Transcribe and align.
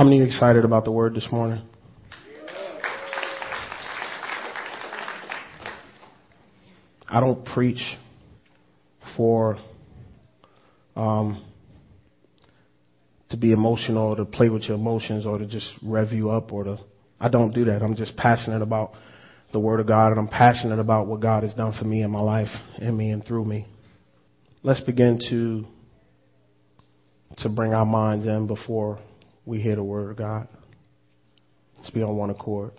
How 0.00 0.04
many 0.04 0.22
excited 0.22 0.64
about 0.64 0.86
the 0.86 0.90
word 0.90 1.14
this 1.14 1.28
morning? 1.30 1.62
I 7.06 7.20
don't 7.20 7.44
preach 7.44 7.82
for 9.14 9.58
um, 10.96 11.44
to 13.28 13.36
be 13.36 13.52
emotional 13.52 14.12
or 14.12 14.16
to 14.16 14.24
play 14.24 14.48
with 14.48 14.62
your 14.62 14.78
emotions 14.78 15.26
or 15.26 15.36
to 15.36 15.46
just 15.46 15.70
rev 15.82 16.12
you 16.12 16.30
up 16.30 16.50
or 16.50 16.64
to. 16.64 16.78
I 17.20 17.28
don't 17.28 17.50
do 17.52 17.66
that. 17.66 17.82
I'm 17.82 17.94
just 17.94 18.16
passionate 18.16 18.62
about 18.62 18.92
the 19.52 19.60
Word 19.60 19.80
of 19.80 19.86
God 19.86 20.12
and 20.12 20.18
I'm 20.18 20.28
passionate 20.28 20.78
about 20.78 21.08
what 21.08 21.20
God 21.20 21.42
has 21.42 21.52
done 21.52 21.74
for 21.78 21.84
me 21.84 22.02
in 22.02 22.10
my 22.10 22.22
life, 22.22 22.48
in 22.78 22.96
me 22.96 23.10
and 23.10 23.22
through 23.22 23.44
me. 23.44 23.66
Let's 24.62 24.80
begin 24.80 25.18
to 25.28 25.66
to 27.42 27.50
bring 27.50 27.74
our 27.74 27.84
minds 27.84 28.26
in 28.26 28.46
before 28.46 28.98
we 29.50 29.60
hear 29.60 29.74
the 29.74 29.82
Word 29.82 30.12
of 30.12 30.16
God. 30.16 30.46
Let's 31.76 31.90
be 31.90 32.02
on 32.02 32.16
one 32.16 32.30
accord. 32.30 32.70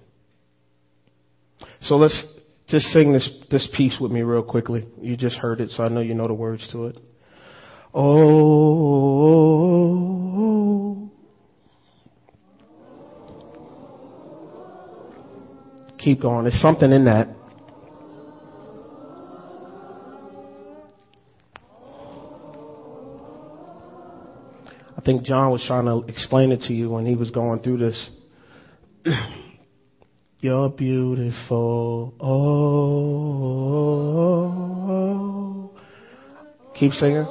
So 1.82 1.98
let's 1.98 2.40
just 2.70 2.86
sing 2.88 3.12
this, 3.12 3.46
this 3.52 3.68
piece 3.76 3.98
with 4.00 4.10
me 4.10 4.22
real 4.22 4.42
quickly. 4.42 4.88
You 5.02 5.18
just 5.18 5.36
heard 5.36 5.60
it, 5.60 5.72
so 5.72 5.84
I 5.84 5.90
know 5.90 6.00
you 6.00 6.14
know 6.14 6.30
the 6.30 6.34
words 6.34 6.66
to 6.72 6.86
it. 6.86 6.98
Oh, 7.94 8.32
keep 16.00 16.22
going. 16.22 16.44
There's 16.44 16.62
something 16.62 16.94
in 16.94 17.04
that. 17.06 17.28
I 25.02 25.04
think 25.04 25.24
John 25.24 25.52
was 25.52 25.66
trying 25.66 25.86
to 25.86 26.04
explain 26.08 26.52
it 26.52 26.62
to 26.68 26.74
you 26.74 26.92
when 26.92 27.08
he 27.08 27.16
was 27.16 27.32
going 27.32 27.62
through 27.64 27.78
this. 27.78 28.12
You're 30.40 30.70
beautiful. 30.70 32.14
Oh, 32.20 32.52
keep 36.80 36.92
singing. 36.92 37.26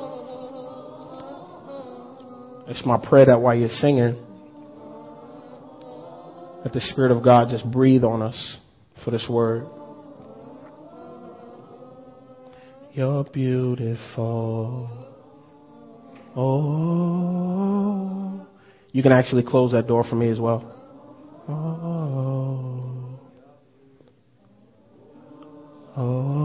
It's 2.67 2.85
my 2.85 2.99
prayer 3.09 3.27
that 3.27 3.41
while 3.41 3.55
you're 3.55 3.69
singing, 3.69 4.17
that 6.65 6.73
the 6.73 6.81
Spirit 6.81 7.13
of 7.13 7.23
God 7.23 7.51
just 7.51 7.71
breathe 7.71 8.03
on 8.03 8.21
us 8.21 8.57
for 9.05 9.13
this 9.13 9.29
word. 9.31 9.69
You're 12.95 13.23
beautiful. 13.33 15.10
Oh, 16.37 18.21
you 18.93 19.03
can 19.03 19.13
actually 19.13 19.43
close 19.43 19.73
that 19.73 19.89
door 19.89 20.05
for 20.09 20.15
me 20.15 20.31
as 20.31 20.39
well. 20.39 20.77
Oh. 21.49 22.21
Oh, 25.97 26.37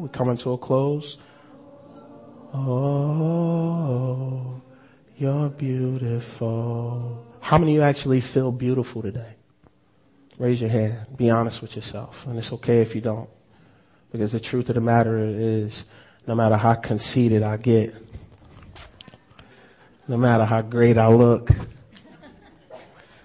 we're 0.00 0.08
coming 0.08 0.38
to 0.38 0.50
a 0.50 0.58
close. 0.58 1.16
Oh, 2.54 4.60
you're 5.16 5.48
beautiful. 5.50 7.24
How 7.40 7.58
many 7.58 7.76
of 7.76 7.76
you 7.76 7.82
actually 7.82 8.22
feel 8.32 8.50
beautiful 8.52 9.02
today? 9.02 9.34
Raise 10.38 10.60
your 10.60 10.70
hand. 10.70 11.08
Be 11.16 11.30
honest 11.30 11.62
with 11.62 11.76
yourself. 11.76 12.14
And 12.26 12.38
it's 12.38 12.52
okay 12.52 12.80
if 12.80 12.94
you 12.94 13.00
don't. 13.00 13.28
Because 14.10 14.32
the 14.32 14.40
truth 14.40 14.68
of 14.70 14.74
the 14.74 14.80
matter 14.80 15.24
is, 15.24 15.84
no 16.26 16.34
matter 16.34 16.56
how 16.56 16.74
conceited 16.74 17.42
I 17.42 17.56
get, 17.56 17.90
no 20.08 20.16
matter 20.16 20.44
how 20.44 20.62
great 20.62 20.98
I 20.98 21.08
look, 21.08 21.48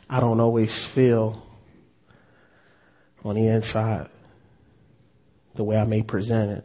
I 0.09 0.20
don't 0.20 0.40
always 0.40 0.90
feel 0.95 1.44
on 3.23 3.36
the 3.36 3.48
inside 3.48 4.09
the 5.56 5.64
way 5.64 5.75
I 5.75 5.86
may 5.86 6.02
present 6.02 6.52
it. 6.52 6.63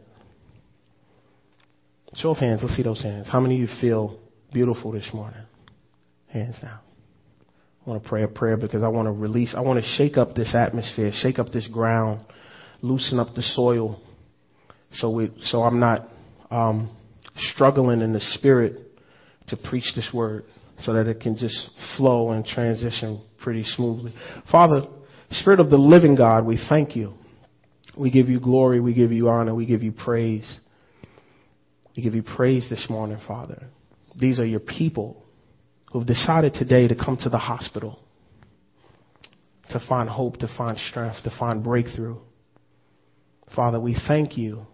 Show 2.15 2.31
of 2.31 2.37
hands. 2.37 2.61
Let's 2.61 2.75
see 2.75 2.83
those 2.83 3.01
hands. 3.01 3.27
How 3.27 3.39
many 3.39 3.55
of 3.55 3.61
you 3.61 3.75
feel 3.81 4.19
beautiful 4.53 4.91
this 4.91 5.09
morning? 5.13 5.41
Hands 6.27 6.57
down. 6.61 6.79
I 7.85 7.89
want 7.89 8.03
to 8.03 8.07
pray 8.09 8.23
a 8.23 8.27
prayer 8.27 8.55
because 8.55 8.83
I 8.83 8.87
want 8.87 9.07
to 9.07 9.11
release, 9.11 9.53
I 9.57 9.61
want 9.61 9.83
to 9.83 9.89
shake 9.97 10.15
up 10.15 10.35
this 10.35 10.55
atmosphere, 10.55 11.11
shake 11.13 11.37
up 11.37 11.49
this 11.51 11.67
ground, 11.67 12.23
loosen 12.81 13.19
up 13.19 13.35
the 13.35 13.41
soil 13.41 13.99
so 14.93 15.09
we, 15.09 15.31
so 15.41 15.63
I'm 15.63 15.79
not 15.79 16.07
um, 16.53 16.95
struggling 17.35 18.01
in 18.01 18.13
the 18.13 18.19
spirit 18.19 18.79
to 19.47 19.57
preach 19.57 19.91
this 19.95 20.09
word 20.13 20.43
so 20.79 20.93
that 20.93 21.07
it 21.07 21.19
can 21.19 21.37
just 21.37 21.69
flow 21.97 22.31
and 22.31 22.45
transition 22.45 23.21
pretty 23.41 23.63
smoothly. 23.63 24.13
Father, 24.51 24.83
Spirit 25.31 25.59
of 25.59 25.71
the 25.71 25.77
living 25.77 26.15
God, 26.15 26.45
we 26.45 26.63
thank 26.69 26.95
you 26.95 27.13
we 27.97 28.09
give 28.09 28.27
you 28.27 28.39
glory, 28.39 28.79
we 28.79 28.93
give 28.93 29.11
you 29.11 29.29
honor, 29.29 29.53
we 29.53 29.65
give 29.65 29.83
you 29.83 29.91
praise. 29.91 30.59
We 31.95 32.01
give 32.01 32.15
you 32.15 32.23
praise 32.23 32.67
this 32.69 32.87
morning, 32.89 33.19
Father. 33.27 33.67
These 34.19 34.39
are 34.39 34.45
your 34.45 34.59
people 34.59 35.23
who 35.91 35.99
have 35.99 36.07
decided 36.07 36.55
today 36.55 36.87
to 36.87 36.95
come 36.95 37.17
to 37.17 37.29
the 37.29 37.37
hospital 37.37 37.99
to 39.69 39.79
find 39.87 40.09
hope, 40.09 40.37
to 40.37 40.47
find 40.57 40.77
strength, 40.77 41.23
to 41.23 41.31
find 41.39 41.63
breakthrough. 41.63 42.17
Father, 43.55 43.79
we 43.79 43.95
thank 44.07 44.37
you 44.37 44.65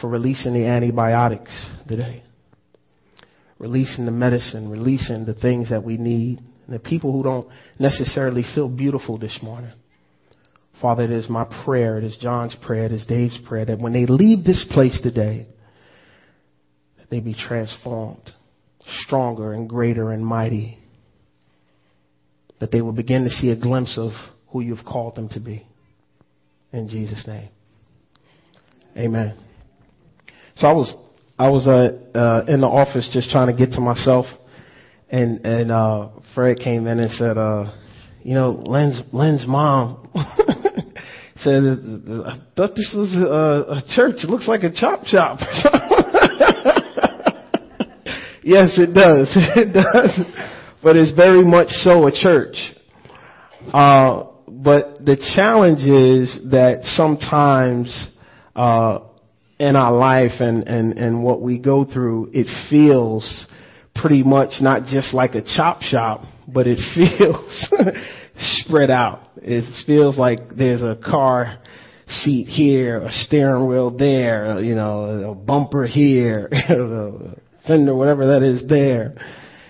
for 0.00 0.08
releasing 0.08 0.54
the 0.54 0.66
antibiotics 0.66 1.52
today, 1.88 2.22
releasing 3.58 4.06
the 4.06 4.12
medicine, 4.12 4.70
releasing 4.70 5.24
the 5.24 5.34
things 5.34 5.70
that 5.70 5.84
we 5.84 5.96
need, 5.96 6.38
and 6.66 6.74
the 6.74 6.80
people 6.80 7.12
who 7.12 7.22
don't 7.22 7.48
necessarily 7.78 8.44
feel 8.54 8.68
beautiful 8.68 9.18
this 9.18 9.38
morning. 9.42 9.72
Father, 10.80 11.04
it 11.04 11.10
is 11.10 11.28
my 11.28 11.44
prayer, 11.64 11.98
it 11.98 12.04
is 12.04 12.16
John's 12.20 12.56
prayer, 12.64 12.86
it 12.86 12.92
is 12.92 13.06
Dave's 13.06 13.38
prayer 13.46 13.64
that 13.66 13.78
when 13.78 13.92
they 13.92 14.06
leave 14.06 14.44
this 14.44 14.66
place 14.72 15.00
today, 15.00 15.46
that 16.98 17.10
they 17.10 17.20
be 17.20 17.34
transformed, 17.34 18.32
stronger 19.02 19.52
and 19.52 19.68
greater 19.68 20.10
and 20.12 20.24
mighty. 20.24 20.78
That 22.60 22.70
they 22.70 22.80
will 22.80 22.92
begin 22.92 23.24
to 23.24 23.30
see 23.30 23.50
a 23.50 23.60
glimpse 23.60 23.98
of 23.98 24.12
who 24.48 24.60
you've 24.60 24.84
called 24.86 25.16
them 25.16 25.28
to 25.30 25.40
be. 25.40 25.66
In 26.72 26.88
Jesus' 26.88 27.26
name. 27.26 27.48
Amen. 28.96 29.43
So 30.56 30.66
I 30.66 30.72
was 30.72 30.94
I 31.38 31.50
was 31.50 31.66
uh, 31.66 32.16
uh, 32.16 32.44
in 32.46 32.60
the 32.60 32.68
office 32.68 33.10
just 33.12 33.30
trying 33.30 33.48
to 33.48 33.56
get 33.56 33.72
to 33.74 33.80
myself, 33.80 34.26
and 35.10 35.44
and 35.44 35.72
uh, 35.72 36.10
Fred 36.34 36.58
came 36.58 36.86
in 36.86 37.00
and 37.00 37.10
said, 37.12 37.36
uh, 37.36 37.72
you 38.22 38.34
know, 38.34 38.50
Len's 38.50 39.00
Len's 39.12 39.44
mom 39.46 40.08
said, 41.38 41.62
I 42.24 42.40
thought 42.56 42.76
this 42.76 42.94
was 42.96 43.12
a, 43.14 43.74
a 43.78 43.82
church. 43.94 44.22
It 44.22 44.30
looks 44.30 44.46
like 44.46 44.62
a 44.62 44.72
chop 44.72 45.04
shop. 45.06 45.38
yes, 48.42 48.78
it 48.78 48.94
does. 48.94 49.28
It 49.56 49.72
does. 49.72 50.26
But 50.82 50.96
it's 50.96 51.12
very 51.12 51.44
much 51.44 51.68
so 51.68 52.06
a 52.06 52.12
church. 52.12 52.56
Uh, 53.72 54.24
but 54.46 55.04
the 55.04 55.16
challenge 55.34 55.80
is 55.80 56.50
that 56.50 56.84
sometimes, 56.84 58.12
uh, 58.54 58.98
in 59.58 59.76
our 59.76 59.92
life 59.92 60.40
and, 60.40 60.66
and, 60.66 60.98
and 60.98 61.22
what 61.22 61.40
we 61.40 61.58
go 61.58 61.84
through, 61.84 62.30
it 62.32 62.46
feels 62.68 63.46
pretty 63.94 64.22
much 64.22 64.60
not 64.60 64.86
just 64.86 65.14
like 65.14 65.34
a 65.34 65.42
chop 65.42 65.82
shop, 65.82 66.22
but 66.52 66.66
it 66.66 66.78
feels 66.94 67.68
spread 68.36 68.90
out. 68.90 69.28
It 69.36 69.64
feels 69.86 70.18
like 70.18 70.38
there's 70.56 70.82
a 70.82 70.98
car 71.02 71.58
seat 72.08 72.46
here, 72.46 72.98
a 72.98 73.12
steering 73.12 73.68
wheel 73.68 73.96
there, 73.96 74.60
you 74.60 74.74
know, 74.74 75.30
a 75.30 75.34
bumper 75.34 75.86
here, 75.86 76.48
a 76.68 77.36
fender, 77.66 77.94
whatever 77.94 78.26
that 78.26 78.42
is 78.42 78.68
there. 78.68 79.14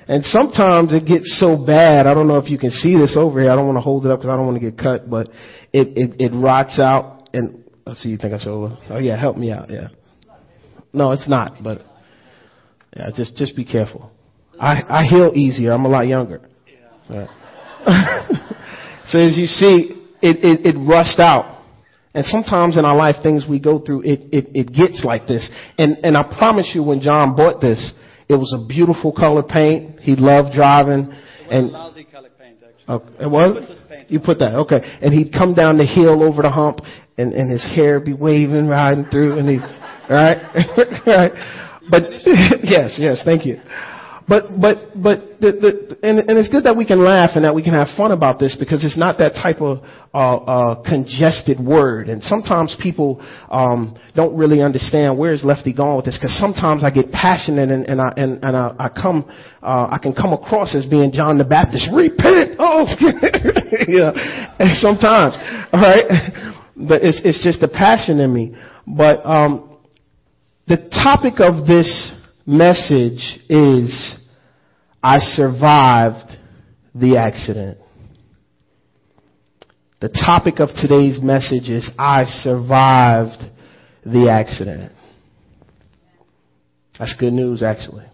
And 0.07 0.25
sometimes 0.25 0.93
it 0.93 1.07
gets 1.07 1.39
so 1.41 1.65
bad. 1.65 2.07
I 2.07 2.13
don't 2.13 2.29
know 2.29 2.39
if 2.39 2.51
you 2.51 2.59
can 2.59 2.71
see 2.71 2.97
this 2.97 3.17
over 3.17 3.41
here. 3.41 3.51
I 3.51 3.55
don't 3.55 3.67
want 3.67 3.77
to 3.77 3.83
hold 3.83 4.05
it 4.05 4.11
up 4.11 4.19
because 4.21 4.31
I 4.31 4.37
don't 4.37 4.47
want 4.47 4.61
to 4.61 4.71
get 4.71 4.79
cut, 4.79 5.09
but 5.09 5.29
it, 5.73 5.97
it, 5.97 6.21
it 6.21 6.33
rots 6.35 6.79
out 6.79 7.29
and, 7.33 7.64
so 7.93 8.09
you 8.09 8.17
think 8.17 8.33
I 8.33 8.39
should, 8.39 8.49
oh 8.49 8.99
yeah, 9.01 9.19
help 9.19 9.37
me 9.37 9.53
out, 9.53 9.71
yeah. 9.71 9.89
No, 10.93 11.13
it's 11.13 11.29
not, 11.29 11.63
but 11.63 11.83
yeah, 12.97 13.11
just, 13.15 13.37
just 13.37 13.57
be 13.57 13.65
careful. 13.65 14.11
I, 14.61 14.83
I 14.89 15.05
heal 15.05 15.33
easier. 15.35 15.73
I'm 15.73 15.85
a 15.85 15.89
lot 15.89 16.07
younger. 16.07 16.41
Yeah. 17.11 17.27
so 19.09 19.19
as 19.19 19.37
you 19.37 19.47
see, 19.47 20.01
it, 20.23 20.45
it, 20.45 20.75
it 20.75 20.79
rusts 20.79 21.19
out. 21.19 21.63
And 22.15 22.25
sometimes 22.27 22.77
in 22.79 22.85
our 22.85 22.97
life, 22.97 23.17
things 23.23 23.45
we 23.49 23.59
go 23.59 23.81
through, 23.81 24.03
it, 24.03 24.21
it, 24.33 24.49
it 24.55 24.73
gets 24.73 25.03
like 25.05 25.27
this. 25.27 25.49
And, 25.77 25.99
and 26.05 26.17
I 26.17 26.23
promise 26.39 26.71
you, 26.73 26.85
when 26.85 27.01
John 27.01 27.35
bought 27.35 27.61
this, 27.61 27.93
it 28.29 28.35
was 28.35 28.55
a 28.57 28.67
beautiful 28.69 29.13
color 29.13 29.43
paint. 29.43 30.01
He 30.01 30.15
loved 30.17 30.55
driving. 30.55 31.13
and 31.51 31.73
lousy 31.73 32.05
color 32.05 32.31
paint, 32.39 32.59
actually. 32.63 32.95
Okay, 32.95 33.25
it 33.25 33.31
was? 33.31 33.83
You 34.09 34.21
put 34.21 34.39
that, 34.39 34.55
okay. 34.55 34.81
And 35.03 35.13
he'd 35.13 35.33
come 35.33 35.55
down 35.55 35.77
the 35.77 35.87
hill 35.87 36.23
over 36.23 36.43
the 36.43 36.51
hump, 36.51 36.79
and, 37.17 37.33
and 37.33 37.51
his 37.51 37.65
hair 37.65 38.01
be 38.01 38.13
waving, 38.13 38.69
riding 38.69 39.05
through, 39.07 39.39
and 39.39 39.49
he's, 39.49 39.63
right? 40.11 40.39
right? 41.07 41.33
But, 41.91 42.03
yes, 42.63 42.97
yes, 42.99 43.23
thank 43.25 43.47
you. 43.47 43.61
But 44.27 44.59
but 44.59 44.97
but 44.97 45.37
the, 45.41 45.53
the 45.53 45.99
and, 46.03 46.19
and 46.19 46.39
it's 46.39 46.49
good 46.49 46.65
that 46.65 46.75
we 46.75 46.87
can 46.87 47.05
laugh 47.05 47.33
and 47.35 47.45
that 47.45 47.55
we 47.55 47.63
can 47.63 47.75
have 47.75 47.89
fun 47.95 48.11
about 48.11 48.39
this 48.39 48.57
because 48.59 48.83
it's 48.83 48.97
not 48.97 49.19
that 49.19 49.35
type 49.35 49.61
of 49.61 49.85
uh, 50.15 50.17
uh, 50.17 50.83
congested 50.83 51.61
word. 51.61 52.09
And 52.09 52.23
sometimes 52.23 52.75
people 52.81 53.21
um, 53.51 53.99
don't 54.17 54.35
really 54.35 54.63
understand 54.63 55.19
where 55.19 55.35
is 55.35 55.45
Lefty 55.45 55.75
going 55.75 55.97
with 55.97 56.07
this 56.07 56.17
because 56.17 56.33
sometimes 56.41 56.83
I 56.85 56.89
get 56.89 57.13
passionate 57.13 57.69
and, 57.69 57.85
and 57.85 58.01
I 58.01 58.15
and, 58.17 58.43
and 58.43 58.57
I, 58.57 58.73
I 58.79 58.89
come 58.89 59.29
uh, 59.63 59.93
I 59.93 59.99
can 60.01 60.15
come 60.15 60.33
across 60.33 60.75
as 60.75 60.87
being 60.87 61.13
John 61.13 61.37
the 61.37 61.45
Baptist. 61.45 61.91
Repent! 61.93 62.57
Oh, 62.59 62.89
yeah. 63.89 64.57
And 64.57 64.73
sometimes, 64.81 65.37
all 65.69 65.85
right. 65.85 66.09
But 66.77 67.05
it's 67.05 67.21
it's 67.25 67.43
just 67.43 67.63
a 67.63 67.69
passion 67.69 68.21
in 68.21 68.33
me. 68.33 68.57
But 68.87 69.25
um, 69.25 69.79
the 70.67 70.77
topic 70.77 71.35
of 71.39 71.67
this 71.67 72.13
message 72.47 73.39
is 73.49 74.15
I 75.03 75.19
survived 75.19 76.37
the 76.95 77.17
accident. 77.19 77.79
The 80.01 80.09
topic 80.09 80.61
of 80.61 80.69
today's 80.77 81.21
message 81.23 81.69
is 81.71 81.91
I 81.99 82.25
survived 82.25 83.43
the 84.05 84.31
accident. 84.31 84.93
That's 86.99 87.15
good 87.19 87.33
news, 87.33 87.63
actually. 87.63 88.05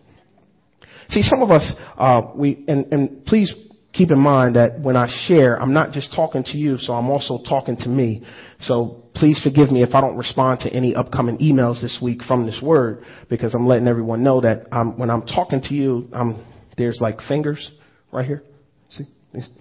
See, 1.08 1.22
some 1.22 1.42
of 1.42 1.50
us, 1.50 1.74
uh, 1.98 2.20
we, 2.36 2.64
and, 2.68 2.86
and 2.92 3.24
please 3.26 3.52
keep 4.00 4.10
in 4.10 4.18
mind 4.18 4.56
that 4.56 4.80
when 4.80 4.96
I 4.96 5.08
share, 5.26 5.60
I'm 5.60 5.74
not 5.74 5.92
just 5.92 6.14
talking 6.14 6.42
to 6.44 6.56
you, 6.56 6.78
so 6.78 6.94
I'm 6.94 7.10
also 7.10 7.38
talking 7.46 7.76
to 7.78 7.88
me. 7.88 8.24
So 8.60 9.02
please 9.14 9.38
forgive 9.44 9.70
me 9.70 9.82
if 9.82 9.94
I 9.94 10.00
don't 10.00 10.16
respond 10.16 10.60
to 10.60 10.70
any 10.70 10.94
upcoming 10.94 11.36
emails 11.36 11.82
this 11.82 11.98
week 12.02 12.22
from 12.22 12.46
this 12.46 12.58
word, 12.62 13.04
because 13.28 13.54
I'm 13.54 13.66
letting 13.66 13.88
everyone 13.88 14.22
know 14.22 14.40
that 14.40 14.68
I'm, 14.72 14.98
when 14.98 15.10
I'm 15.10 15.26
talking 15.26 15.60
to 15.64 15.74
you, 15.74 16.08
I'm, 16.14 16.42
there's 16.78 16.98
like 16.98 17.18
fingers 17.28 17.70
right 18.10 18.24
here. 18.24 18.42
See? 18.88 19.04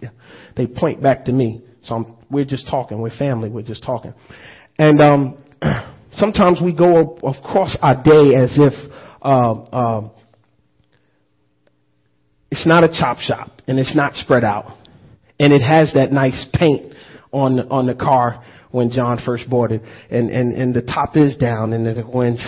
Yeah. 0.01 0.11
They 0.55 0.67
point 0.67 1.03
back 1.03 1.25
to 1.25 1.33
me. 1.33 1.61
So 1.83 1.95
I'm, 1.95 2.15
we're 2.31 2.45
just 2.45 2.69
talking. 2.69 3.01
We're 3.01 3.17
family. 3.17 3.49
We're 3.49 3.63
just 3.63 3.83
talking. 3.83 4.13
And 4.77 5.01
um, 5.01 5.43
sometimes 6.13 6.61
we 6.63 6.73
go 6.73 7.17
across 7.17 7.77
our 7.81 8.01
day 8.01 8.35
as 8.35 8.57
if 8.57 8.73
uh, 9.21 9.51
uh, 9.51 10.09
it's 12.51 12.65
not 12.65 12.83
a 12.83 12.87
chop 12.87 13.19
shop 13.19 13.61
and 13.67 13.79
it's 13.79 13.95
not 13.95 14.15
spread 14.15 14.43
out. 14.43 14.77
And 15.39 15.53
it 15.53 15.61
has 15.61 15.93
that 15.93 16.11
nice 16.11 16.47
paint 16.53 16.93
on 17.31 17.57
the, 17.57 17.67
on 17.67 17.87
the 17.87 17.95
car 17.95 18.43
when 18.71 18.91
John 18.91 19.19
first 19.25 19.49
bought 19.49 19.71
it. 19.71 19.81
And, 20.09 20.29
and, 20.29 20.53
and 20.53 20.73
the 20.73 20.81
top 20.81 21.15
is 21.15 21.37
down 21.37 21.73
and 21.73 21.85
the 21.85 22.03
wind's 22.07 22.45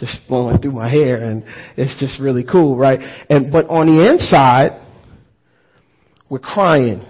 just 0.00 0.18
blowing 0.28 0.58
through 0.58 0.72
my 0.72 0.90
hair 0.90 1.22
and 1.22 1.44
it's 1.76 1.98
just 2.00 2.20
really 2.20 2.44
cool, 2.44 2.76
right? 2.76 2.98
And, 3.30 3.52
but 3.52 3.68
on 3.68 3.86
the 3.86 4.10
inside, 4.10 4.80
we're 6.28 6.40
crying. 6.40 7.06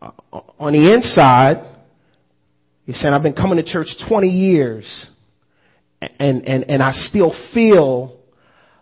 Uh, 0.00 0.10
on 0.60 0.72
the 0.74 0.92
inside, 0.94 1.72
you're 2.84 2.94
saying, 2.94 3.12
I've 3.12 3.22
been 3.22 3.34
coming 3.34 3.56
to 3.56 3.64
church 3.64 3.88
20 4.08 4.28
years 4.28 5.06
and, 6.20 6.46
and, 6.46 6.70
and 6.70 6.82
I 6.82 6.92
still 6.92 7.34
feel 7.52 8.15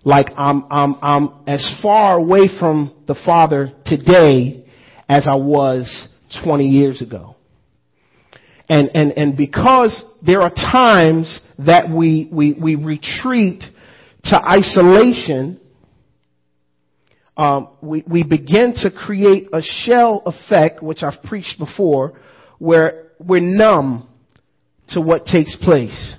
like 0.04 0.26
I'm, 0.36 0.64
I'm, 0.70 0.96
I'm 1.02 1.30
as 1.46 1.78
far 1.82 2.18
away 2.18 2.48
from 2.58 2.94
the 3.06 3.18
Father 3.24 3.72
today 3.86 4.66
as 5.08 5.26
I 5.30 5.36
was 5.36 6.08
20 6.44 6.66
years 6.66 7.02
ago. 7.02 7.36
And, 8.68 8.90
and, 8.94 9.12
and 9.12 9.36
because 9.36 10.04
there 10.24 10.40
are 10.40 10.50
times 10.50 11.40
that 11.58 11.90
we, 11.90 12.28
we, 12.32 12.54
we 12.54 12.76
retreat 12.76 13.62
to 14.24 14.36
isolation, 14.36 15.60
um, 17.36 17.68
we, 17.82 18.04
we 18.10 18.24
begin 18.24 18.74
to 18.82 18.90
create 18.90 19.48
a 19.52 19.60
shell 19.60 20.22
effect, 20.24 20.82
which 20.82 21.02
I've 21.02 21.22
preached 21.24 21.58
before, 21.58 22.18
where 22.58 23.08
we're 23.18 23.40
numb 23.40 24.08
to 24.90 25.00
what 25.00 25.26
takes 25.26 25.56
place. 25.56 26.16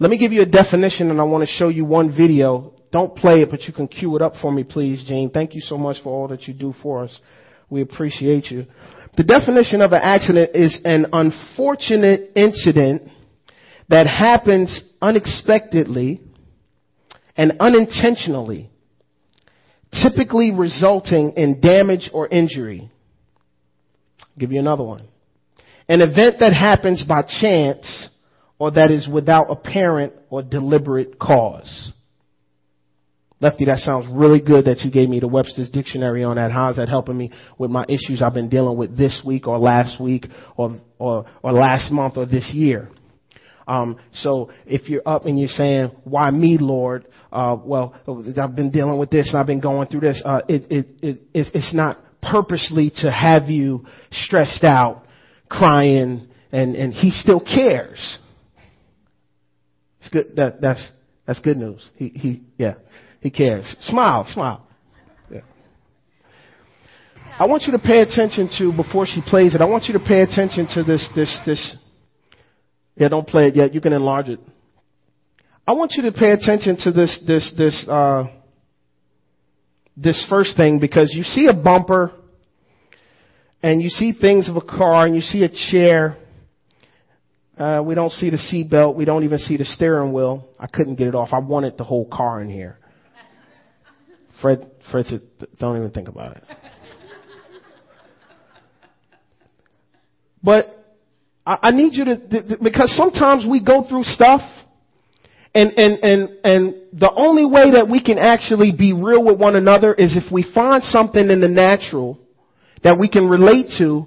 Let 0.00 0.10
me 0.10 0.18
give 0.18 0.32
you 0.32 0.42
a 0.42 0.46
definition 0.46 1.10
and 1.10 1.20
I 1.20 1.24
want 1.24 1.48
to 1.48 1.52
show 1.54 1.68
you 1.68 1.84
one 1.84 2.14
video. 2.16 2.72
Don't 2.92 3.16
play 3.16 3.42
it, 3.42 3.50
but 3.50 3.62
you 3.62 3.72
can 3.72 3.88
cue 3.88 4.14
it 4.14 4.22
up 4.22 4.34
for 4.40 4.52
me, 4.52 4.62
please, 4.62 5.04
Gene. 5.06 5.30
Thank 5.30 5.54
you 5.54 5.60
so 5.60 5.76
much 5.76 6.02
for 6.02 6.10
all 6.10 6.28
that 6.28 6.46
you 6.46 6.54
do 6.54 6.72
for 6.80 7.02
us. 7.02 7.20
We 7.68 7.82
appreciate 7.82 8.46
you. 8.46 8.66
The 9.16 9.24
definition 9.24 9.82
of 9.82 9.92
an 9.92 10.00
accident 10.02 10.50
is 10.54 10.78
an 10.84 11.06
unfortunate 11.12 12.30
incident 12.36 13.10
that 13.88 14.06
happens 14.06 14.80
unexpectedly 15.02 16.20
and 17.36 17.54
unintentionally, 17.58 18.70
typically 19.92 20.52
resulting 20.52 21.32
in 21.36 21.60
damage 21.60 22.08
or 22.12 22.28
injury. 22.28 22.88
I'll 24.20 24.28
give 24.38 24.52
you 24.52 24.60
another 24.60 24.84
one. 24.84 25.08
An 25.88 26.02
event 26.02 26.36
that 26.38 26.52
happens 26.52 27.04
by 27.06 27.22
chance 27.22 28.08
or 28.58 28.70
that 28.72 28.90
is 28.90 29.08
without 29.08 29.46
apparent 29.50 30.12
or 30.30 30.42
deliberate 30.42 31.18
cause. 31.18 31.92
Lefty, 33.40 33.66
that 33.66 33.78
sounds 33.78 34.06
really 34.10 34.40
good 34.40 34.64
that 34.64 34.80
you 34.80 34.90
gave 34.90 35.08
me 35.08 35.20
the 35.20 35.28
Webster's 35.28 35.70
dictionary 35.70 36.24
on 36.24 36.36
that. 36.36 36.50
How 36.50 36.70
is 36.70 36.76
that 36.76 36.88
helping 36.88 37.16
me 37.16 37.30
with 37.56 37.70
my 37.70 37.84
issues 37.88 38.20
I've 38.20 38.34
been 38.34 38.48
dealing 38.48 38.76
with 38.76 38.96
this 38.96 39.22
week 39.24 39.46
or 39.46 39.58
last 39.58 40.00
week 40.00 40.26
or, 40.56 40.80
or, 40.98 41.24
or 41.42 41.52
last 41.52 41.92
month 41.92 42.16
or 42.16 42.26
this 42.26 42.50
year? 42.52 42.88
Um, 43.68 43.98
so 44.12 44.50
if 44.66 44.88
you're 44.88 45.06
up 45.06 45.26
and 45.26 45.38
you're 45.38 45.48
saying, 45.48 45.92
why 46.02 46.30
me, 46.32 46.56
Lord? 46.58 47.06
Uh, 47.30 47.56
well, 47.62 47.94
I've 48.08 48.56
been 48.56 48.72
dealing 48.72 48.98
with 48.98 49.10
this 49.10 49.28
and 49.28 49.38
I've 49.38 49.46
been 49.46 49.60
going 49.60 49.86
through 49.86 50.00
this. 50.00 50.20
Uh, 50.24 50.40
it, 50.48 50.72
it, 50.72 50.86
it, 51.00 51.20
it's 51.32 51.74
not 51.74 51.98
purposely 52.20 52.90
to 52.96 53.12
have 53.12 53.48
you 53.48 53.84
stressed 54.10 54.64
out, 54.64 55.04
crying, 55.48 56.26
and, 56.50 56.74
and 56.74 56.92
he 56.92 57.10
still 57.12 57.40
cares. 57.40 58.18
It's 60.08 60.26
good. 60.26 60.36
That, 60.36 60.60
that's, 60.60 60.88
that's 61.26 61.40
good 61.40 61.56
news. 61.56 61.88
He, 61.96 62.08
he, 62.08 62.42
yeah, 62.56 62.74
he 63.20 63.30
cares. 63.30 63.76
Smile, 63.80 64.26
smile. 64.30 64.66
Yeah. 65.30 65.40
I 67.38 67.46
want 67.46 67.64
you 67.64 67.72
to 67.72 67.78
pay 67.78 68.00
attention 68.00 68.48
to, 68.58 68.72
before 68.74 69.06
she 69.06 69.20
plays 69.26 69.54
it, 69.54 69.60
I 69.60 69.66
want 69.66 69.84
you 69.84 69.98
to 69.98 70.04
pay 70.04 70.22
attention 70.22 70.66
to 70.74 70.82
this, 70.82 71.08
this, 71.14 71.38
this. 71.44 71.76
Yeah, 72.96 73.08
don't 73.08 73.26
play 73.26 73.48
it 73.48 73.56
yet. 73.56 73.74
You 73.74 73.80
can 73.80 73.92
enlarge 73.92 74.28
it. 74.28 74.40
I 75.66 75.72
want 75.72 75.92
you 75.96 76.04
to 76.04 76.12
pay 76.12 76.30
attention 76.30 76.78
to 76.84 76.90
this, 76.90 77.22
this, 77.26 77.52
this, 77.56 77.86
uh, 77.88 78.24
this 79.96 80.26
first 80.30 80.56
thing 80.56 80.80
because 80.80 81.12
you 81.14 81.22
see 81.22 81.48
a 81.48 81.54
bumper 81.54 82.12
and 83.62 83.82
you 83.82 83.90
see 83.90 84.12
things 84.18 84.48
of 84.48 84.56
a 84.56 84.62
car 84.62 85.04
and 85.04 85.14
you 85.14 85.20
see 85.20 85.44
a 85.44 85.50
chair 85.70 86.16
uh, 87.58 87.82
we 87.84 87.94
don't 87.94 88.12
see 88.12 88.30
the 88.30 88.38
seat 88.38 88.70
belt. 88.70 88.96
We 88.96 89.04
don't 89.04 89.24
even 89.24 89.38
see 89.38 89.56
the 89.56 89.64
steering 89.64 90.12
wheel. 90.12 90.48
I 90.58 90.66
couldn't 90.66 90.96
get 90.96 91.08
it 91.08 91.14
off. 91.14 91.30
I 91.32 91.40
wanted 91.40 91.76
the 91.76 91.84
whole 91.84 92.06
car 92.06 92.40
in 92.40 92.48
here. 92.48 92.78
Fred, 94.40 94.70
Fred 94.90 95.06
said, 95.06 95.22
don't 95.58 95.76
even 95.76 95.90
think 95.90 96.08
about 96.08 96.36
it. 96.36 96.44
But 100.42 100.66
I, 101.44 101.56
I 101.64 101.70
need 101.72 101.94
you 101.94 102.04
to, 102.04 102.58
because 102.62 102.96
sometimes 102.96 103.44
we 103.48 103.64
go 103.64 103.84
through 103.88 104.04
stuff 104.04 104.40
and, 105.54 105.72
and, 105.76 106.04
and, 106.04 106.30
and 106.44 106.74
the 106.92 107.12
only 107.12 107.44
way 107.44 107.72
that 107.72 107.88
we 107.90 108.02
can 108.02 108.18
actually 108.18 108.72
be 108.76 108.92
real 108.92 109.24
with 109.24 109.40
one 109.40 109.56
another 109.56 109.92
is 109.94 110.16
if 110.16 110.30
we 110.32 110.46
find 110.54 110.84
something 110.84 111.30
in 111.30 111.40
the 111.40 111.48
natural 111.48 112.20
that 112.84 112.96
we 112.98 113.08
can 113.08 113.28
relate 113.28 113.66
to, 113.78 114.06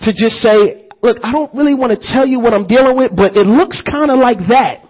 to 0.00 0.12
just 0.12 0.36
say, 0.36 0.83
look, 1.04 1.18
I 1.22 1.32
don't 1.32 1.52
really 1.54 1.74
want 1.74 1.92
to 1.92 2.00
tell 2.00 2.26
you 2.26 2.40
what 2.40 2.54
I'm 2.54 2.66
dealing 2.66 2.96
with, 2.96 3.12
but 3.14 3.36
it 3.36 3.46
looks 3.46 3.84
kind 3.84 4.10
of 4.10 4.18
like 4.18 4.38
that. 4.48 4.80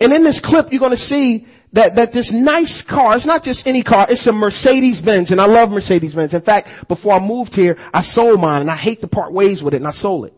And 0.00 0.12
in 0.12 0.24
this 0.24 0.42
clip, 0.44 0.66
you're 0.70 0.80
going 0.80 0.90
to 0.90 0.96
see 0.96 1.46
that, 1.74 1.94
that 1.94 2.12
this 2.12 2.32
nice 2.34 2.82
car, 2.90 3.14
it's 3.14 3.26
not 3.26 3.44
just 3.44 3.64
any 3.66 3.84
car, 3.84 4.06
it's 4.10 4.26
a 4.26 4.32
Mercedes 4.32 5.00
Benz, 5.00 5.30
and 5.30 5.40
I 5.40 5.46
love 5.46 5.70
Mercedes 5.70 6.14
Benz. 6.14 6.34
In 6.34 6.42
fact, 6.42 6.88
before 6.88 7.12
I 7.14 7.24
moved 7.24 7.52
here, 7.54 7.76
I 7.94 8.02
sold 8.02 8.40
mine, 8.40 8.62
and 8.62 8.70
I 8.70 8.76
hate 8.76 9.00
to 9.02 9.08
part 9.08 9.32
ways 9.32 9.62
with 9.62 9.74
it, 9.74 9.76
and 9.76 9.86
I 9.86 9.92
sold 9.92 10.26
it. 10.26 10.34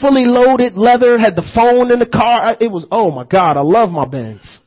Fully 0.00 0.24
loaded, 0.24 0.74
leather, 0.76 1.18
had 1.18 1.34
the 1.34 1.50
phone 1.56 1.90
in 1.90 1.98
the 1.98 2.06
car. 2.06 2.56
It 2.60 2.70
was, 2.70 2.86
oh 2.92 3.10
my 3.10 3.24
God, 3.24 3.56
I 3.56 3.62
love 3.62 3.90
my 3.90 4.06
Benz. 4.06 4.60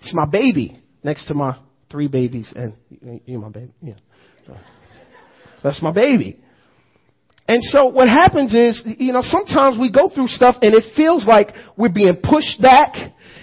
It's 0.00 0.14
my 0.14 0.24
baby, 0.24 0.80
next 1.04 1.26
to 1.26 1.34
my 1.34 1.58
three 1.90 2.08
babies, 2.08 2.50
and 2.56 2.72
you're 3.26 3.40
my 3.40 3.50
baby, 3.50 3.72
yeah. 3.82 3.94
That's 5.62 5.82
my 5.82 5.92
baby. 5.92 6.38
And 7.48 7.62
so 7.62 7.86
what 7.86 8.08
happens 8.08 8.54
is, 8.54 8.82
you 8.98 9.12
know, 9.12 9.22
sometimes 9.22 9.78
we 9.78 9.90
go 9.92 10.08
through 10.08 10.28
stuff 10.28 10.56
and 10.62 10.74
it 10.74 10.84
feels 10.96 11.26
like 11.26 11.48
we're 11.76 11.92
being 11.92 12.16
pushed 12.22 12.60
back 12.60 12.94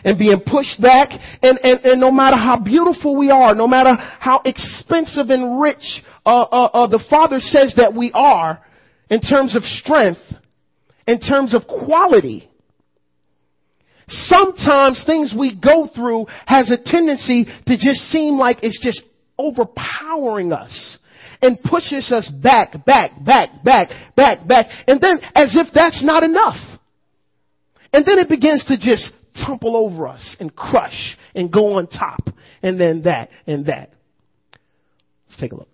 and 0.04 0.20
being 0.20 0.42
pushed 0.46 0.82
back. 0.82 1.10
And, 1.42 1.58
and, 1.64 1.80
and 1.86 2.02
no 2.02 2.12
matter 2.12 2.36
how 2.36 2.60
beautiful 2.60 3.18
we 3.18 3.32
are, 3.32 3.56
no 3.56 3.68
matter 3.68 3.96
how 3.98 4.42
expensive 4.44 5.30
and 5.30 5.62
rich 5.62 6.04
uh, 6.26 6.42
uh, 6.42 6.70
uh, 6.74 6.88
the 6.88 7.04
Father 7.10 7.40
says 7.40 7.74
that 7.78 7.94
we 7.98 8.12
are 8.14 8.62
in 9.10 9.22
terms 9.22 9.56
of 9.56 9.64
strength, 9.64 10.20
in 11.08 11.20
terms 11.20 11.54
of 11.56 11.64
quality, 11.68 12.50
Sometimes 14.08 15.04
things 15.06 15.34
we 15.38 15.58
go 15.60 15.88
through 15.94 16.26
has 16.46 16.70
a 16.70 16.78
tendency 16.78 17.46
to 17.46 17.78
just 17.78 18.02
seem 18.12 18.38
like 18.38 18.58
it's 18.62 18.80
just 18.82 19.02
overpowering 19.40 20.52
us 20.52 21.00
and 21.44 21.60
pushes 21.62 22.10
us 22.12 22.32
back, 22.42 22.86
back, 22.86 23.12
back, 23.24 23.50
back, 23.64 23.90
back, 24.16 24.48
back. 24.48 24.66
And 24.88 25.00
then 25.02 25.20
as 25.36 25.56
if 25.56 25.68
that's 25.76 26.04
not 26.04 26.24
enough. 26.24 26.56
And 27.92 28.06
then 28.06 28.18
it 28.18 28.30
begins 28.30 28.64
to 28.70 28.78
just 28.80 29.12
tumble 29.46 29.76
over 29.76 30.08
us 30.08 30.38
and 30.40 30.56
crush 30.56 31.18
and 31.36 31.52
go 31.52 31.74
on 31.74 31.88
top 31.88 32.30
and 32.64 32.80
then 32.80 33.04
that 33.04 33.30
and 33.46 33.66
that. 33.66 33.92
Let's 35.28 35.40
take 35.42 35.52
a 35.52 35.56
look. 35.56 35.73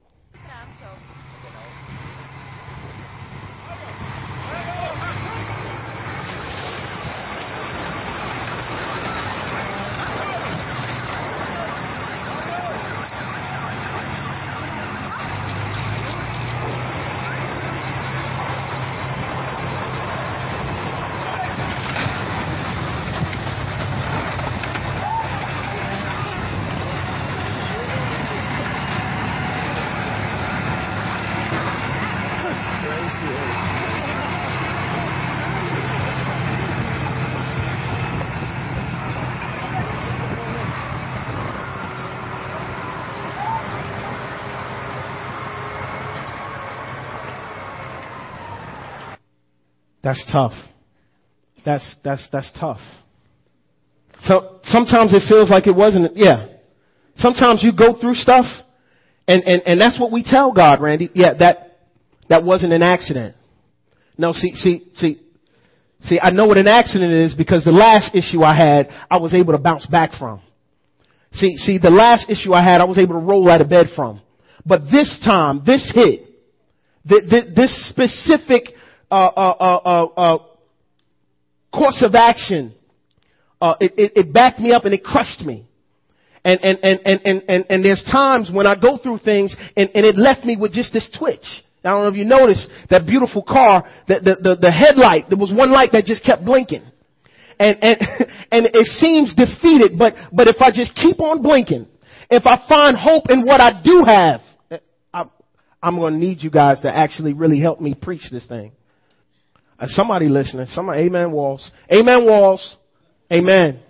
That's 50.04 50.26
tough. 50.32 50.54
That's 51.66 51.96
that's 52.04 52.28
that's 52.32 52.52
tough. 52.60 52.80
So 54.24 54.60
sometimes 54.64 55.14
it 55.14 55.24
feels 55.28 55.50
like 55.50 55.68
it 55.68 55.76
wasn't. 55.76 56.16
Yeah. 56.16 56.48
Sometimes 57.16 57.64
you 57.64 57.72
go 57.76 58.00
through 58.00 58.16
stuff, 58.16 58.46
and 59.28 59.44
and 59.44 59.62
and 59.66 59.82
that's 59.82 60.00
what 60.00 60.12
we 60.12 60.24
tell 60.24 60.54
God, 60.54 60.82
Randy. 60.82 61.10
Yeah, 61.14 61.34
that 61.40 61.80
that 62.30 62.44
wasn't 62.44 62.74
an 62.74 62.82
accident. 62.82 63.36
No, 64.18 64.34
see, 64.34 64.54
see, 64.56 64.84
see, 64.96 65.22
see. 66.02 66.20
I 66.22 66.32
know 66.32 66.46
what 66.46 66.58
an 66.58 66.68
accident 66.68 67.14
is 67.14 67.34
because 67.34 67.64
the 67.64 67.72
last 67.72 68.14
issue 68.16 68.44
I 68.44 68.56
had, 68.56 68.90
I 69.10 69.18
was 69.18 69.34
able 69.34 69.54
to 69.54 69.60
bounce 69.60 69.86
back 69.88 70.12
from. 70.20 70.42
See, 71.32 71.58
see, 71.58 71.78
the 71.78 71.90
last 71.90 72.30
issue 72.30 72.54
I 72.54 72.64
had, 72.64 72.82
I 72.82 72.86
was 72.86 72.98
able 72.98 73.20
to 73.20 73.26
roll 73.26 73.50
out 73.50 73.62
of 73.62 73.70
bed 73.70 73.88
from. 73.96 74.22
But 74.66 74.84
this 74.92 75.20
time, 75.24 75.64
this 75.66 75.92
hit, 75.94 76.22
the 77.06 77.52
this 77.56 77.90
specific 77.90 78.76
uh 79.12 79.16
uh, 79.16 79.56
uh, 79.60 79.80
uh, 79.86 80.06
uh, 80.06 80.38
course 81.74 82.04
of 82.06 82.16
action, 82.16 82.74
it, 83.62 83.94
it, 83.98 84.12
it 84.16 84.34
backed 84.34 84.60
me 84.60 84.72
up 84.72 84.86
and 84.86 84.94
it 84.94 85.04
crushed 85.04 85.42
me. 85.42 85.66
And, 86.46 86.60
and, 86.64 86.80
and, 86.84 87.00
and, 87.06 87.22
and, 87.26 87.44
and, 87.50 87.66
and 87.70 87.86
there's 87.86 88.04
times 88.10 88.50
when 88.54 88.66
I 88.66 88.76
go 88.80 88.98
through 88.98 89.20
things 89.20 89.56
and, 89.76 89.90
and 89.94 90.06
it 90.06 90.16
left 90.16 90.46
me 90.46 90.58
with 90.60 90.72
just 90.72 90.94
this 90.94 91.10
twitch. 91.18 91.44
I 91.84 91.90
don't 91.90 92.04
know 92.04 92.10
if 92.10 92.16
you 92.16 92.26
noticed 92.26 92.70
that 92.90 93.06
beautiful 93.06 93.44
car, 93.44 93.84
the, 94.08 94.20
the, 94.20 94.36
the, 94.42 94.56
the 94.62 94.72
headlight, 94.72 95.26
there 95.30 95.38
was 95.38 95.52
one 95.54 95.72
light 95.72 95.90
that 95.94 96.06
just 96.06 96.24
kept 96.24 96.44
blinking. 96.44 96.84
And, 97.60 97.78
and, 97.82 97.98
and 98.52 98.66
it 98.72 98.88
seems 99.00 99.36
defeated, 99.36 99.98
but, 99.98 100.14
but 100.32 100.48
if 100.48 100.58
I 100.60 100.72
just 100.74 100.96
keep 100.96 101.20
on 101.20 101.42
blinking, 101.42 101.88
if 102.30 102.44
I 102.46 102.64
find 102.68 102.98
hope 102.98 103.24
in 103.30 103.46
what 103.46 103.60
I 103.60 103.82
do 103.84 104.04
have, 104.06 104.42
I, 105.14 105.26
I'm 105.82 105.96
going 105.98 106.14
to 106.14 106.20
need 106.20 106.44
you 106.44 106.52
guys 106.52 106.82
to 106.82 106.96
actually 106.96 107.34
really 107.34 107.60
help 107.60 107.80
me 107.80 107.96
preach 107.96 108.30
this 108.32 108.46
thing. 108.46 108.72
Uh, 109.80 109.88
somebody 109.88 110.28
listening. 110.28 110.66
Somebody, 110.68 111.06
amen, 111.06 111.32
walls. 111.32 111.72
Amen, 111.92 112.26
walls. 112.26 112.76
Amen. 113.32 113.82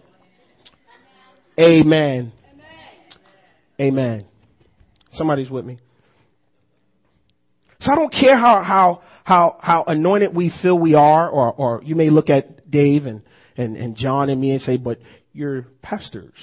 Amen. 1.60 2.32
Amen. 3.80 4.26
Somebody's 5.14 5.50
with 5.50 5.66
me. 5.66 5.80
So 7.80 7.92
I 7.92 7.96
don't 7.96 8.12
care 8.12 8.38
how, 8.38 8.62
how, 8.62 9.02
how, 9.24 9.58
how 9.62 9.84
anointed 9.88 10.36
we 10.36 10.54
feel 10.62 10.78
we 10.78 10.96
are, 10.96 11.30
or, 11.30 11.54
or 11.54 11.84
you 11.84 11.96
may 11.96 12.10
look 12.10 12.30
at 12.30 12.70
Dave 12.70 13.06
and, 13.06 13.22
and, 13.58 13.76
and 13.76 13.96
John 13.96 14.30
and 14.30 14.40
me 14.40 14.52
and 14.52 14.62
say, 14.62 14.78
but 14.78 15.00
you're 15.34 15.66
pastors. 15.82 16.36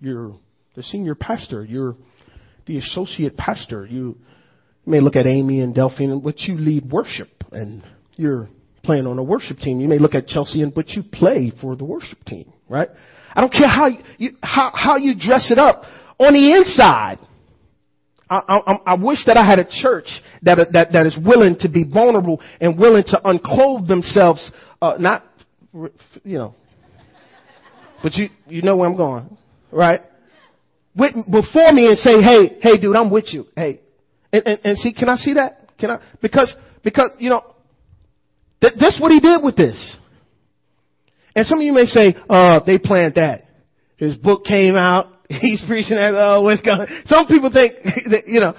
You're 0.00 0.36
the 0.74 0.82
senior 0.82 1.14
pastor. 1.14 1.64
You're 1.64 1.96
the 2.66 2.78
associate 2.78 3.36
pastor. 3.36 3.86
You 3.86 4.18
may 4.84 5.00
look 5.00 5.16
at 5.16 5.26
Amy 5.26 5.60
and 5.60 5.74
Delphine, 5.74 6.20
but 6.20 6.40
you 6.40 6.56
lead 6.56 6.90
worship 6.90 7.28
and 7.52 7.82
you're 8.16 8.48
playing 8.86 9.06
on 9.06 9.18
a 9.18 9.22
worship 9.22 9.58
team. 9.58 9.80
You 9.80 9.88
may 9.88 9.98
look 9.98 10.14
at 10.14 10.26
Chelsea 10.26 10.62
and, 10.62 10.72
but 10.72 10.88
you 10.90 11.02
play 11.12 11.52
for 11.60 11.76
the 11.76 11.84
worship 11.84 12.24
team, 12.24 12.52
right? 12.68 12.88
I 13.34 13.40
don't 13.40 13.52
care 13.52 13.68
how 13.68 13.88
you, 14.18 14.30
how, 14.42 14.70
how 14.72 14.96
you 14.96 15.14
dress 15.18 15.50
it 15.50 15.58
up 15.58 15.82
on 16.18 16.32
the 16.32 16.52
inside. 16.56 17.18
I, 18.28 18.40
I, 18.48 18.72
I 18.86 18.94
wish 18.94 19.24
that 19.26 19.36
I 19.36 19.46
had 19.46 19.58
a 19.58 19.66
church 19.68 20.08
that, 20.42 20.56
that, 20.72 20.92
that 20.92 21.06
is 21.06 21.16
willing 21.22 21.56
to 21.60 21.68
be 21.68 21.84
vulnerable 21.84 22.40
and 22.60 22.78
willing 22.78 23.04
to 23.08 23.20
unclothe 23.24 23.86
themselves, 23.86 24.50
uh, 24.80 24.94
not, 24.98 25.22
you 26.24 26.38
know, 26.38 26.54
but 28.02 28.14
you, 28.14 28.28
you 28.48 28.62
know 28.62 28.76
where 28.76 28.88
I'm 28.88 28.96
going, 28.96 29.36
right? 29.70 30.00
With, 30.96 31.12
before 31.30 31.72
me 31.72 31.88
and 31.88 31.98
say, 31.98 32.20
hey, 32.22 32.58
hey 32.60 32.80
dude, 32.80 32.96
I'm 32.96 33.10
with 33.10 33.26
you. 33.32 33.44
Hey. 33.54 33.80
And, 34.32 34.46
and, 34.46 34.60
and 34.64 34.78
see, 34.78 34.92
can 34.92 35.08
I 35.08 35.16
see 35.16 35.34
that? 35.34 35.76
Can 35.78 35.90
I? 35.90 36.00
Because, 36.20 36.54
because, 36.82 37.10
you 37.18 37.30
know, 37.30 37.42
Th- 38.60 38.74
that's 38.78 39.00
what 39.00 39.12
he 39.12 39.20
did 39.20 39.42
with 39.42 39.56
this. 39.56 39.96
And 41.34 41.46
some 41.46 41.58
of 41.58 41.64
you 41.64 41.72
may 41.72 41.84
say, 41.84 42.14
oh, 42.30 42.60
they 42.66 42.78
planned 42.78 43.16
that. 43.16 43.44
His 43.96 44.16
book 44.16 44.44
came 44.44 44.74
out. 44.74 45.06
He's 45.28 45.62
preaching 45.66 45.96
that, 45.96 46.14
oh, 46.14 46.40
uh, 46.40 46.42
what's 46.42 46.62
going 46.62 46.86
Some 47.06 47.26
people 47.26 47.50
think 47.52 47.74
that, 47.84 48.22
you 48.26 48.40
know, 48.40 48.54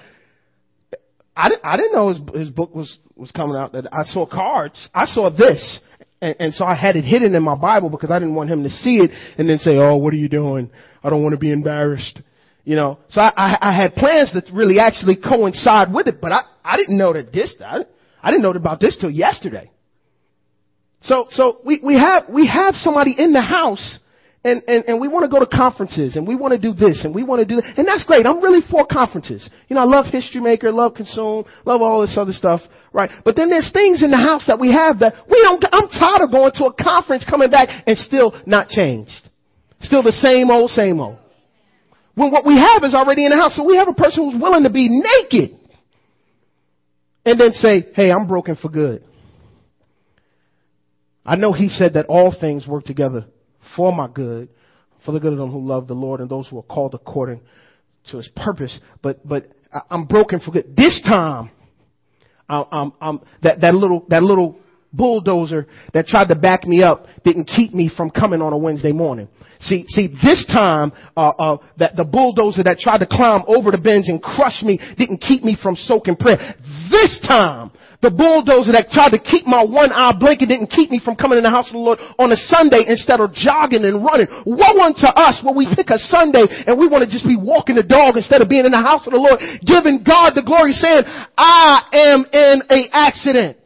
I, 1.35 1.51
I 1.63 1.77
didn't 1.77 1.93
know 1.93 2.09
his, 2.09 2.47
his 2.47 2.49
book 2.49 2.73
was, 2.73 2.97
was 3.15 3.31
coming 3.31 3.55
out. 3.55 3.73
That 3.73 3.87
I 3.93 4.03
saw 4.03 4.25
cards. 4.25 4.89
I 4.93 5.05
saw 5.05 5.29
this. 5.29 5.79
And, 6.21 6.35
and 6.39 6.53
so 6.53 6.65
I 6.65 6.75
had 6.75 6.95
it 6.95 7.03
hidden 7.03 7.35
in 7.35 7.43
my 7.43 7.55
Bible 7.55 7.89
because 7.89 8.09
I 8.09 8.19
didn't 8.19 8.35
want 8.35 8.49
him 8.49 8.63
to 8.63 8.69
see 8.69 8.97
it 8.97 9.11
and 9.37 9.47
then 9.47 9.59
say, 9.59 9.77
oh, 9.77 9.97
what 9.97 10.13
are 10.13 10.17
you 10.17 10.29
doing? 10.29 10.71
I 11.03 11.09
don't 11.09 11.21
want 11.23 11.33
to 11.33 11.39
be 11.39 11.51
embarrassed. 11.51 12.21
You 12.63 12.75
know, 12.75 12.99
so 13.09 13.21
I, 13.21 13.31
I, 13.37 13.57
I 13.69 13.81
had 13.81 13.93
plans 13.93 14.33
that 14.33 14.45
really 14.53 14.79
actually 14.79 15.15
coincide 15.15 15.93
with 15.93 16.07
it, 16.07 16.19
but 16.19 16.31
I, 16.31 16.41
I 16.65 16.75
didn't 16.75 16.97
know 16.97 17.13
that 17.13 17.31
this, 17.31 17.55
I, 17.63 17.85
I 18.21 18.29
didn't 18.29 18.43
know 18.43 18.51
about 18.51 18.79
this 18.79 18.97
till 18.99 19.09
yesterday. 19.09 19.71
So, 21.01 21.27
so 21.29 21.59
we, 21.65 21.79
we 21.83 21.95
have, 21.95 22.23
we 22.33 22.47
have 22.47 22.75
somebody 22.75 23.15
in 23.17 23.33
the 23.33 23.41
house 23.41 23.99
and, 24.43 24.63
and, 24.67 24.85
and 24.85 25.01
we 25.01 25.07
want 25.07 25.23
to 25.23 25.29
go 25.29 25.43
to 25.43 25.45
conferences 25.45 26.15
and 26.15 26.27
we 26.27 26.35
want 26.35 26.53
to 26.53 26.59
do 26.59 26.73
this 26.73 27.03
and 27.03 27.13
we 27.13 27.23
want 27.23 27.39
to 27.39 27.45
do 27.45 27.61
that. 27.61 27.77
And 27.77 27.87
that's 27.87 28.05
great. 28.05 28.25
I'm 28.25 28.41
really 28.41 28.61
for 28.69 28.85
conferences. 28.85 29.49
You 29.67 29.75
know, 29.75 29.81
I 29.81 29.85
love 29.85 30.05
History 30.11 30.41
Maker, 30.41 30.71
love 30.71 30.93
Consume, 30.95 31.45
love 31.65 31.81
all 31.81 32.01
this 32.01 32.15
other 32.17 32.31
stuff, 32.31 32.61
right? 32.93 33.09
But 33.25 33.35
then 33.35 33.49
there's 33.49 33.71
things 33.71 34.03
in 34.03 34.11
the 34.11 34.17
house 34.17 34.47
that 34.47 34.59
we 34.59 34.71
have 34.71 34.99
that 34.99 35.13
we 35.29 35.41
don't, 35.41 35.63
I'm 35.71 35.89
tired 35.89 36.23
of 36.23 36.31
going 36.31 36.51
to 36.55 36.65
a 36.65 36.73
conference, 36.73 37.25
coming 37.29 37.51
back 37.51 37.69
and 37.85 37.97
still 37.97 38.39
not 38.45 38.69
changed. 38.69 39.29
Still 39.81 40.01
the 40.01 40.13
same 40.13 40.49
old, 40.49 40.71
same 40.71 40.99
old. 40.99 41.19
When 42.15 42.31
what 42.31 42.45
we 42.45 42.57
have 42.57 42.83
is 42.83 42.95
already 42.95 43.25
in 43.25 43.31
the 43.31 43.37
house. 43.37 43.55
So 43.55 43.63
we 43.63 43.77
have 43.77 43.87
a 43.87 43.93
person 43.93 44.25
who's 44.25 44.41
willing 44.41 44.63
to 44.63 44.71
be 44.71 44.89
naked 44.89 45.59
and 47.25 47.39
then 47.39 47.51
say, 47.53 47.85
hey, 47.93 48.11
I'm 48.11 48.27
broken 48.27 48.55
for 48.55 48.69
good. 48.69 49.03
I 51.27 51.35
know 51.35 51.51
he 51.51 51.67
said 51.67 51.93
that 51.93 52.05
all 52.07 52.33
things 52.39 52.65
work 52.65 52.85
together 52.85 53.25
for 53.75 53.91
my 53.91 54.07
good, 54.07 54.47
for 55.05 55.11
the 55.11 55.19
good 55.19 55.33
of 55.33 55.39
them 55.39 55.51
who 55.51 55.59
love 55.59 55.87
the 55.87 55.93
Lord 55.93 56.21
and 56.21 56.29
those 56.29 56.47
who 56.47 56.57
are 56.57 56.63
called 56.63 56.95
according 56.95 57.41
to 58.11 58.17
his 58.17 58.29
purpose. 58.33 58.79
But, 59.03 59.27
but 59.27 59.43
I'm 59.89 60.05
broken 60.05 60.39
for 60.39 60.51
good. 60.51 60.75
This 60.75 61.01
time, 61.03 61.51
I'm, 62.49 62.93
I'm, 63.01 63.21
that, 63.43 63.59
that 63.59 63.75
little, 63.75 64.05
that 64.07 64.23
little 64.23 64.57
bulldozer 64.93 65.67
that 65.93 66.07
tried 66.07 66.29
to 66.29 66.35
back 66.35 66.63
me 66.63 66.81
up 66.81 67.05
didn't 67.25 67.45
keep 67.45 67.73
me 67.73 67.91
from 67.95 68.09
coming 68.09 68.41
on 68.41 68.53
a 68.53 68.57
Wednesday 68.57 68.93
morning. 68.93 69.27
See, 69.59 69.85
see, 69.89 70.07
this 70.23 70.45
time, 70.45 70.93
uh, 71.17 71.29
uh, 71.29 71.57
that 71.77 71.95
the 71.95 72.05
bulldozer 72.05 72.63
that 72.63 72.77
tried 72.79 72.99
to 72.99 73.07
climb 73.07 73.43
over 73.47 73.71
the 73.71 73.79
bench 73.79 74.05
and 74.07 74.21
crush 74.21 74.61
me 74.63 74.79
didn't 74.97 75.17
keep 75.19 75.43
me 75.43 75.57
from 75.61 75.75
soaking 75.75 76.15
prayer. 76.15 76.55
This 76.89 77.19
time, 77.27 77.71
the 78.01 78.13
bulldozer 78.13 78.77
that 78.77 78.93
tried 78.93 79.17
to 79.17 79.21
keep 79.21 79.49
my 79.49 79.65
one 79.65 79.89
eye 79.89 80.13
blinking 80.13 80.47
didn't 80.47 80.69
keep 80.69 80.93
me 80.93 81.01
from 81.01 81.17
coming 81.17 81.41
in 81.41 81.43
the 81.43 81.49
house 81.49 81.73
of 81.73 81.73
the 81.73 81.81
Lord 81.81 81.97
on 82.21 82.29
a 82.29 82.37
Sunday 82.37 82.85
instead 82.85 83.17
of 83.17 83.33
jogging 83.33 83.85
and 83.89 84.05
running. 84.05 84.29
Woe 84.45 84.77
unto 84.85 85.09
us 85.09 85.41
when 85.41 85.57
we 85.57 85.65
pick 85.65 85.89
a 85.89 85.97
Sunday 85.97 86.45
and 86.45 86.77
we 86.77 86.85
want 86.85 87.01
to 87.01 87.09
just 87.09 87.25
be 87.25 87.33
walking 87.33 87.73
the 87.73 87.81
dog 87.81 88.13
instead 88.13 88.41
of 88.41 88.49
being 88.49 88.69
in 88.69 88.71
the 88.71 88.81
house 88.81 89.09
of 89.09 89.17
the 89.17 89.21
Lord, 89.21 89.41
giving 89.65 90.05
God 90.05 90.37
the 90.37 90.45
glory, 90.45 90.77
saying, 90.77 91.09
I 91.37 91.89
am 91.89 92.25
in 92.29 92.55
a 92.69 92.79
accident. 92.93 93.57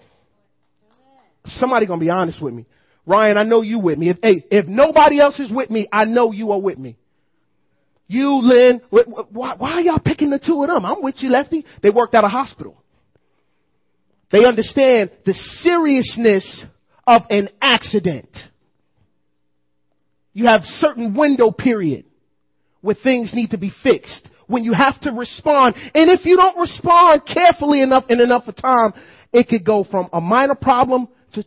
Somebody 1.60 1.86
gonna 1.86 2.00
be 2.00 2.10
honest 2.10 2.42
with 2.42 2.54
me. 2.54 2.66
Ryan, 3.06 3.38
I 3.38 3.44
know 3.44 3.62
you 3.62 3.80
with 3.80 3.98
me. 3.98 4.10
If, 4.10 4.18
hey, 4.24 4.46
if 4.50 4.68
nobody 4.68 5.20
else 5.20 5.40
is 5.40 5.52
with 5.52 5.70
me, 5.70 5.90
I 5.92 6.06
know 6.06 6.32
you 6.32 6.52
are 6.52 6.62
with 6.62 6.78
me. 6.78 6.96
You, 8.08 8.40
Lynn, 8.44 8.82
why, 8.90 9.56
why 9.58 9.72
are 9.72 9.82
y'all 9.82 10.00
picking 10.00 10.30
the 10.30 10.40
two 10.40 10.62
of 10.62 10.70
them? 10.70 10.86
I'm 10.86 11.02
with 11.02 11.16
you, 11.20 11.30
Lefty. 11.30 11.66
They 11.82 11.90
worked 11.90 12.14
at 12.14 12.24
a 12.24 12.28
hospital. 12.28 12.81
They 14.32 14.46
understand 14.46 15.12
the 15.26 15.34
seriousness 15.34 16.66
of 17.06 17.24
an 17.30 17.50
accident. 17.62 18.30
You 20.34 20.46
have 20.46 20.62
certain 20.64 21.16
window 21.16 21.52
period 21.52 22.06
where 22.82 22.96
things 22.96 23.32
need 23.34 23.52
to 23.52 23.58
be 23.58 23.72
fixed, 23.84 24.30
when 24.52 24.64
you 24.64 24.74
have 24.74 25.00
to 25.02 25.12
respond. 25.12 25.76
And 25.96 26.12
if 26.12 26.26
you 26.26 26.36
don't 26.36 26.60
respond 26.60 27.24
carefully 27.26 27.82
enough 27.82 28.06
in 28.10 28.20
enough 28.20 28.48
of 28.48 28.56
time, 28.56 28.94
it 29.32 29.48
could 29.48 29.66
go 29.66 29.84
from 29.84 30.10
a 30.14 30.22
minor 30.22 30.56
problem 30.56 31.08
to 31.34 31.44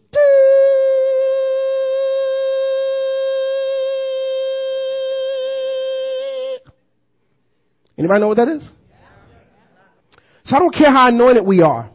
Anybody 7.96 8.20
know 8.20 8.28
what 8.28 8.38
that 8.38 8.48
is? 8.48 8.68
So 10.46 10.56
I 10.56 10.58
don't 10.58 10.74
care 10.74 10.90
how 10.90 11.08
anointed 11.08 11.46
we 11.46 11.62
are, 11.62 11.90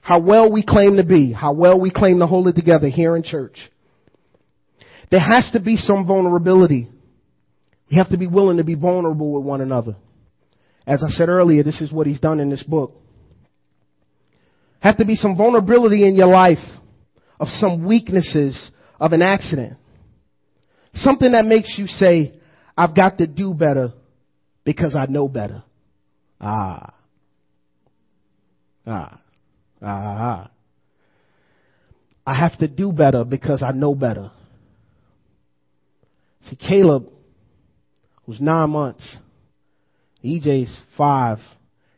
how 0.00 0.20
well 0.20 0.50
we 0.50 0.64
claim 0.66 0.96
to 0.96 1.04
be, 1.04 1.32
how 1.32 1.54
well 1.54 1.80
we 1.80 1.90
claim 1.90 2.18
to 2.20 2.26
hold 2.26 2.48
it 2.48 2.54
together 2.54 2.88
here 2.88 3.16
in 3.16 3.22
church. 3.22 3.58
There 5.10 5.20
has 5.20 5.50
to 5.52 5.60
be 5.60 5.76
some 5.76 6.06
vulnerability. 6.06 6.88
We 7.90 7.96
have 7.96 8.10
to 8.10 8.16
be 8.16 8.26
willing 8.26 8.58
to 8.58 8.64
be 8.64 8.74
vulnerable 8.74 9.32
with 9.32 9.44
one 9.44 9.60
another. 9.60 9.96
As 10.86 11.02
I 11.02 11.10
said 11.10 11.28
earlier, 11.28 11.62
this 11.62 11.80
is 11.80 11.92
what 11.92 12.06
he's 12.06 12.20
done 12.20 12.40
in 12.40 12.48
this 12.48 12.62
book. 12.62 12.94
Have 14.80 14.96
to 14.96 15.04
be 15.04 15.16
some 15.16 15.36
vulnerability 15.36 16.06
in 16.06 16.14
your 16.14 16.28
life 16.28 16.58
of 17.38 17.48
some 17.48 17.86
weaknesses 17.86 18.70
of 18.98 19.12
an 19.12 19.22
accident. 19.22 19.76
Something 20.94 21.32
that 21.32 21.44
makes 21.44 21.74
you 21.76 21.86
say, 21.86 22.34
I've 22.76 22.96
got 22.96 23.18
to 23.18 23.26
do 23.26 23.52
better 23.52 23.92
because 24.64 24.94
I 24.94 25.06
know 25.06 25.28
better. 25.28 25.62
Ah. 26.40 26.94
Ah. 28.86 29.20
Ah. 29.82 30.50
I 32.26 32.34
have 32.34 32.58
to 32.58 32.68
do 32.68 32.92
better 32.92 33.24
because 33.24 33.62
I 33.62 33.72
know 33.72 33.94
better. 33.94 34.30
See, 36.42 36.56
Caleb 36.56 37.08
was 38.26 38.40
nine 38.40 38.70
months. 38.70 39.16
EJ's 40.24 40.74
five. 40.96 41.38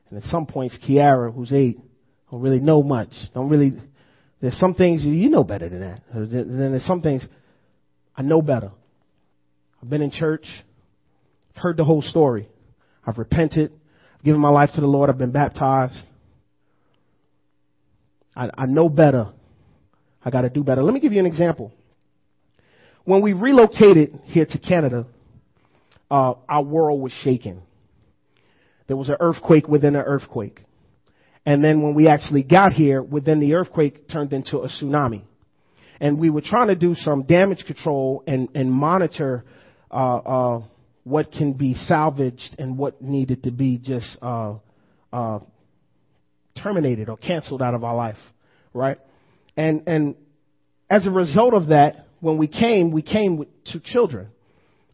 And 0.08 0.22
at 0.22 0.24
some 0.28 0.46
points, 0.46 0.78
Kiara, 0.86 1.34
who's 1.34 1.52
eight, 1.52 1.78
don't 2.30 2.40
really 2.40 2.60
know 2.60 2.82
much. 2.82 3.10
Don't 3.34 3.48
really, 3.48 3.74
there's 4.40 4.58
some 4.58 4.74
things 4.74 5.04
you, 5.04 5.12
you 5.12 5.28
know 5.28 5.44
better 5.44 5.68
than 5.68 5.80
that. 5.80 6.02
Then 6.14 6.70
there's 6.70 6.86
some 6.86 7.02
things 7.02 7.26
I 8.16 8.22
know 8.22 8.42
better. 8.42 8.70
I've 9.82 9.90
been 9.90 10.02
in 10.02 10.10
church. 10.10 10.46
I've 11.50 11.62
heard 11.62 11.76
the 11.76 11.84
whole 11.84 12.02
story. 12.02 12.48
I've 13.06 13.18
repented. 13.18 13.72
I've 14.18 14.24
given 14.24 14.40
my 14.40 14.50
life 14.50 14.70
to 14.74 14.80
the 14.80 14.86
Lord. 14.86 15.10
I've 15.10 15.18
been 15.18 15.32
baptized. 15.32 15.98
I, 18.34 18.50
I 18.56 18.66
know 18.66 18.88
better. 18.88 19.32
I 20.24 20.30
got 20.30 20.42
to 20.42 20.50
do 20.50 20.62
better. 20.64 20.82
Let 20.82 20.94
me 20.94 21.00
give 21.00 21.12
you 21.12 21.20
an 21.20 21.26
example. 21.26 21.72
When 23.04 23.22
we 23.22 23.32
relocated 23.32 24.20
here 24.24 24.46
to 24.46 24.58
Canada, 24.58 25.06
uh, 26.10 26.34
our 26.48 26.62
world 26.62 27.00
was 27.00 27.12
shaken. 27.24 27.62
There 28.86 28.96
was 28.96 29.08
an 29.08 29.16
earthquake 29.20 29.66
within 29.68 29.96
an 29.96 30.02
earthquake. 30.02 30.60
And 31.44 31.64
then 31.64 31.82
when 31.82 31.94
we 31.94 32.08
actually 32.08 32.44
got 32.44 32.72
here, 32.72 33.02
within 33.02 33.40
the 33.40 33.54
earthquake 33.54 34.08
turned 34.08 34.32
into 34.32 34.58
a 34.58 34.68
tsunami. 34.68 35.22
And 36.00 36.18
we 36.18 36.30
were 36.30 36.42
trying 36.42 36.68
to 36.68 36.74
do 36.74 36.94
some 36.94 37.24
damage 37.24 37.64
control 37.66 38.22
and, 38.26 38.48
and 38.54 38.70
monitor 38.70 39.44
uh, 39.90 40.16
uh, 40.16 40.62
what 41.04 41.32
can 41.32 41.54
be 41.54 41.74
salvaged 41.74 42.56
and 42.58 42.78
what 42.78 43.02
needed 43.02 43.44
to 43.44 43.50
be 43.50 43.78
just 43.78 44.18
uh, 44.22 44.54
uh, 45.12 45.40
terminated 46.62 47.08
or 47.08 47.16
canceled 47.16 47.62
out 47.62 47.74
of 47.74 47.84
our 47.84 47.94
life, 47.94 48.16
right? 48.72 48.98
And 49.56 49.82
and 49.86 50.14
as 50.90 51.06
a 51.06 51.10
result 51.10 51.54
of 51.54 51.68
that, 51.68 52.06
when 52.20 52.38
we 52.38 52.46
came, 52.46 52.92
we 52.92 53.02
came 53.02 53.36
with 53.36 53.48
two 53.70 53.80
children, 53.82 54.28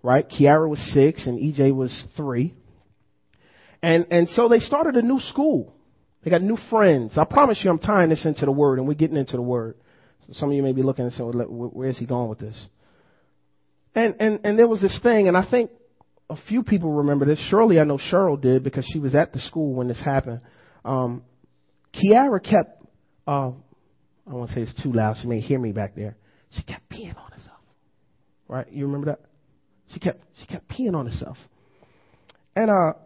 right? 0.02 0.28
Kiara 0.28 0.68
was 0.68 0.78
six 0.92 1.26
and 1.26 1.38
EJ 1.38 1.74
was 1.74 2.06
three, 2.16 2.54
and 3.82 4.06
and 4.10 4.28
so 4.30 4.48
they 4.48 4.60
started 4.60 4.96
a 4.96 5.02
new 5.02 5.20
school. 5.20 5.74
They 6.24 6.30
got 6.30 6.42
new 6.42 6.58
friends. 6.70 7.16
I 7.16 7.24
promise 7.24 7.60
you, 7.62 7.70
I'm 7.70 7.78
tying 7.78 8.10
this 8.10 8.26
into 8.26 8.44
the 8.44 8.52
word, 8.52 8.78
and 8.78 8.88
we're 8.88 8.94
getting 8.94 9.16
into 9.16 9.36
the 9.36 9.42
word. 9.42 9.76
So 10.26 10.32
some 10.34 10.50
of 10.50 10.56
you 10.56 10.62
may 10.62 10.72
be 10.72 10.82
looking 10.82 11.04
and 11.04 11.12
saying, 11.12 11.30
well, 11.32 11.46
"Where 11.46 11.88
is 11.88 11.98
he 11.98 12.06
going 12.06 12.28
with 12.28 12.38
this?" 12.38 12.66
And 13.94 14.16
and 14.20 14.40
and 14.44 14.58
there 14.58 14.68
was 14.68 14.80
this 14.80 14.98
thing, 15.02 15.28
and 15.28 15.36
I 15.36 15.48
think 15.48 15.70
a 16.30 16.36
few 16.48 16.62
people 16.62 16.92
remember 16.92 17.24
this. 17.24 17.38
Surely 17.48 17.80
I 17.80 17.84
know 17.84 17.98
Cheryl 17.98 18.40
did 18.40 18.62
because 18.62 18.86
she 18.92 18.98
was 18.98 19.14
at 19.14 19.32
the 19.32 19.40
school 19.40 19.74
when 19.74 19.88
this 19.88 20.02
happened. 20.02 20.40
Um, 20.84 21.22
Kiara 21.98 22.42
kept, 22.42 22.82
uh, 23.26 23.50
I 23.50 24.30
don't 24.30 24.38
want 24.40 24.50
to 24.50 24.54
say 24.54 24.62
it's 24.62 24.82
too 24.82 24.92
loud. 24.92 25.16
She 25.20 25.26
may 25.26 25.40
hear 25.40 25.58
me 25.58 25.72
back 25.72 25.94
there. 25.94 26.16
She 26.50 26.62
kept 26.62 26.88
peeing 26.88 27.16
on 27.16 27.32
herself. 27.32 27.58
Right? 28.46 28.70
You 28.70 28.86
remember 28.86 29.06
that? 29.06 29.20
She 29.92 30.00
kept, 30.00 30.22
she 30.40 30.46
kept 30.46 30.68
peeing 30.68 30.94
on 30.94 31.06
herself. 31.06 31.36
And, 32.54 32.70
uh, 32.70 32.98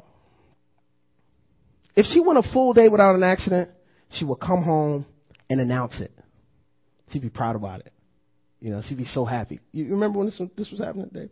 if 1.94 2.06
she 2.06 2.20
went 2.20 2.38
a 2.38 2.52
full 2.52 2.72
day 2.72 2.88
without 2.88 3.14
an 3.14 3.22
accident, 3.22 3.70
she 4.10 4.24
would 4.24 4.40
come 4.40 4.62
home 4.62 5.06
and 5.50 5.60
announce 5.60 6.00
it. 6.00 6.12
She'd 7.12 7.22
be 7.22 7.28
proud 7.28 7.56
about 7.56 7.80
it. 7.80 7.92
You 8.60 8.70
know, 8.70 8.82
she'd 8.88 8.96
be 8.96 9.04
so 9.06 9.24
happy. 9.24 9.60
You 9.72 9.88
remember 9.90 10.18
when 10.18 10.28
this, 10.28 10.40
this 10.56 10.70
was 10.70 10.80
happening, 10.80 11.10
Dave? 11.12 11.30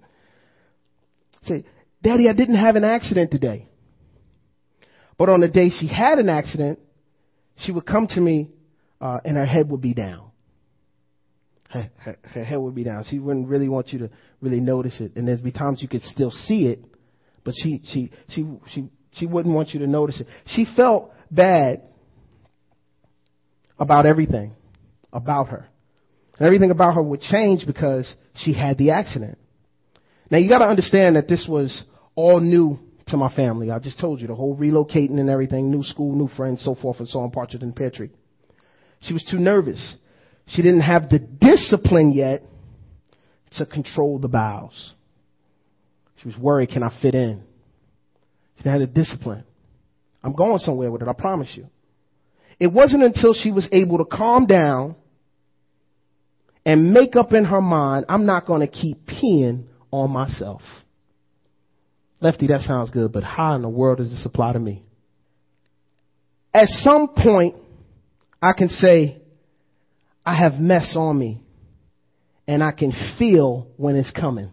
Say, 1.44 1.64
Daddy, 2.02 2.28
I 2.28 2.32
didn't 2.32 2.56
have 2.56 2.76
an 2.76 2.84
accident 2.84 3.30
today. 3.30 3.68
But 5.16 5.28
on 5.28 5.40
the 5.40 5.48
day 5.48 5.70
she 5.70 5.86
had 5.86 6.18
an 6.18 6.28
accident, 6.28 6.80
she 7.60 7.72
would 7.72 7.86
come 7.86 8.06
to 8.08 8.20
me 8.20 8.50
uh, 9.00 9.18
and 9.24 9.36
her 9.36 9.46
head 9.46 9.70
would 9.70 9.80
be 9.80 9.94
down. 9.94 10.30
Her, 11.68 11.90
her, 11.98 12.18
her, 12.22 12.44
head 12.44 12.56
would 12.56 12.74
be 12.74 12.84
down. 12.84 13.04
She 13.08 13.18
wouldn't 13.18 13.48
really 13.48 13.68
want 13.68 13.88
you 13.88 14.00
to 14.00 14.10
really 14.40 14.60
notice 14.60 15.00
it. 15.00 15.12
And 15.14 15.28
there'd 15.28 15.42
be 15.42 15.52
times 15.52 15.80
you 15.80 15.88
could 15.88 16.02
still 16.02 16.30
see 16.30 16.66
it, 16.66 16.84
but 17.44 17.54
she 17.56 17.80
she 17.84 18.10
she 18.28 18.44
she 18.72 18.88
she 19.12 19.26
wouldn't 19.26 19.54
want 19.54 19.70
you 19.70 19.80
to 19.80 19.86
notice 19.86 20.20
it. 20.20 20.26
She 20.46 20.66
felt 20.76 21.12
bad 21.30 21.82
about 23.78 24.04
everything 24.04 24.52
about 25.12 25.48
her. 25.48 25.68
And 26.38 26.46
everything 26.46 26.70
about 26.70 26.94
her 26.94 27.02
would 27.02 27.20
change 27.20 27.66
because 27.66 28.12
she 28.34 28.52
had 28.52 28.76
the 28.76 28.90
accident. 28.90 29.38
Now 30.30 30.38
you 30.38 30.48
got 30.48 30.58
to 30.58 30.66
understand 30.66 31.16
that 31.16 31.28
this 31.28 31.46
was 31.48 31.84
all 32.14 32.40
new 32.40 32.78
to 33.10 33.16
my 33.16 33.34
family. 33.34 33.70
I 33.70 33.78
just 33.78 33.98
told 33.98 34.20
you 34.20 34.26
the 34.26 34.34
whole 34.34 34.56
relocating 34.56 35.18
and 35.18 35.28
everything, 35.28 35.70
new 35.70 35.82
school, 35.82 36.16
new 36.16 36.28
friends, 36.36 36.62
so 36.64 36.74
forth 36.74 36.98
and 36.98 37.08
so 37.08 37.20
on, 37.20 37.30
Partridge 37.30 37.62
and 37.62 37.74
Pear 37.74 37.92
She 39.00 39.12
was 39.12 39.26
too 39.30 39.38
nervous. 39.38 39.96
She 40.48 40.62
didn't 40.62 40.80
have 40.80 41.08
the 41.08 41.18
discipline 41.18 42.12
yet 42.12 42.42
to 43.56 43.66
control 43.66 44.18
the 44.18 44.28
bowels. 44.28 44.94
She 46.16 46.28
was 46.28 46.36
worried, 46.36 46.70
can 46.70 46.82
I 46.82 46.96
fit 47.00 47.14
in? 47.14 47.42
She 48.56 48.64
didn't 48.64 48.80
have 48.80 48.88
the 48.88 49.00
discipline. 49.00 49.44
I'm 50.22 50.34
going 50.34 50.58
somewhere 50.58 50.90
with 50.90 51.02
it, 51.02 51.08
I 51.08 51.12
promise 51.12 51.48
you. 51.54 51.66
It 52.58 52.72
wasn't 52.72 53.02
until 53.02 53.32
she 53.32 53.52
was 53.52 53.66
able 53.72 53.98
to 53.98 54.04
calm 54.04 54.46
down 54.46 54.96
and 56.66 56.92
make 56.92 57.16
up 57.16 57.32
in 57.32 57.46
her 57.46 57.62
mind, 57.62 58.04
I'm 58.08 58.26
not 58.26 58.46
going 58.46 58.60
to 58.60 58.66
keep 58.68 59.06
peeing 59.06 59.64
on 59.90 60.10
myself. 60.10 60.60
Lefty, 62.20 62.48
that 62.48 62.60
sounds 62.60 62.90
good, 62.90 63.12
but 63.12 63.24
how 63.24 63.54
in 63.54 63.62
the 63.62 63.68
world 63.68 63.98
does 63.98 64.10
this 64.10 64.24
apply 64.26 64.52
to 64.52 64.58
me? 64.58 64.84
At 66.52 66.68
some 66.68 67.08
point, 67.08 67.56
I 68.42 68.52
can 68.52 68.68
say, 68.68 69.22
I 70.24 70.36
have 70.36 70.54
mess 70.54 70.94
on 70.96 71.18
me, 71.18 71.40
and 72.46 72.62
I 72.62 72.72
can 72.72 72.92
feel 73.18 73.68
when 73.76 73.96
it's 73.96 74.10
coming. 74.10 74.50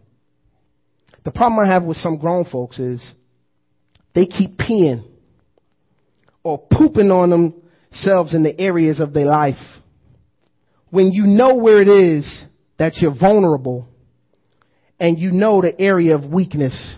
The 1.26 1.32
problem 1.32 1.60
I 1.60 1.68
have 1.74 1.84
with 1.84 1.98
some 1.98 2.18
grown 2.18 2.46
folks 2.46 2.80
is 2.80 3.04
they 4.16 4.28
keep 4.28 4.58
peeing 4.58 5.04
or 6.44 6.58
pooping 6.72 7.12
on 7.12 7.30
themselves 7.30 8.34
in 8.34 8.44
the 8.44 8.58
areas 8.58 9.02
of 9.02 9.14
their 9.14 9.26
life. 9.26 9.56
When 10.90 11.12
you 11.12 11.24
know 11.26 11.56
where 11.56 11.82
it 11.82 11.90
is 11.90 12.46
that 12.80 12.94
you're 12.98 13.14
vulnerable 13.14 13.90
and 15.00 15.20
you 15.20 15.32
know 15.32 15.62
the 15.62 15.78
area 15.78 16.16
of 16.16 16.24
weakness 16.24 16.98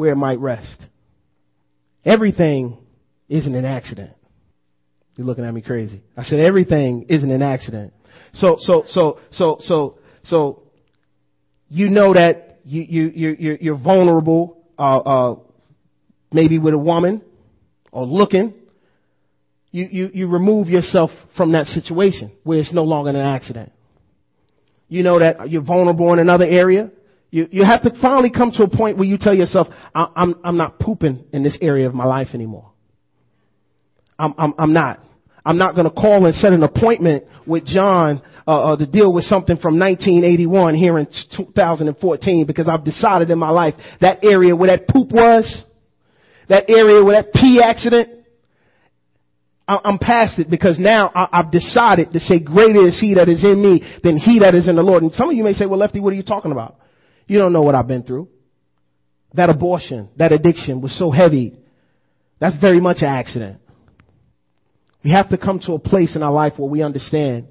where 0.00 0.12
it 0.12 0.16
might 0.16 0.38
rest. 0.38 0.82
Everything 2.06 2.78
isn't 3.28 3.54
an 3.54 3.66
accident. 3.66 4.12
You're 5.14 5.26
looking 5.26 5.44
at 5.44 5.52
me 5.52 5.60
crazy. 5.60 6.00
I 6.16 6.22
said 6.22 6.40
everything 6.40 7.04
isn't 7.10 7.30
an 7.30 7.42
accident. 7.42 7.92
So, 8.32 8.56
so, 8.60 8.84
so, 8.86 9.20
so, 9.30 9.58
so, 9.60 9.98
so, 10.24 10.62
you 11.68 11.90
know 11.90 12.14
that 12.14 12.60
you, 12.64 12.80
you, 12.80 13.34
you're, 13.38 13.56
you're 13.56 13.78
vulnerable, 13.78 14.64
uh, 14.78 15.00
uh, 15.00 15.38
maybe 16.32 16.58
with 16.58 16.72
a 16.72 16.78
woman 16.78 17.20
or 17.92 18.06
looking. 18.06 18.54
You, 19.70 19.86
you, 19.90 20.10
you 20.14 20.28
remove 20.28 20.68
yourself 20.68 21.10
from 21.36 21.52
that 21.52 21.66
situation 21.66 22.32
where 22.42 22.58
it's 22.58 22.72
no 22.72 22.84
longer 22.84 23.10
an 23.10 23.16
accident. 23.16 23.70
You 24.88 25.02
know 25.02 25.18
that 25.18 25.50
you're 25.50 25.62
vulnerable 25.62 26.10
in 26.14 26.20
another 26.20 26.46
area. 26.46 26.90
You, 27.30 27.46
you 27.50 27.64
have 27.64 27.82
to 27.82 27.90
finally 28.00 28.30
come 28.30 28.50
to 28.52 28.64
a 28.64 28.68
point 28.68 28.98
where 28.98 29.06
you 29.06 29.16
tell 29.18 29.34
yourself, 29.34 29.68
I, 29.94 30.08
I'm, 30.16 30.34
I'm 30.42 30.56
not 30.56 30.78
pooping 30.78 31.24
in 31.32 31.42
this 31.42 31.56
area 31.60 31.86
of 31.86 31.94
my 31.94 32.04
life 32.04 32.28
anymore. 32.34 32.70
I'm, 34.18 34.34
I'm, 34.36 34.54
I'm 34.58 34.72
not. 34.72 35.00
I'm 35.44 35.56
not 35.56 35.74
going 35.74 35.88
to 35.88 35.92
call 35.92 36.26
and 36.26 36.34
set 36.34 36.52
an 36.52 36.62
appointment 36.62 37.24
with 37.46 37.64
John 37.64 38.20
uh, 38.46 38.72
uh, 38.72 38.76
to 38.76 38.86
deal 38.86 39.12
with 39.14 39.24
something 39.24 39.56
from 39.56 39.78
1981 39.78 40.74
here 40.74 40.98
in 40.98 41.06
2014 41.36 42.46
because 42.46 42.68
I've 42.68 42.84
decided 42.84 43.30
in 43.30 43.38
my 43.38 43.50
life 43.50 43.74
that 44.00 44.24
area 44.24 44.54
where 44.54 44.76
that 44.76 44.88
poop 44.88 45.10
was, 45.12 45.64
that 46.48 46.68
area 46.68 47.02
where 47.02 47.22
that 47.22 47.32
pee 47.32 47.62
accident, 47.64 48.18
I'm 49.68 49.98
past 49.98 50.40
it 50.40 50.50
because 50.50 50.80
now 50.80 51.12
I've 51.14 51.52
decided 51.52 52.12
to 52.12 52.18
say 52.18 52.40
greater 52.40 52.88
is 52.88 53.00
he 53.00 53.14
that 53.14 53.28
is 53.28 53.44
in 53.44 53.62
me 53.62 53.98
than 54.02 54.18
he 54.18 54.40
that 54.40 54.56
is 54.56 54.66
in 54.66 54.74
the 54.74 54.82
Lord. 54.82 55.04
And 55.04 55.14
some 55.14 55.30
of 55.30 55.36
you 55.36 55.44
may 55.44 55.52
say, 55.52 55.66
well, 55.66 55.78
Lefty, 55.78 56.00
what 56.00 56.12
are 56.12 56.16
you 56.16 56.24
talking 56.24 56.50
about? 56.50 56.79
You 57.30 57.38
don't 57.38 57.52
know 57.52 57.62
what 57.62 57.76
I've 57.76 57.86
been 57.86 58.02
through. 58.02 58.28
That 59.34 59.50
abortion, 59.50 60.08
that 60.16 60.32
addiction 60.32 60.80
was 60.80 60.98
so 60.98 61.12
heavy. 61.12 61.56
That's 62.40 62.56
very 62.60 62.80
much 62.80 62.96
an 63.02 63.06
accident. 63.06 63.60
We 65.04 65.12
have 65.12 65.28
to 65.28 65.38
come 65.38 65.60
to 65.60 65.74
a 65.74 65.78
place 65.78 66.16
in 66.16 66.24
our 66.24 66.32
life 66.32 66.54
where 66.56 66.68
we 66.68 66.82
understand 66.82 67.46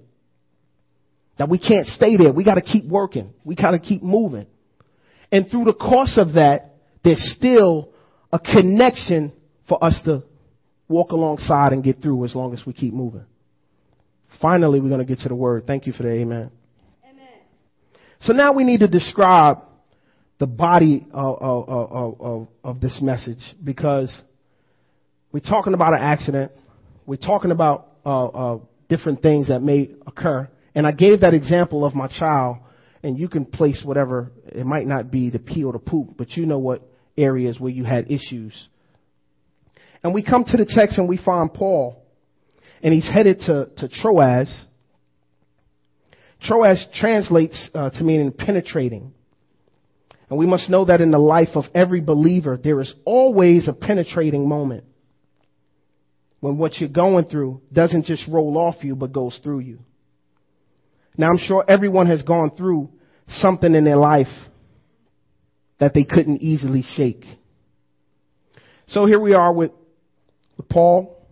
that 1.37 1.47
we 1.47 1.59
can't 1.59 1.85
stay 1.85 2.17
there. 2.17 2.33
We 2.33 2.43
gotta 2.43 2.61
keep 2.61 2.83
working. 2.83 3.33
We 3.45 3.55
gotta 3.55 3.79
keep 3.79 4.03
moving. 4.03 4.47
And 5.31 5.49
through 5.49 5.63
the 5.63 5.73
course 5.73 6.15
of 6.17 6.33
that, 6.33 6.75
there's 7.05 7.33
still 7.37 7.93
a 8.33 8.39
connection 8.39 9.31
for 9.69 9.81
us 9.81 9.97
to 10.03 10.23
walk 10.89 11.11
alongside 11.11 11.71
and 11.71 11.81
get 11.81 12.01
through 12.01 12.25
as 12.25 12.35
long 12.35 12.53
as 12.53 12.65
we 12.65 12.73
keep 12.73 12.93
moving. 12.93 13.23
Finally, 14.41 14.81
we're 14.81 14.89
going 14.89 14.99
to 14.99 15.05
get 15.05 15.19
to 15.19 15.29
the 15.29 15.35
word. 15.35 15.65
Thank 15.65 15.87
you 15.87 15.93
for 15.93 16.03
that. 16.03 16.15
Amen. 16.15 16.51
Amen. 17.09 17.27
So 18.19 18.33
now 18.33 18.51
we 18.51 18.65
need 18.65 18.81
to 18.81 18.89
describe 18.89 19.59
the 20.39 20.47
body 20.47 21.05
of, 21.11 21.37
of, 21.41 22.17
of, 22.21 22.47
of, 22.63 22.81
this 22.81 22.99
message 23.01 23.41
because 23.63 24.15
we're 25.31 25.41
talking 25.41 25.73
about 25.73 25.93
an 25.93 25.99
accident. 25.99 26.51
We're 27.05 27.17
talking 27.17 27.51
about 27.51 27.87
uh, 28.05 28.27
uh, 28.27 28.59
different 28.87 29.21
things 29.21 29.49
that 29.49 29.61
may 29.61 29.89
occur. 30.07 30.49
And 30.73 30.87
I 30.87 30.91
gave 30.91 31.21
that 31.21 31.33
example 31.33 31.83
of 31.83 31.93
my 31.93 32.07
child, 32.07 32.57
and 33.03 33.19
you 33.19 33.27
can 33.27 33.45
place 33.45 33.81
whatever. 33.83 34.31
It 34.47 34.65
might 34.65 34.87
not 34.87 35.11
be 35.11 35.29
the 35.29 35.39
pee 35.39 35.63
or 35.63 35.73
the 35.73 35.79
poop, 35.79 36.15
but 36.17 36.31
you 36.31 36.45
know 36.45 36.59
what 36.59 36.83
areas 37.17 37.59
where 37.59 37.71
you 37.71 37.83
had 37.83 38.09
issues 38.09 38.69
and 40.03 40.13
we 40.13 40.23
come 40.23 40.43
to 40.45 40.57
the 40.57 40.65
text 40.65 40.97
and 40.97 41.09
we 41.09 41.17
find 41.17 41.53
Paul, 41.53 42.01
and 42.81 42.93
he's 42.93 43.09
headed 43.09 43.39
to, 43.41 43.69
to 43.77 43.89
Troas. 43.89 44.65
Troas 46.41 46.85
translates 46.95 47.69
uh, 47.73 47.89
to 47.91 48.03
mean 48.03 48.31
penetrating. 48.31 49.13
And 50.29 50.37
we 50.37 50.45
must 50.45 50.69
know 50.69 50.85
that 50.85 51.01
in 51.01 51.11
the 51.11 51.19
life 51.19 51.55
of 51.55 51.65
every 51.73 52.01
believer, 52.01 52.59
there 52.61 52.79
is 52.81 52.93
always 53.03 53.67
a 53.67 53.73
penetrating 53.73 54.47
moment 54.47 54.83
when 56.39 56.57
what 56.57 56.75
you're 56.77 56.89
going 56.89 57.25
through 57.25 57.61
doesn't 57.73 58.05
just 58.05 58.27
roll 58.27 58.57
off 58.57 58.83
you, 58.83 58.95
but 58.95 59.11
goes 59.11 59.37
through 59.43 59.59
you. 59.59 59.79
Now, 61.17 61.29
I'm 61.29 61.37
sure 61.37 61.65
everyone 61.67 62.07
has 62.07 62.21
gone 62.21 62.51
through 62.55 62.89
something 63.27 63.73
in 63.73 63.83
their 63.83 63.97
life 63.97 64.27
that 65.79 65.93
they 65.93 66.03
couldn't 66.03 66.41
easily 66.41 66.85
shake. 66.95 67.25
So 68.87 69.05
here 69.05 69.19
we 69.19 69.33
are 69.33 69.51
with 69.51 69.71
with 70.59 70.67
Paul, 70.67 71.25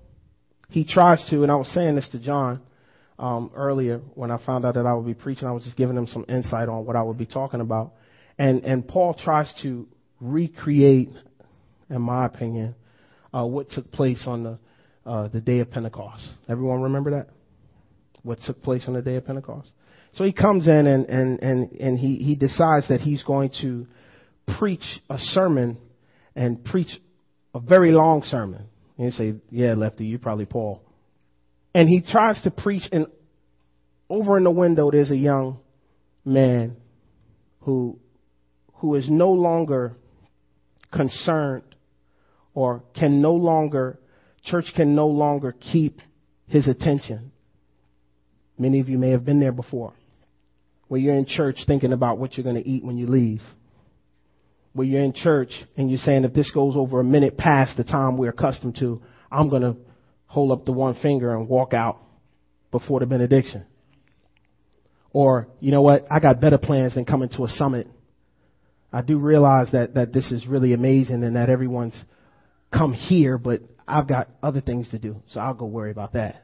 he 0.69 0.85
tries 0.85 1.23
to, 1.29 1.43
and 1.43 1.51
I 1.51 1.55
was 1.57 1.67
saying 1.73 1.95
this 1.95 2.07
to 2.13 2.19
John 2.19 2.61
um, 3.19 3.51
earlier 3.53 3.99
when 4.15 4.31
I 4.31 4.43
found 4.45 4.65
out 4.65 4.75
that 4.75 4.85
I 4.85 4.93
would 4.93 5.05
be 5.05 5.13
preaching. 5.13 5.49
I 5.49 5.51
was 5.51 5.65
just 5.65 5.75
giving 5.75 5.97
him 5.97 6.07
some 6.07 6.23
insight 6.29 6.69
on 6.69 6.85
what 6.85 6.95
I 6.95 7.01
would 7.01 7.17
be 7.17 7.25
talking 7.25 7.59
about, 7.59 7.91
and 8.37 8.63
and 8.63 8.87
Paul 8.87 9.13
tries 9.13 9.53
to 9.63 9.87
recreate, 10.19 11.09
in 11.89 12.01
my 12.01 12.25
opinion, 12.25 12.75
uh, 13.33 13.45
what 13.45 13.69
took 13.69 13.91
place 13.91 14.23
on 14.27 14.43
the 14.43 14.59
uh, 15.05 15.27
the 15.29 15.41
day 15.41 15.59
of 15.59 15.71
Pentecost. 15.71 16.27
Everyone 16.49 16.81
remember 16.81 17.11
that? 17.11 17.29
What 18.23 18.39
took 18.45 18.61
place 18.61 18.83
on 18.87 18.93
the 18.93 19.01
day 19.01 19.15
of 19.15 19.25
Pentecost? 19.25 19.69
So 20.15 20.23
he 20.23 20.33
comes 20.33 20.67
in 20.67 20.87
and 20.87 21.05
and 21.07 21.39
and 21.41 21.71
and 21.73 21.99
he 21.99 22.15
he 22.17 22.35
decides 22.35 22.87
that 22.89 23.01
he's 23.01 23.23
going 23.23 23.51
to 23.61 23.87
preach 24.59 24.83
a 25.09 25.17
sermon 25.17 25.77
and 26.35 26.63
preach 26.63 26.89
a 27.53 27.59
very 27.59 27.91
long 27.91 28.23
sermon. 28.23 28.63
And 28.97 29.05
you 29.07 29.11
say, 29.11 29.35
yeah, 29.51 29.73
Lefty, 29.73 30.05
you're 30.05 30.19
probably 30.19 30.45
Paul. 30.45 30.81
And 31.73 31.87
he 31.87 32.01
tries 32.01 32.41
to 32.41 32.51
preach, 32.51 32.83
and 32.91 33.07
over 34.09 34.37
in 34.37 34.43
the 34.43 34.51
window, 34.51 34.89
there's 34.89 35.11
a 35.11 35.17
young 35.17 35.59
man 36.25 36.77
who, 37.61 37.99
who 38.77 38.95
is 38.95 39.09
no 39.09 39.31
longer 39.31 39.95
concerned 40.91 41.63
or 42.53 42.83
can 42.95 43.21
no 43.21 43.33
longer, 43.33 43.99
church 44.43 44.71
can 44.75 44.95
no 44.95 45.07
longer 45.07 45.51
keep 45.51 45.99
his 46.47 46.67
attention. 46.67 47.31
Many 48.57 48.79
of 48.79 48.89
you 48.89 48.97
may 48.97 49.11
have 49.11 49.25
been 49.25 49.39
there 49.39 49.51
before, 49.51 49.93
where 50.87 50.99
you're 50.99 51.15
in 51.15 51.25
church 51.25 51.57
thinking 51.67 51.93
about 51.93 52.17
what 52.17 52.35
you're 52.35 52.43
going 52.43 52.61
to 52.61 52.67
eat 52.67 52.83
when 52.83 52.97
you 52.97 53.07
leave 53.07 53.41
where 54.77 54.85
you're 54.85 55.03
in 55.03 55.11
church 55.11 55.51
and 55.75 55.89
you're 55.89 55.97
saying 55.97 56.23
if 56.23 56.33
this 56.33 56.51
goes 56.51 56.75
over 56.75 56.99
a 56.99 57.03
minute 57.03 57.35
past 57.35 57.75
the 57.77 57.83
time 57.83 58.15
we're 58.15 58.29
accustomed 58.29 58.75
to, 58.79 59.01
I'm 59.31 59.49
going 59.49 59.63
to 59.63 59.75
hold 60.27 60.51
up 60.51 60.65
the 60.65 60.71
one 60.71 60.95
finger 61.01 61.35
and 61.35 61.49
walk 61.49 61.73
out 61.73 61.97
before 62.69 62.99
the 62.99 63.07
benediction. 63.07 63.65
Or, 65.11 65.47
you 65.59 65.71
know 65.71 65.81
what, 65.81 66.05
I 66.11 66.19
got 66.19 66.39
better 66.39 66.59
plans 66.59 66.93
than 66.93 67.05
coming 67.05 67.29
to 67.29 67.45
a 67.45 67.47
summit. 67.47 67.87
I 68.91 69.01
do 69.01 69.17
realize 69.17 69.71
that, 69.73 69.95
that 69.95 70.13
this 70.13 70.31
is 70.31 70.47
really 70.47 70.73
amazing 70.73 71.23
and 71.23 71.35
that 71.35 71.49
everyone's 71.49 72.01
come 72.73 72.93
here, 72.93 73.37
but 73.37 73.61
I've 73.87 74.07
got 74.07 74.29
other 74.41 74.61
things 74.61 74.89
to 74.89 74.99
do, 74.99 75.17
so 75.29 75.39
I'll 75.39 75.53
go 75.53 75.65
worry 75.65 75.91
about 75.91 76.13
that. 76.13 76.43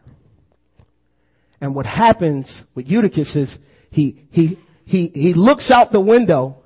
And 1.61 1.75
what 1.75 1.85
happens 1.85 2.61
with 2.75 2.87
Eutychus 2.87 3.35
is 3.35 3.57
he, 3.89 4.25
he, 4.31 4.59
he, 4.85 5.07
he 5.07 5.33
looks 5.33 5.71
out 5.71 5.91
the 5.91 6.01
window 6.01 6.57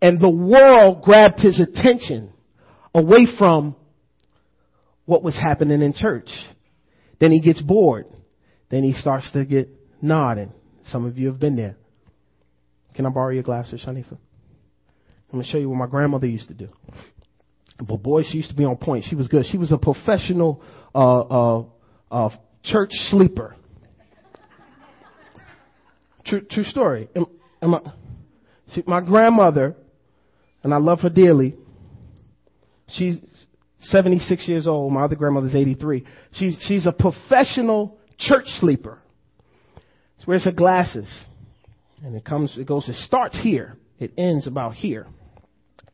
and 0.00 0.20
the 0.20 0.30
world 0.30 1.02
grabbed 1.02 1.40
his 1.40 1.60
attention 1.60 2.32
away 2.94 3.26
from 3.38 3.74
what 5.04 5.22
was 5.22 5.34
happening 5.34 5.82
in 5.82 5.92
church. 5.92 6.28
Then 7.18 7.32
he 7.32 7.40
gets 7.40 7.60
bored. 7.60 8.06
Then 8.68 8.82
he 8.82 8.92
starts 8.92 9.30
to 9.32 9.44
get 9.44 9.68
nodding. 10.02 10.52
Some 10.86 11.04
of 11.04 11.18
you 11.18 11.28
have 11.28 11.40
been 11.40 11.56
there. 11.56 11.76
Can 12.94 13.06
I 13.06 13.10
borrow 13.10 13.30
your 13.30 13.42
glass 13.42 13.70
glasses, 13.70 13.86
Shanifa? 13.86 14.18
I'm 15.32 15.42
to 15.42 15.48
show 15.48 15.58
you 15.58 15.68
what 15.68 15.76
my 15.76 15.86
grandmother 15.86 16.26
used 16.26 16.48
to 16.48 16.54
do. 16.54 16.68
But 17.78 18.02
boy, 18.02 18.22
she 18.22 18.38
used 18.38 18.50
to 18.50 18.56
be 18.56 18.64
on 18.64 18.76
point. 18.76 19.04
She 19.08 19.14
was 19.14 19.28
good. 19.28 19.44
She 19.46 19.58
was 19.58 19.72
a 19.72 19.78
professional 19.78 20.62
uh, 20.94 21.20
uh, 21.20 21.64
uh, 22.10 22.30
church 22.62 22.90
sleeper. 23.10 23.54
True, 26.24 26.40
true 26.42 26.64
story. 26.64 27.08
Am, 27.14 27.26
am 27.60 27.74
I, 27.74 27.80
my 28.86 29.00
grandmother 29.00 29.76
and 30.66 30.74
I 30.74 30.78
love 30.78 30.98
her 31.02 31.10
dearly. 31.10 31.54
She's 32.88 33.18
76 33.82 34.48
years 34.48 34.66
old. 34.66 34.92
My 34.92 35.02
other 35.04 35.14
grandmother's 35.14 35.54
83. 35.54 36.04
She's, 36.32 36.56
she's 36.62 36.86
a 36.86 36.92
professional 36.92 37.98
church 38.18 38.46
sleeper. 38.58 38.98
She 40.18 40.24
wears 40.26 40.44
her 40.44 40.50
glasses. 40.50 41.08
And 42.02 42.16
it 42.16 42.24
comes, 42.24 42.58
it 42.58 42.66
goes, 42.66 42.88
it 42.88 42.96
starts 42.96 43.40
here. 43.40 43.76
It 44.00 44.12
ends 44.18 44.48
about 44.48 44.74
here. 44.74 45.06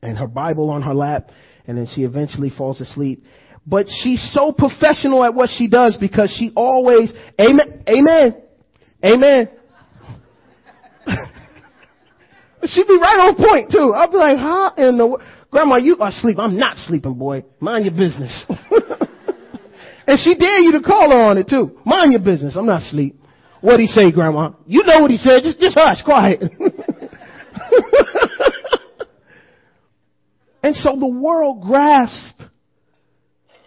And 0.03 0.19
her 0.19 0.27
Bible 0.27 0.71
on 0.71 0.83
her 0.83 0.95
lap. 0.95 1.31
And 1.67 1.79
then 1.79 1.87
she 1.95 2.03
eventually 2.03 2.51
falls 2.51 2.81
asleep. 2.81 3.25
But 3.67 3.87
she's 3.89 4.21
so 4.33 4.53
professional 4.53 5.25
at 5.25 5.35
what 5.35 5.49
she 5.57 5.69
does 5.69 5.97
because 5.99 6.35
she 6.37 6.51
always, 6.57 7.13
amen, 7.41 7.85
amen, 7.89 8.43
amen. 9.05 9.49
She'd 12.65 12.87
be 12.87 12.99
right 13.01 13.19
on 13.19 13.37
point 13.37 13.71
too. 13.71 13.93
I'd 13.95 14.11
be 14.11 14.17
like, 14.17 14.39
how 14.39 14.75
in 14.77 14.99
the 14.99 15.19
grandma, 15.51 15.77
you 15.77 15.97
are 16.01 16.09
asleep. 16.09 16.39
I'm 16.39 16.59
not 16.59 16.77
sleeping, 16.79 17.15
boy. 17.15 17.45
Mind 17.61 17.85
your 17.85 17.95
business. 17.95 18.45
and 20.07 20.19
she 20.19 20.35
dare 20.37 20.61
you 20.61 20.73
to 20.73 20.81
call 20.81 21.11
her 21.11 21.23
on 21.23 21.39
it 21.39 21.49
too. 21.49 21.79
Mind 21.85 22.13
your 22.13 22.23
business. 22.23 22.57
I'm 22.57 22.67
not 22.67 22.83
asleep. 22.83 23.17
What'd 23.61 23.81
he 23.81 23.87
say, 23.87 24.11
grandma? 24.11 24.51
You 24.67 24.83
know 24.85 24.99
what 24.99 25.11
he 25.11 25.19
said. 25.19 25.43
Just, 25.45 25.61
just 25.61 25.77
hush, 25.79 26.03
quiet. 26.05 26.43
and 30.63 30.77
so 30.77 30.97
the 30.99 31.09
world 31.09 31.63
grasp, 31.63 32.41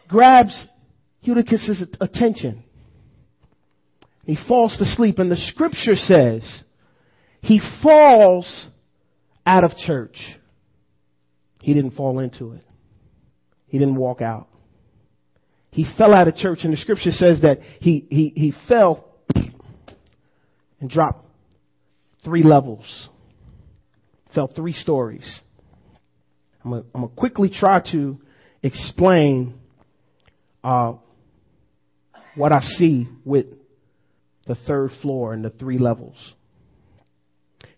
grabs 0.07 0.65
Eutychus' 1.21 1.83
attention. 1.99 2.63
He 4.23 4.37
falls 4.47 4.75
to 4.77 4.85
sleep 4.85 5.19
and 5.19 5.29
the 5.29 5.35
scripture 5.35 5.95
says 5.95 6.63
he 7.41 7.61
falls 7.83 8.67
out 9.45 9.63
of 9.63 9.71
church. 9.77 10.17
He 11.61 11.73
didn't 11.73 11.91
fall 11.91 12.19
into 12.19 12.53
it. 12.53 12.63
He 13.67 13.77
didn't 13.77 13.97
walk 13.97 14.21
out. 14.21 14.47
He 15.71 15.85
fell 15.97 16.13
out 16.13 16.27
of 16.27 16.35
church 16.35 16.59
and 16.63 16.71
the 16.71 16.77
scripture 16.77 17.11
says 17.11 17.41
that 17.41 17.59
he, 17.79 18.07
he, 18.09 18.31
he 18.35 18.53
fell 18.67 19.13
and 20.79 20.89
dropped 20.89 21.25
three 22.23 22.43
levels. 22.43 23.09
Fell 24.33 24.47
three 24.47 24.73
stories. 24.73 25.41
I'm 26.65 26.71
going 26.71 27.09
to 27.09 27.15
quickly 27.15 27.49
try 27.49 27.79
to 27.91 28.17
explain 28.63 29.53
uh, 30.63 30.93
what 32.35 32.51
I 32.51 32.61
see 32.61 33.07
with 33.23 33.45
the 34.47 34.55
third 34.55 34.89
floor 35.03 35.33
and 35.33 35.45
the 35.45 35.51
three 35.51 35.77
levels. 35.77 36.15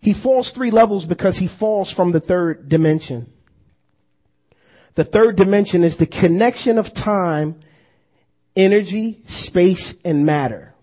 He 0.00 0.14
falls 0.22 0.50
three 0.54 0.70
levels 0.70 1.04
because 1.04 1.36
he 1.36 1.50
falls 1.58 1.92
from 1.94 2.12
the 2.12 2.20
third 2.20 2.70
dimension. 2.70 3.30
The 4.96 5.04
third 5.04 5.36
dimension 5.36 5.84
is 5.84 5.96
the 5.98 6.06
connection 6.06 6.78
of 6.78 6.86
time, 6.86 7.60
energy, 8.56 9.22
space, 9.26 9.94
and 10.02 10.24
matter. 10.24 10.74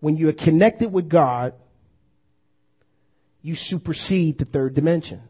When 0.00 0.16
you 0.16 0.28
are 0.30 0.34
connected 0.34 0.92
with 0.92 1.08
God, 1.08 1.54
you 3.40 3.54
supersede 3.56 4.38
the 4.38 4.46
third 4.46 4.74
dimension. 4.74 5.20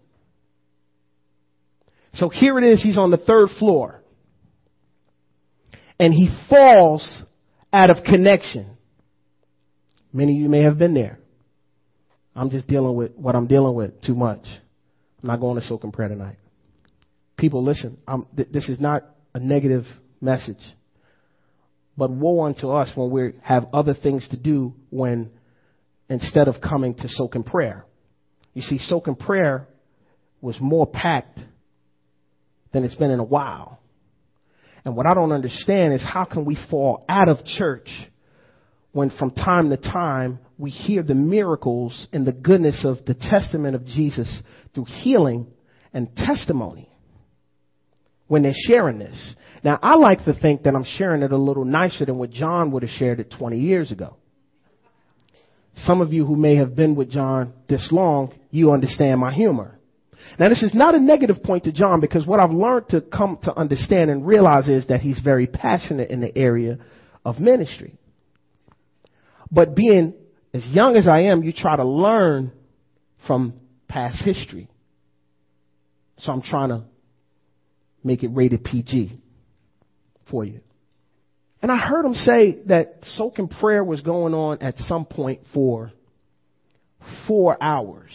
So 2.15 2.29
here 2.29 2.59
it 2.59 2.65
is, 2.65 2.83
he's 2.83 2.99
on 2.99 3.11
the 3.11 3.17
third 3.17 3.49
floor. 3.59 4.03
And 5.99 6.13
he 6.13 6.29
falls 6.49 7.23
out 7.73 7.91
of 7.91 8.05
connection. 8.05 8.77
Many 10.13 10.37
of 10.37 10.43
you 10.43 10.49
may 10.49 10.63
have 10.63 10.79
been 10.79 10.95
there. 10.95 11.19
I'm 12.37 12.51
just 12.51 12.67
dealing 12.67 12.97
with 12.97 13.13
what 13.17 13.35
I'm 13.35 13.47
dealing 13.47 13.75
with 13.75 14.01
too 14.03 14.15
much. 14.15 14.45
I'm 15.23 15.29
not 15.29 15.41
going 15.41 15.61
to 15.61 15.67
soak 15.67 15.85
and 15.85 15.93
prayer 15.93 16.09
tonight. 16.09 16.37
People, 17.37 17.65
listen, 17.65 17.99
th- 18.37 18.49
this 18.51 18.69
is 18.69 18.81
not 18.81 19.05
a 19.35 19.41
negative 19.41 19.85
message. 20.21 20.63
But 21.97 22.11
woe 22.11 22.45
unto 22.45 22.71
us 22.71 22.91
when 22.95 23.11
we 23.11 23.33
have 23.43 23.67
other 23.73 23.95
things 23.95 24.27
to 24.29 24.37
do 24.37 24.75
when 24.91 25.31
instead 26.09 26.49
of 26.49 26.57
coming 26.61 26.95
to 26.95 27.09
soak 27.09 27.35
and 27.35 27.47
prayer. 27.47 27.85
You 28.53 28.63
see, 28.63 28.79
soak 28.79 29.07
and 29.07 29.19
prayer 29.19 29.69
was 30.41 30.57
more 30.61 30.87
packed 30.87 31.41
than 32.75 32.85
it's 32.85 32.95
been 32.97 33.11
in 33.11 33.21
a 33.21 33.25
while. 33.25 33.79
And 34.85 34.95
what 34.95 35.07
I 35.07 35.15
don't 35.15 35.33
understand 35.33 35.95
is 35.95 36.05
how 36.05 36.27
can 36.27 36.45
we 36.45 36.59
fall 36.71 37.03
out 37.09 37.31
of 37.31 37.43
church 37.47 37.89
when 38.93 39.11
from 39.11 39.31
time 39.31 39.71
to 39.71 39.79
time 39.79 40.41
we 40.59 40.71
hear 40.71 41.03
the 41.03 41.15
miracles 41.15 42.07
and 42.13 42.27
the 42.27 42.33
goodness 42.33 42.85
of 42.85 43.05
the 43.07 43.15
testament 43.15 43.75
of 43.75 43.87
Jesus 43.87 44.43
through 44.75 44.85
healing 44.85 45.47
and 45.95 46.15
testimony 46.17 46.91
when 48.27 48.43
they're 48.43 48.53
sharing 48.67 48.99
this. 48.99 49.35
Now, 49.63 49.79
I 49.83 49.95
like 49.95 50.25
to 50.25 50.35
think 50.39 50.65
that 50.65 50.75
I'm 50.75 50.85
sharing 50.99 51.23
it 51.23 51.33
a 51.33 51.39
little 51.39 51.65
nicer 51.65 52.05
than 52.05 52.19
what 52.19 52.31
John 52.31 52.71
would 52.73 52.83
have 52.83 52.91
shared 52.91 53.21
it 53.21 53.33
20 53.39 53.59
years 53.59 53.91
ago. 53.91 54.17
Some 55.77 56.01
of 56.01 56.13
you 56.13 56.27
who 56.27 56.37
may 56.37 56.57
have 56.57 56.77
been 56.77 56.95
with 56.95 57.11
John 57.11 57.53
this 57.69 57.89
long, 57.91 58.35
you 58.51 58.73
understand 58.73 59.21
my 59.21 59.33
humor. 59.33 59.79
Now 60.39 60.49
this 60.49 60.63
is 60.63 60.75
not 60.75 60.95
a 60.95 61.01
negative 61.01 61.43
point 61.43 61.65
to 61.65 61.73
John 61.73 62.01
because 62.01 62.27
what 62.27 62.41
I've 62.41 62.51
learned 62.51 62.89
to 62.91 63.01
come 63.01 63.39
to 63.45 63.57
understand 63.57 64.11
and 64.11 64.27
realize 64.27 64.69
is 64.69 64.87
that 64.89 65.01
he's 65.01 65.21
very 65.21 65.47
passionate 65.47 66.11
in 66.11 66.21
the 66.21 66.37
area 66.37 66.79
of 67.25 67.39
ministry. 67.39 67.97
But 69.51 69.75
being 69.75 70.15
as 70.53 70.65
young 70.67 70.97
as 70.97 71.07
I 71.07 71.23
am, 71.23 71.43
you 71.43 71.53
try 71.53 71.77
to 71.77 71.85
learn 71.85 72.53
from 73.27 73.55
past 73.89 74.23
history. 74.25 74.69
So 76.19 76.33
I'm 76.33 76.43
trying 76.43 76.71
to 76.71 76.85
make 78.03 78.23
it 78.23 78.29
rated 78.29 78.65
PG 78.65 79.19
for 80.31 80.45
you. 80.45 80.61
And 81.63 81.73
I 81.73 81.77
heard 81.77 82.05
him 82.05 82.15
say 82.15 82.59
that 82.67 82.99
soaking 83.03 83.49
prayer 83.49 83.83
was 83.83 84.03
going 84.03 84.35
on 84.35 84.61
at 84.61 84.79
some 84.81 85.07
point 85.07 85.41
for 85.55 85.93
four 87.27 87.57
hours. 87.63 88.13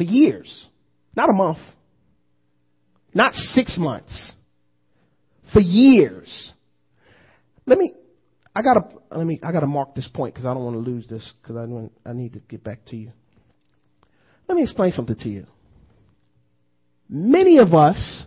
For 0.00 0.04
years. 0.04 0.66
Not 1.14 1.28
a 1.28 1.34
month. 1.34 1.58
Not 3.12 3.34
six 3.34 3.76
months. 3.76 4.32
For 5.52 5.60
years. 5.60 6.52
Let 7.66 7.76
me, 7.76 7.92
I 8.56 8.62
gotta, 8.62 8.80
let 9.10 9.26
me, 9.26 9.38
I 9.42 9.52
gotta 9.52 9.66
mark 9.66 9.94
this 9.94 10.08
point 10.08 10.32
because 10.32 10.46
I 10.46 10.54
don't 10.54 10.64
want 10.64 10.76
to 10.82 10.90
lose 10.90 11.06
this 11.06 11.30
because 11.42 11.58
I, 11.58 12.08
I 12.08 12.14
need 12.14 12.32
to 12.32 12.38
get 12.38 12.64
back 12.64 12.86
to 12.86 12.96
you. 12.96 13.12
Let 14.48 14.56
me 14.56 14.62
explain 14.62 14.92
something 14.92 15.16
to 15.16 15.28
you. 15.28 15.46
Many 17.10 17.58
of 17.58 17.74
us, 17.74 18.24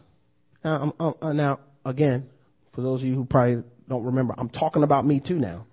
uh, 0.64 0.92
now 1.24 1.60
again, 1.84 2.30
for 2.76 2.82
those 2.84 3.02
of 3.02 3.08
you 3.08 3.16
who 3.16 3.26
probably 3.26 3.64
don't 3.90 4.06
remember, 4.06 4.36
I'm 4.38 4.50
talking 4.50 4.84
about 4.84 5.08
me 5.08 5.24
too 5.28 5.40
now. 5.40 5.66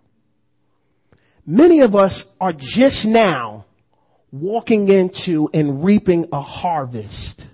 Many 1.45 1.81
of 1.81 1.95
us 1.95 2.25
are 2.41 2.55
just 2.55 3.05
now 3.05 3.67
walking 4.33 4.89
into 4.89 5.49
and 5.53 5.85
reaping 5.85 6.29
a 6.33 6.41
harvest. 6.41 7.45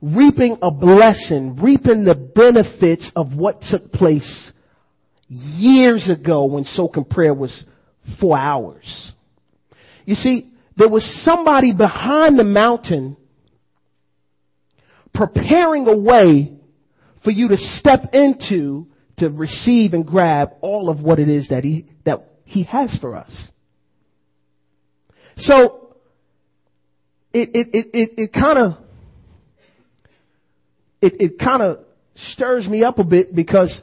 Reaping 0.00 0.58
a 0.60 0.70
blessing, 0.70 1.56
reaping 1.62 2.04
the 2.04 2.14
benefits 2.14 3.10
of 3.16 3.34
what 3.34 3.62
took 3.62 3.90
place 3.90 4.52
years 5.28 6.10
ago 6.10 6.44
when 6.46 6.64
soak 6.64 6.96
and 6.96 7.08
prayer 7.08 7.32
was 7.32 7.64
four 8.20 8.38
hours. 8.38 9.12
You 10.04 10.14
see, 10.14 10.50
there 10.76 10.88
was 10.88 11.04
somebody 11.24 11.72
behind 11.72 12.38
the 12.38 12.44
mountain 12.44 13.16
preparing 15.14 15.86
a 15.86 15.96
way 15.96 16.52
for 17.22 17.30
you 17.30 17.48
to 17.48 17.56
step 17.56 18.00
into 18.12 18.86
to 19.18 19.30
receive 19.30 19.94
and 19.94 20.04
grab 20.06 20.50
all 20.60 20.90
of 20.90 21.00
what 21.00 21.18
it 21.18 21.28
is 21.28 21.48
that 21.48 21.64
he, 21.64 21.86
that 22.04 22.24
he 22.44 22.64
has 22.64 22.96
for 23.00 23.16
us. 23.16 23.48
So 25.36 25.96
it 27.32 27.48
it 27.52 27.86
it 27.92 28.10
it, 28.16 28.32
kind 28.32 28.58
of 28.58 28.72
it 31.00 31.14
it 31.20 31.38
kind 31.38 31.62
of 31.62 31.78
stirs 32.14 32.68
me 32.68 32.84
up 32.84 32.98
a 32.98 33.04
bit 33.04 33.34
because 33.34 33.82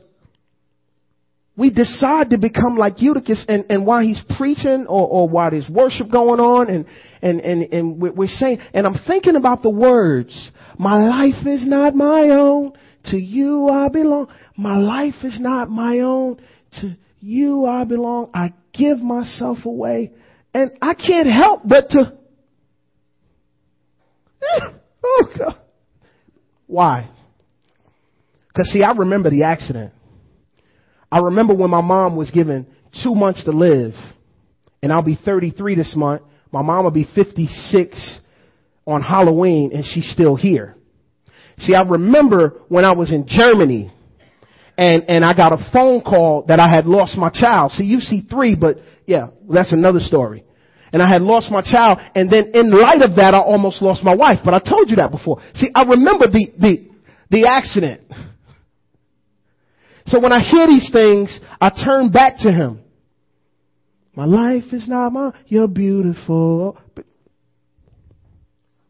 we 1.57 1.69
decide 1.69 2.29
to 2.29 2.37
become 2.37 2.77
like 2.77 3.01
Eutychus 3.01 3.45
and, 3.47 3.65
and 3.69 3.85
while 3.85 4.01
he's 4.01 4.21
preaching 4.37 4.85
or, 4.87 5.07
or 5.07 5.29
while 5.29 5.51
there's 5.51 5.69
worship 5.69 6.09
going 6.09 6.39
on 6.39 6.69
and, 6.69 6.85
and, 7.21 7.41
and, 7.41 7.73
and 7.73 8.01
we're 8.01 8.27
saying, 8.27 8.59
and 8.73 8.87
I'm 8.87 8.95
thinking 9.05 9.35
about 9.35 9.61
the 9.61 9.69
words, 9.69 10.51
my 10.79 11.07
life 11.07 11.45
is 11.45 11.67
not 11.67 11.93
my 11.93 12.29
own, 12.29 12.71
to 13.05 13.17
you 13.17 13.69
I 13.69 13.89
belong. 13.89 14.29
My 14.57 14.77
life 14.77 15.23
is 15.23 15.39
not 15.39 15.69
my 15.69 15.99
own, 15.99 16.41
to 16.79 16.95
you 17.19 17.65
I 17.65 17.83
belong. 17.83 18.31
I 18.33 18.53
give 18.73 18.99
myself 18.99 19.59
away. 19.65 20.13
And 20.53 20.71
I 20.81 20.93
can't 20.93 21.27
help 21.27 21.61
but 21.65 21.85
to, 21.91 22.17
oh 25.03 25.23
God. 25.37 25.57
Why? 26.67 27.09
Cause 28.55 28.69
see, 28.69 28.83
I 28.83 28.91
remember 28.91 29.29
the 29.29 29.43
accident. 29.43 29.93
I 31.11 31.19
remember 31.19 31.53
when 31.53 31.69
my 31.69 31.81
mom 31.81 32.15
was 32.15 32.31
given 32.31 32.67
two 33.03 33.15
months 33.15 33.43
to 33.45 33.51
live 33.51 33.93
and 34.81 34.91
I'll 34.91 35.01
be 35.01 35.17
33 35.23 35.75
this 35.75 35.93
month. 35.95 36.21
My 36.51 36.61
mom 36.61 36.83
will 36.83 36.91
be 36.91 37.07
56 37.15 38.19
on 38.85 39.01
Halloween 39.01 39.71
and 39.73 39.85
she's 39.85 40.09
still 40.11 40.35
here. 40.35 40.75
See, 41.59 41.75
I 41.75 41.81
remember 41.81 42.61
when 42.69 42.85
I 42.85 42.93
was 42.93 43.11
in 43.11 43.25
Germany 43.27 43.93
and, 44.81 45.03
and 45.09 45.23
I 45.23 45.35
got 45.35 45.53
a 45.53 45.69
phone 45.71 46.01
call 46.01 46.45
that 46.47 46.59
I 46.59 46.67
had 46.67 46.87
lost 46.87 47.15
my 47.15 47.29
child. 47.29 47.71
See, 47.73 47.83
you 47.83 47.99
see 47.99 48.21
three, 48.27 48.55
but 48.55 48.77
yeah, 49.05 49.27
that's 49.47 49.71
another 49.71 49.99
story. 49.99 50.43
And 50.91 51.03
I 51.03 51.07
had 51.07 51.21
lost 51.21 51.51
my 51.51 51.61
child, 51.61 51.99
and 52.15 52.31
then 52.31 52.49
in 52.55 52.71
light 52.71 53.03
of 53.03 53.15
that, 53.17 53.35
I 53.35 53.41
almost 53.41 53.83
lost 53.83 54.03
my 54.03 54.15
wife. 54.15 54.39
But 54.43 54.55
I 54.55 54.59
told 54.59 54.89
you 54.89 54.95
that 54.95 55.11
before. 55.11 55.39
See, 55.53 55.69
I 55.75 55.83
remember 55.83 56.25
the, 56.25 56.47
the, 56.59 56.89
the 57.29 57.47
accident. 57.47 58.01
So 60.07 60.19
when 60.19 60.31
I 60.31 60.39
hear 60.39 60.65
these 60.65 60.89
things, 60.91 61.39
I 61.61 61.69
turn 61.69 62.09
back 62.09 62.39
to 62.39 62.51
him. 62.51 62.79
My 64.15 64.25
life 64.25 64.73
is 64.73 64.87
not 64.87 65.13
mine. 65.13 65.33
You're 65.45 65.67
beautiful. 65.67 66.75
But 66.95 67.05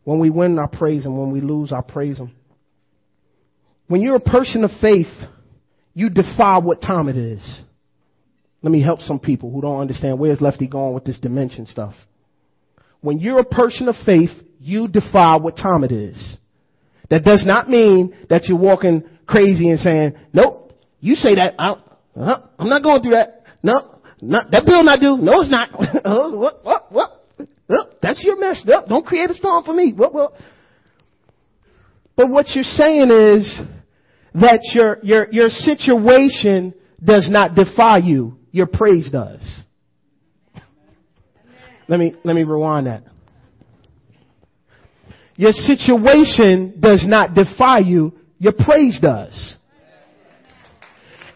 when 0.06 0.22
we 0.22 0.30
win, 0.30 0.58
I 0.58 0.68
praise 0.74 1.06
him. 1.06 1.18
When 1.18 1.34
we 1.34 1.42
lose, 1.42 1.74
I 1.74 1.82
praise 1.82 2.18
him. 2.18 2.32
When 3.88 4.00
you're 4.00 4.16
a 4.16 4.22
person 4.22 4.64
of 4.64 4.72
faith, 4.80 5.12
you 5.94 6.10
defy 6.10 6.60
what 6.60 6.82
time 6.82 7.08
it 7.08 7.18
is. 7.18 7.62
Let 8.62 8.72
me 8.72 8.82
help 8.82 9.02
some 9.02 9.20
people 9.20 9.52
who 9.52 9.62
don't 9.62 9.82
understand 9.82 10.20
where's 10.20 10.40
Lefty 10.40 10.68
going 10.68 10.94
with 10.94 11.04
this 11.04 11.20
dimension 11.20 11.66
stuff. 11.66 11.96
When 13.02 13.20
you're 13.20 13.40
a 13.40 13.46
person 13.46 13.88
of 13.88 13.96
faith, 14.06 14.30
you 14.60 14.88
defy 14.88 15.38
what 15.38 15.58
time 15.58 15.84
it 15.84 15.92
is. 15.92 16.38
That 17.10 17.24
does 17.24 17.44
not 17.46 17.68
mean 17.68 18.16
that 18.30 18.46
you're 18.46 18.60
walking 18.60 19.04
crazy 19.26 19.70
and 19.70 19.80
saying, 19.80 20.14
nope, 20.34 20.72
you 21.00 21.16
say 21.16 21.36
that, 21.36 21.56
I, 21.58 21.72
uh, 22.16 22.48
I'm 22.60 22.70
not 22.70 22.84
going 22.84 23.02
through 23.02 23.12
that. 23.12 23.44
No, 23.64 24.00
not, 24.22 24.52
that 24.52 24.66
bill 24.66 24.84
not 24.84 25.00
due. 25.00 25.18
No, 25.18 25.42
it's 25.42 25.50
not. 25.50 25.72
what, 26.38 26.64
what, 26.64 26.92
what? 26.92 27.10
That's 28.02 28.24
your 28.24 28.40
mess. 28.40 28.66
Don't 28.88 29.06
create 29.06 29.30
a 29.30 29.34
storm 29.34 29.64
for 29.64 29.74
me. 29.74 29.94
What, 29.96 30.14
what? 30.14 30.34
But 32.16 32.30
what 32.30 32.48
you're 32.50 32.64
saying 32.64 33.10
is 33.10 33.60
that 34.36 34.60
your, 34.74 35.00
your, 35.04 35.28
your 35.32 35.50
situation 35.50 36.74
does 37.04 37.28
not 37.30 37.56
defy 37.56 37.98
you. 37.98 38.38
Your 38.52 38.68
praise 38.68 39.10
does. 39.12 39.42
let 41.88 42.00
me, 42.00 42.16
let 42.24 42.36
me 42.36 42.44
rewind 42.44 42.88
that. 42.88 43.04
Your 45.36 45.54
situation 45.54 46.76
does 46.80 47.04
not 47.06 47.34
defy 47.34 47.80
you, 47.80 48.14
your 48.38 48.54
praise 48.54 49.00
does. 49.02 49.58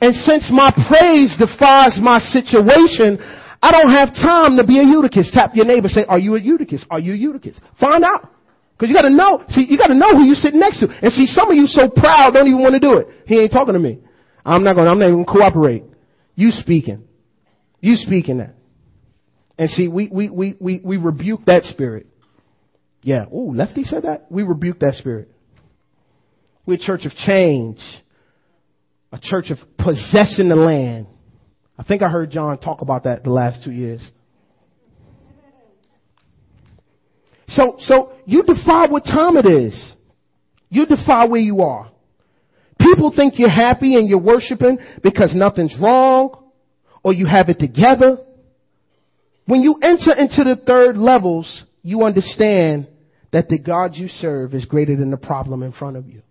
And 0.01 0.13
since 0.13 0.51
my 0.51 0.71
praise 0.87 1.35
defies 1.39 1.97
my 2.01 2.19
situation, 2.19 3.17
I 3.61 3.71
don't 3.71 3.89
have 3.89 4.09
time 4.09 4.57
to 4.57 4.63
be 4.63 4.79
a 4.79 4.83
Eutychus. 4.83 5.31
Tap 5.33 5.51
your 5.55 5.65
neighbor, 5.65 5.87
say, 5.87 6.05
are 6.07 6.19
you 6.19 6.35
a 6.35 6.39
Eutychus? 6.39 6.85
Are 6.91 6.99
you 6.99 7.13
a 7.13 7.17
Eutychus? 7.17 7.59
Find 7.79 8.03
out. 8.03 8.29
Cause 8.77 8.89
you 8.89 8.95
gotta 8.95 9.09
know, 9.09 9.43
see, 9.49 9.65
you 9.69 9.77
gotta 9.77 9.93
know 9.95 10.17
who 10.17 10.25
you're 10.25 10.35
sitting 10.35 10.59
next 10.59 10.81
to. 10.81 10.87
And 10.87 11.11
see, 11.13 11.27
some 11.27 11.49
of 11.49 11.55
you 11.55 11.65
so 11.67 11.89
proud 11.89 12.33
don't 12.33 12.47
even 12.47 12.61
want 12.61 12.73
to 12.73 12.79
do 12.79 12.97
it. 12.97 13.07
He 13.25 13.39
ain't 13.39 13.51
talking 13.51 13.73
to 13.73 13.79
me. 13.79 13.99
I'm 14.45 14.63
not 14.63 14.75
gonna, 14.75 14.89
I'm 14.89 14.99
not 14.99 15.07
even 15.07 15.25
cooperate. 15.25 15.83
You 16.35 16.51
speaking. 16.51 17.07
You 17.79 17.95
speaking 17.95 18.39
that. 18.39 18.55
And 19.57 19.69
see, 19.69 19.87
we, 19.87 20.09
we, 20.11 20.29
we, 20.29 20.55
we, 20.59 20.81
we 20.83 20.97
rebuke 20.97 21.45
that 21.45 21.63
spirit. 21.63 22.07
Yeah. 23.01 23.25
Ooh, 23.33 23.53
Lefty 23.53 23.83
said 23.83 24.03
that? 24.03 24.25
We 24.29 24.43
rebuke 24.43 24.79
that 24.79 24.95
spirit. 24.95 25.29
We're 26.65 26.73
a 26.73 26.79
church 26.79 27.05
of 27.05 27.13
change. 27.13 27.79
A 29.13 29.19
church 29.21 29.51
of 29.51 29.57
possessing 29.77 30.49
the 30.49 30.55
land. 30.55 31.07
I 31.77 31.83
think 31.83 32.01
I 32.01 32.09
heard 32.09 32.31
John 32.31 32.57
talk 32.57 32.81
about 32.81 33.03
that 33.03 33.23
the 33.23 33.29
last 33.29 33.63
two 33.63 33.71
years. 33.71 34.09
So, 37.47 37.75
so 37.79 38.14
you 38.25 38.43
defy 38.43 38.87
what 38.87 39.05
time 39.05 39.37
it 39.37 39.45
is. 39.45 39.93
You 40.69 40.85
defy 40.85 41.25
where 41.25 41.41
you 41.41 41.61
are. 41.61 41.91
People 42.79 43.13
think 43.15 43.35
you're 43.37 43.49
happy 43.49 43.95
and 43.95 44.09
you're 44.09 44.21
worshiping 44.21 44.77
because 45.01 45.33
nothing's 45.33 45.75
wrong 45.79 46.51
or 47.03 47.13
you 47.13 47.25
have 47.25 47.49
it 47.49 47.59
together. 47.59 48.17
When 49.45 49.61
you 49.61 49.75
enter 49.81 50.11
into 50.17 50.43
the 50.43 50.61
third 50.65 50.97
levels, 50.97 51.63
you 51.83 52.01
understand 52.03 52.87
that 53.31 53.47
the 53.47 53.59
God 53.59 53.91
you 53.95 54.07
serve 54.07 54.53
is 54.53 54.65
greater 54.65 54.95
than 54.95 55.11
the 55.11 55.17
problem 55.17 55.61
in 55.61 55.71
front 55.71 55.97
of 55.97 56.07
you. 56.07 56.21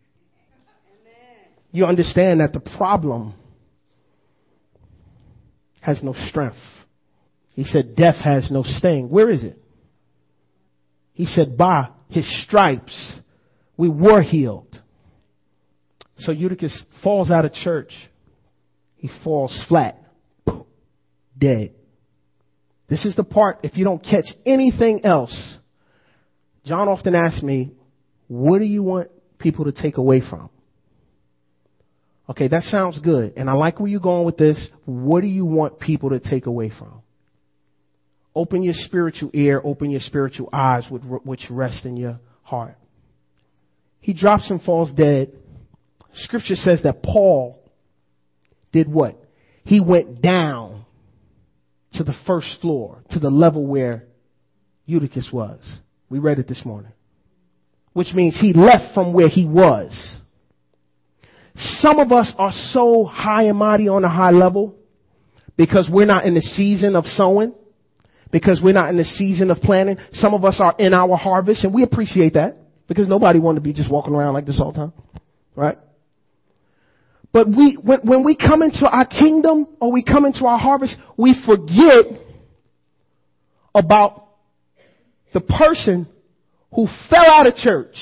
You 1.71 1.87
understand 1.87 2.41
that 2.41 2.53
the 2.53 2.61
problem 2.61 3.35
has 5.81 6.03
no 6.03 6.15
strength. 6.29 6.57
He 7.55 7.65
said 7.65 7.95
death 7.97 8.17
has 8.17 8.51
no 8.51 8.63
sting. 8.65 9.11
Where 9.11 9.31
is 9.31 9.45
it? 9.45 9.59
He 11.15 11.27
said 11.27 11.57
by 11.57 11.89
his 12.09 12.27
stripes 12.45 13.13
we 13.77 13.89
were 13.89 14.23
healed. 14.23 14.81
So 16.19 16.33
Eutychus 16.33 16.83
falls 17.03 17.31
out 17.31 17.45
of 17.45 17.53
church. 17.53 17.93
He 18.97 19.11
falls 19.23 19.65
flat, 19.69 19.99
dead. 21.37 21.73
This 22.89 23.05
is 23.05 23.17
the 23.17 23.25
part, 23.25 23.61
if 23.63 23.77
you 23.77 23.85
don't 23.85 24.03
catch 24.03 24.27
anything 24.47 25.05
else, 25.05 25.57
John 26.65 26.89
often 26.89 27.15
asks 27.15 27.43
me, 27.43 27.73
what 28.29 28.59
do 28.59 28.65
you 28.65 28.83
want 28.83 29.09
people 29.39 29.67
to 29.67 29.73
take 29.73 29.97
away 29.97 30.21
from? 30.21 30.51
Okay, 32.29 32.49
that 32.49 32.63
sounds 32.63 32.99
good. 33.01 33.35
And 33.37 33.51
I 33.51 33.53
like 33.53 33.79
where 33.79 33.89
you're 33.89 34.01
going 34.01 34.25
with 34.25 34.39
this. 34.39 34.57
What 34.87 35.21
do 35.21 35.27
you 35.27 35.45
want 35.45 35.79
people 35.79 36.11
to 36.11 36.21
take 36.21 36.47
away 36.47 36.71
from? 36.71 37.03
Open 38.35 38.63
your 38.63 38.75
spiritual 38.75 39.31
ear, 39.33 39.61
open 39.63 39.91
your 39.91 40.01
spiritual 40.01 40.49
eyes, 40.53 40.85
which 40.91 41.47
rest 41.51 41.85
in 41.85 41.97
your 41.97 42.19
heart. 42.43 42.77
He 44.01 44.13
drops 44.13 44.51
and 44.51 44.61
falls 44.63 44.93
dead. 44.93 45.33
Scripture 46.15 46.57
says 46.57 46.83
that 46.83 47.03
Paul 47.03 47.61
did 48.73 48.89
what? 48.93 49.17
He 49.65 49.81
went 49.81 50.21
down 50.21 50.85
to 51.95 52.03
the 52.03 52.15
first 52.27 52.61
floor, 52.61 53.03
to 53.11 53.21
the 53.21 53.31
level 53.31 53.67
where 53.67 54.05
Eutychus 54.85 55.31
was. 55.33 55.61
We 56.11 56.19
read 56.19 56.39
it 56.39 56.49
this 56.49 56.65
morning. 56.65 56.93
Which 57.93 58.13
means 58.15 58.39
he 58.39 58.53
left 58.53 58.95
from 58.95 59.13
where 59.13 59.29
he 59.29 59.47
was. 59.47 60.17
Some 61.57 62.01
of 62.01 62.11
us 62.11 62.33
are 62.37 62.53
so 62.73 63.05
high 63.05 63.45
and 63.45 63.57
mighty 63.57 63.87
on 63.87 64.05
a 64.05 64.09
high 64.09 64.33
level 64.33 64.75
because 65.57 65.89
we're 65.91 66.05
not 66.05 66.25
in 66.25 66.35
the 66.35 66.41
season 66.41 66.97
of 66.97 67.07
sowing, 67.07 67.55
because 68.35 68.61
we're 68.61 68.73
not 68.73 68.91
in 68.91 68.97
the 68.97 69.05
season 69.05 69.53
of 69.53 69.59
planting. 69.59 69.97
Some 70.11 70.35
of 70.35 70.45
us 70.45 70.59
are 70.61 70.75
in 70.77 70.93
our 70.93 71.17
harvest 71.17 71.63
and 71.63 71.73
we 71.73 71.85
appreciate 71.85 72.35
that 72.35 72.57
because 72.89 73.07
nobody 73.07 73.39
wanted 73.39 73.61
to 73.61 73.63
be 73.63 73.73
just 73.73 73.89
walking 73.89 74.13
around 74.13 74.35
like 74.35 74.45
this 74.45 74.59
all 74.61 74.73
the 74.73 74.79
time. 74.79 74.93
Right? 75.55 75.79
But 77.33 77.47
we, 77.47 77.79
when, 77.81 78.01
when 78.01 78.25
we 78.25 78.37
come 78.37 78.63
into 78.63 78.89
our 78.91 79.07
kingdom 79.07 79.69
or 79.81 79.93
we 79.93 80.03
come 80.03 80.25
into 80.25 80.47
our 80.47 80.59
harvest, 80.59 80.97
we 81.17 81.41
forget 81.47 82.07
about 83.73 84.27
the 85.33 85.41
person 85.41 86.09
who 86.75 86.89
fell 87.09 87.31
out 87.31 87.47
of 87.47 87.55
church 87.55 87.95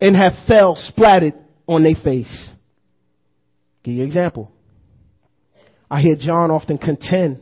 and 0.00 0.16
have 0.16 0.32
fell 0.48 0.76
splatted 0.76 1.40
on 1.68 1.84
their 1.84 1.94
face. 1.94 2.50
Give 3.84 3.94
you 3.94 4.02
an 4.02 4.08
example. 4.08 4.50
I 5.88 6.00
hear 6.00 6.16
John 6.16 6.50
often 6.50 6.76
contend 6.76 7.40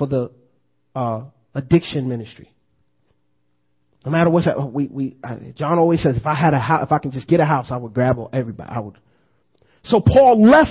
for 0.00 0.06
the 0.06 0.30
uh, 0.94 1.24
addiction 1.54 2.08
ministry. 2.08 2.50
No 4.02 4.10
matter 4.10 4.30
what's 4.30 4.46
that, 4.46 4.72
we 4.72 4.88
we 4.88 5.16
John 5.56 5.78
always 5.78 6.02
says 6.02 6.16
if 6.16 6.24
I 6.24 6.34
had 6.34 6.54
a 6.54 6.58
house, 6.58 6.86
if 6.86 6.90
I 6.90 6.98
can 6.98 7.10
just 7.10 7.28
get 7.28 7.38
a 7.38 7.44
house, 7.44 7.66
I 7.70 7.76
would 7.76 7.92
grab 7.92 8.16
everybody. 8.32 8.72
I 8.72 8.80
would. 8.80 8.96
So 9.84 10.00
Paul 10.00 10.42
left 10.42 10.70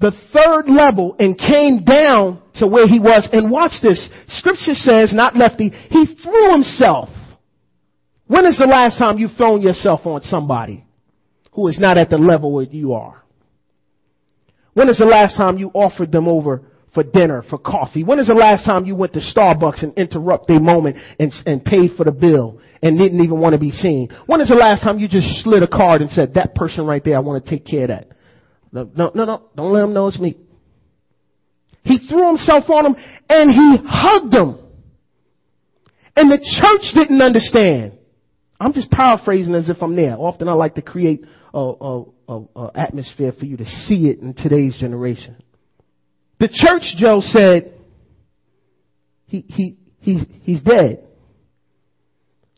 the 0.00 0.10
third 0.32 0.64
level 0.68 1.14
and 1.20 1.38
came 1.38 1.84
down 1.84 2.42
to 2.56 2.66
where 2.66 2.88
he 2.88 2.98
was. 2.98 3.28
And 3.32 3.48
watch 3.48 3.74
this. 3.80 4.10
Scripture 4.26 4.74
says, 4.74 5.12
not 5.14 5.36
lefty, 5.36 5.68
he 5.68 6.06
threw 6.20 6.50
himself. 6.50 7.10
When 8.26 8.44
is 8.46 8.58
the 8.58 8.66
last 8.66 8.98
time 8.98 9.18
you've 9.18 9.36
thrown 9.36 9.62
yourself 9.62 10.00
on 10.04 10.22
somebody 10.22 10.84
who 11.52 11.68
is 11.68 11.78
not 11.78 11.96
at 11.96 12.10
the 12.10 12.18
level 12.18 12.52
where 12.52 12.64
you 12.64 12.94
are? 12.94 13.22
When 14.74 14.88
is 14.88 14.98
the 14.98 15.04
last 15.04 15.36
time 15.36 15.58
you 15.58 15.68
offered 15.68 16.10
them 16.10 16.26
over 16.26 16.62
for 16.94 17.02
dinner, 17.02 17.42
for 17.48 17.58
coffee? 17.58 18.04
When 18.04 18.18
is 18.18 18.26
the 18.26 18.34
last 18.34 18.64
time 18.64 18.84
you 18.84 18.94
went 18.94 19.12
to 19.14 19.20
Starbucks 19.20 19.82
and 19.82 19.94
interrupt 19.94 20.50
a 20.50 20.60
moment 20.60 20.96
and, 21.18 21.32
and 21.46 21.64
paid 21.64 21.92
for 21.96 22.04
the 22.04 22.12
bill 22.12 22.60
and 22.82 22.98
didn't 22.98 23.22
even 23.22 23.40
want 23.40 23.54
to 23.54 23.58
be 23.58 23.70
seen? 23.70 24.08
When 24.26 24.40
is 24.40 24.48
the 24.48 24.54
last 24.54 24.82
time 24.82 24.98
you 24.98 25.08
just 25.08 25.42
slid 25.42 25.62
a 25.62 25.68
card 25.68 26.00
and 26.00 26.10
said, 26.10 26.34
that 26.34 26.54
person 26.54 26.86
right 26.86 27.02
there, 27.04 27.16
I 27.16 27.20
want 27.20 27.44
to 27.44 27.50
take 27.50 27.66
care 27.66 27.82
of 27.82 27.88
that? 27.88 28.08
No, 28.72 28.90
no, 28.96 29.12
no, 29.14 29.24
no. 29.24 29.42
Don't 29.54 29.72
let 29.72 29.84
him 29.84 29.92
know 29.92 30.08
it's 30.08 30.18
me. 30.18 30.36
He 31.84 31.98
threw 32.08 32.28
himself 32.28 32.70
on 32.70 32.86
him 32.86 32.96
and 33.28 33.50
he 33.50 33.76
hugged 33.84 34.34
him. 34.34 34.58
And 36.14 36.30
the 36.30 36.38
church 36.38 36.94
didn't 36.94 37.20
understand. 37.20 37.98
I'm 38.60 38.72
just 38.72 38.90
paraphrasing 38.90 39.54
as 39.54 39.68
if 39.68 39.82
I'm 39.82 39.96
there. 39.96 40.16
Often 40.16 40.48
I 40.48 40.52
like 40.52 40.74
to 40.76 40.82
create 40.82 41.24
a, 41.52 41.58
a, 41.58 42.04
a, 42.28 42.42
a 42.54 42.70
atmosphere 42.74 43.32
for 43.36 43.44
you 43.44 43.56
to 43.56 43.64
see 43.64 44.08
it 44.08 44.20
in 44.20 44.34
today's 44.34 44.76
generation. 44.78 45.41
The 46.42 46.48
church, 46.48 46.82
Joe 46.96 47.20
said, 47.22 47.72
he, 49.26 49.44
he, 49.46 49.76
he, 50.00 50.24
he's 50.42 50.60
dead. 50.60 51.06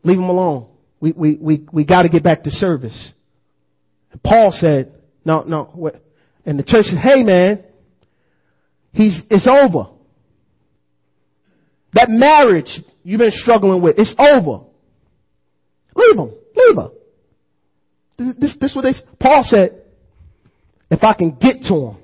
Leave 0.03 0.17
him 0.17 0.25
alone. 0.25 0.69
We, 1.01 1.13
we, 1.13 1.37
we, 1.39 1.69
we 1.71 1.85
got 1.85 2.05
to 2.05 2.09
get 2.09 2.23
back 2.23 2.45
to 2.45 2.51
service. 2.51 3.13
And 4.11 4.23
Paul 4.23 4.57
said, 4.59 4.95
no, 5.27 5.43
no, 5.43 5.65
what? 5.75 6.03
And 6.47 6.59
the 6.59 6.63
church 6.63 6.87
said, 6.87 6.97
hey 6.97 7.23
man, 7.25 7.63
he's, 8.95 9.21
it's 9.29 9.47
over. 9.47 9.91
That 11.93 12.09
marriage 12.09 12.71
you've 13.03 13.19
been 13.19 13.33
struggling 13.35 13.83
with, 13.83 13.99
it's 13.99 14.15
over. 14.19 14.65
Leave 15.95 16.17
him. 16.17 16.33
Leave 16.57 16.77
her. 16.77 16.89
This, 18.17 18.35
this, 18.39 18.57
this 18.63 18.75
what 18.75 18.81
they, 18.81 18.95
Paul 19.21 19.43
said, 19.45 19.83
if 20.91 21.05
I 21.05 21.13
can 21.13 21.33
get 21.33 21.57
to 21.69 21.75
him. 21.75 21.97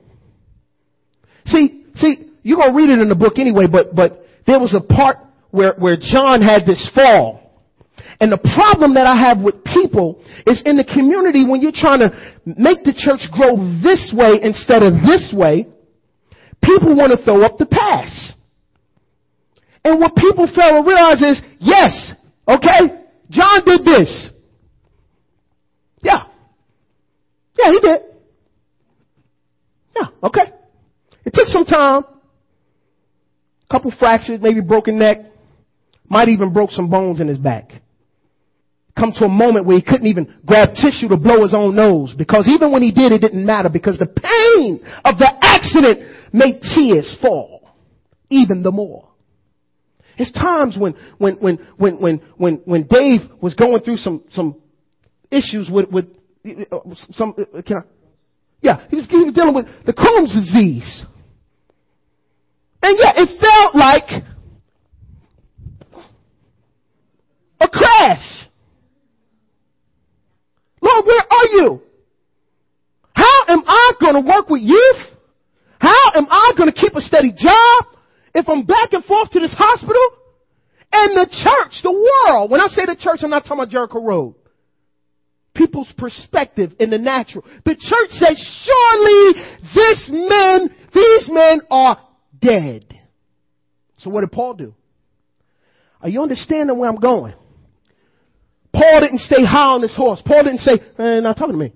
See, 1.51 1.85
see, 1.95 2.31
you're 2.43 2.59
gonna 2.59 2.75
read 2.75 2.91
it 2.91 2.99
in 3.01 3.09
the 3.09 3.15
book 3.15 3.39
anyway, 3.39 3.67
but, 3.71 3.95
but 3.95 4.25
there 4.47 4.59
was 4.59 4.75
a 4.75 4.81
part 4.81 5.19
where, 5.51 5.75
where 5.75 5.97
John 5.99 6.41
had 6.41 6.65
this 6.67 6.91
fall. 6.95 7.41
And 8.21 8.31
the 8.31 8.41
problem 8.55 8.95
that 8.95 9.07
I 9.07 9.17
have 9.17 9.41
with 9.41 9.65
people 9.65 10.23
is 10.47 10.63
in 10.65 10.77
the 10.77 10.85
community 10.85 11.45
when 11.45 11.61
you're 11.61 11.73
trying 11.75 12.01
to 12.01 12.13
make 12.45 12.85
the 12.85 12.93
church 12.93 13.25
grow 13.33 13.57
this 13.83 14.13
way 14.15 14.41
instead 14.43 14.83
of 14.83 14.93
this 15.05 15.33
way, 15.35 15.67
people 16.63 16.97
want 16.97 17.17
to 17.17 17.25
throw 17.25 17.43
up 17.43 17.57
the 17.59 17.67
pass. 17.67 18.33
And 19.85 19.99
what 19.99 20.15
people 20.15 20.47
fail 20.47 20.83
to 20.83 20.87
realize 20.87 21.23
is, 21.23 21.41
yes, 21.59 22.13
okay, 22.47 23.09
John 23.31 23.65
did 23.65 23.85
this. 23.85 24.31
Yeah. 26.03 26.25
Yeah, 27.59 27.71
he 27.71 27.81
did. 27.81 28.01
Yeah, 29.97 30.09
okay. 30.25 30.60
It 31.31 31.35
took 31.35 31.47
some 31.47 31.65
time. 31.65 32.03
A 32.05 33.73
Couple 33.73 33.93
fractures, 33.97 34.41
maybe 34.41 34.61
broken 34.61 34.99
neck. 34.99 35.19
Might 36.09 36.29
even 36.29 36.53
broke 36.53 36.71
some 36.73 36.91
bones 36.91 37.21
in 37.21 37.29
his 37.29 37.39
back 37.39 37.71
come 39.01 39.13
to 39.17 39.25
a 39.25 39.29
moment 39.29 39.65
where 39.65 39.77
he 39.77 39.83
couldn't 39.83 40.07
even 40.07 40.35
grab 40.45 40.75
tissue 40.75 41.09
to 41.09 41.17
blow 41.17 41.43
his 41.43 41.55
own 41.55 41.75
nose 41.75 42.15
because 42.17 42.47
even 42.47 42.71
when 42.71 42.83
he 42.83 42.93
did, 42.93 43.13
it 43.13 43.21
didn't 43.21 43.45
matter 43.45 43.71
because 43.73 43.99
the 43.99 44.07
pain 44.07 44.81
of 45.05 45.17
the 45.17 45.31
accident 45.41 46.01
made 46.33 46.61
tears 46.61 47.17
fall 47.23 47.71
even 48.29 48.63
the 48.63 48.71
more. 48.71 49.09
It's 50.19 50.33
times 50.33 50.77
when, 50.79 50.95
when, 51.17 51.37
when, 51.37 51.59
when, 51.79 52.01
when, 52.01 52.19
when, 52.37 52.55
when 52.67 52.87
Dave 52.89 53.21
was 53.41 53.55
going 53.55 53.81
through 53.81 53.97
some, 53.97 54.23
some 54.31 54.61
issues 55.31 55.71
with, 55.73 55.91
with, 55.91 56.05
uh, 56.71 56.79
some, 57.13 57.35
uh, 57.39 57.63
can 57.63 57.79
I? 57.79 57.81
Yeah, 58.61 58.87
he 58.91 58.97
was, 58.97 59.07
he 59.09 59.17
was 59.17 59.33
dealing 59.33 59.55
with 59.55 59.67
the 59.87 59.95
Crohn's 59.95 60.35
disease. 60.35 61.07
And 62.83 62.99
yet 62.99 63.15
it 63.17 63.41
felt 63.41 63.75
like 63.75 64.25
a 67.61 67.69
crash. 67.69 68.47
Lord, 70.81 71.05
where 71.05 71.25
are 71.31 71.47
you? 71.53 71.81
How 73.13 73.45
am 73.49 73.63
I 73.67 73.93
going 74.01 74.15
to 74.15 74.29
work 74.29 74.49
with 74.49 74.63
youth? 74.63 75.19
How 75.79 76.13
am 76.15 76.27
I 76.31 76.53
going 76.57 76.73
to 76.73 76.79
keep 76.79 76.95
a 76.95 77.01
steady 77.01 77.33
job 77.37 77.85
if 78.35 78.49
I'm 78.49 78.65
back 78.65 78.93
and 78.93 79.05
forth 79.05 79.31
to 79.31 79.41
this 79.41 79.55
hospital? 79.57 80.03
And 80.93 81.17
the 81.17 81.27
church, 81.27 81.83
the 81.83 81.93
world, 81.93 82.51
when 82.51 82.61
I 82.61 82.67
say 82.69 82.87
the 82.87 82.97
church, 82.99 83.21
I'm 83.23 83.31
not 83.31 83.45
talking 83.45 83.59
about 83.59 83.69
Jericho 83.69 84.03
Road. 84.03 84.35
People's 85.55 85.93
perspective 85.97 86.73
in 86.81 86.91
the 86.91 86.99
natural. 86.99 87.45
The 87.65 87.77
church 87.77 88.11
says, 88.11 88.37
surely 88.65 89.43
this 89.75 90.09
men, 90.11 90.75
these 90.95 91.29
men 91.31 91.61
are 91.71 91.99
dead. 92.41 92.87
So 93.99 94.11
what 94.11 94.21
did 94.23 94.33
Paul 94.33 94.55
do? 94.55 94.75
Are 96.03 96.09
you 96.09 96.23
understanding 96.23 96.79
where 96.79 96.89
I'm 96.89 97.01
going? 97.01 97.35
Paul 98.73 99.01
didn't 99.01 99.21
stay 99.21 99.45
high 99.45 99.75
on 99.75 99.83
his 99.83 99.95
horse. 99.95 100.23
Paul 100.25 100.45
didn't 100.45 100.61
say, 100.61 100.79
eh, 100.99 101.21
not 101.21 101.37
talking 101.37 101.55
to 101.55 101.59
me. 101.59 101.73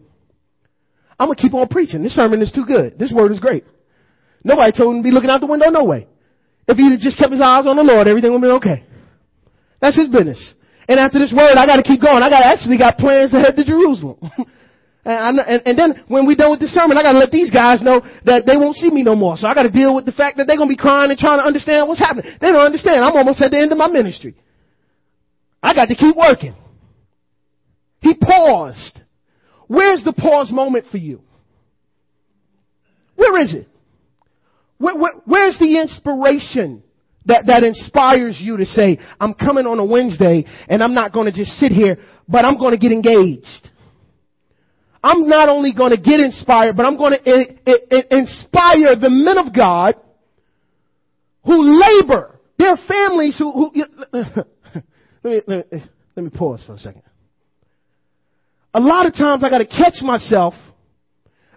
I'm 1.19 1.29
gonna 1.29 1.37
keep 1.37 1.55
on 1.55 1.69
preaching. 1.69 2.03
This 2.03 2.15
sermon 2.15 2.41
is 2.41 2.51
too 2.51 2.65
good. 2.67 2.99
This 2.99 3.13
word 3.13 3.33
is 3.33 3.41
great. 3.41 3.65
Nobody 4.43 4.73
told 4.73 4.97
him 4.97 5.03
to 5.03 5.07
be 5.07 5.13
looking 5.13 5.31
out 5.31 5.41
the 5.41 5.47
window, 5.47 5.71
no 5.71 5.85
way. 5.85 6.07
If 6.67 6.77
he 6.77 6.91
had 6.91 7.01
just 7.01 7.19
kept 7.19 7.33
his 7.33 7.41
eyes 7.41 7.67
on 7.67 7.77
the 7.77 7.83
Lord, 7.83 8.09
everything 8.09 8.33
would 8.33 8.43
have 8.43 8.49
been 8.49 8.59
okay. 8.63 8.85
That's 9.81 9.97
his 9.97 10.09
business. 10.09 10.41
And 10.89 10.99
after 10.99 11.19
this 11.19 11.33
word, 11.33 11.57
I 11.57 11.67
gotta 11.67 11.83
keep 11.83 12.01
going. 12.01 12.23
I 12.23 12.31
got 12.31 12.43
actually 12.43 12.79
got 12.79 12.99
plans 12.99 13.31
to 13.33 13.41
head 13.41 13.57
to 13.57 13.65
Jerusalem. 13.65 14.19
and, 15.05 15.39
and, 15.39 15.63
and, 15.67 15.79
then 15.79 16.05
when 16.09 16.27
we're 16.27 16.37
done 16.37 16.51
with 16.51 16.61
the 16.61 16.69
sermon, 16.69 16.97
I 16.97 17.03
gotta 17.03 17.19
let 17.19 17.31
these 17.31 17.51
guys 17.51 17.83
know 17.83 18.01
that 18.25 18.47
they 18.47 18.57
won't 18.57 18.77
see 18.77 18.91
me 18.91 19.03
no 19.03 19.15
more. 19.15 19.37
So 19.37 19.47
I 19.47 19.55
gotta 19.55 19.71
deal 19.71 19.95
with 19.95 20.07
the 20.07 20.13
fact 20.13 20.39
that 20.39 20.47
they're 20.47 20.57
gonna 20.57 20.69
be 20.73 20.77
crying 20.77 21.11
and 21.11 21.19
trying 21.19 21.39
to 21.39 21.45
understand 21.45 21.89
what's 21.89 22.01
happening. 22.01 22.31
They 22.41 22.51
don't 22.51 22.65
understand. 22.65 23.05
I'm 23.05 23.17
almost 23.17 23.41
at 23.43 23.51
the 23.51 23.59
end 23.59 23.73
of 23.73 23.79
my 23.79 23.89
ministry. 23.89 24.35
I 25.63 25.75
got 25.75 25.87
to 25.87 25.95
keep 25.95 26.17
working. 26.17 26.55
He 28.01 28.15
paused. 28.15 29.01
Where's 29.67 30.05
the 30.05 30.13
pause 30.13 30.53
moment 30.53 30.87
for 30.91 30.99
you? 30.99 31.21
Where 33.17 33.41
is 33.41 33.55
it? 33.55 33.67
Where, 34.79 34.97
where, 34.97 35.13
where's 35.25 35.59
the 35.59 35.81
inspiration 35.81 36.83
that, 37.27 37.47
that 37.47 37.63
inspires 37.63 38.39
you 38.39 38.59
to 38.59 38.67
say, 38.67 38.99
I'm 39.19 39.33
coming 39.33 39.67
on 39.67 39.79
a 39.79 39.85
Wednesday 39.85 40.45
and 40.69 40.83
I'm 40.83 40.93
not 40.93 41.13
going 41.13 41.33
to 41.33 41.33
just 41.33 41.53
sit 41.53 41.73
here, 41.73 41.97
but 42.29 42.45
I'm 42.45 42.59
going 42.59 42.73
to 42.73 42.79
get 42.79 42.93
engaged. 42.93 43.71
I'm 45.05 45.29
not 45.29 45.49
only 45.49 45.75
going 45.75 45.91
to 45.91 46.01
get 46.01 46.19
inspired, 46.19 46.77
but 46.77 46.87
I'm 46.87 46.97
going 46.97 47.13
to 47.13 48.17
inspire 48.17 48.97
the 48.97 49.11
men 49.11 49.39
of 49.39 49.55
God 49.55 49.95
who 51.45 51.63
labor, 51.63 52.41
their 52.59 52.77
families 52.89 53.37
who, 53.39 53.53
who 53.53 53.71
let, 54.13 54.37
me, 55.23 55.41
let, 55.47 55.73
me, 55.73 55.83
let 56.17 56.23
me 56.25 56.31
pause 56.31 56.65
for 56.67 56.75
a 56.75 56.79
second 56.79 57.03
a 58.75 58.81
lot 58.81 59.07
of 59.07 59.15
times 59.15 59.43
I 59.45 59.51
gotta 59.51 59.67
catch 59.67 60.03
myself 60.03 60.55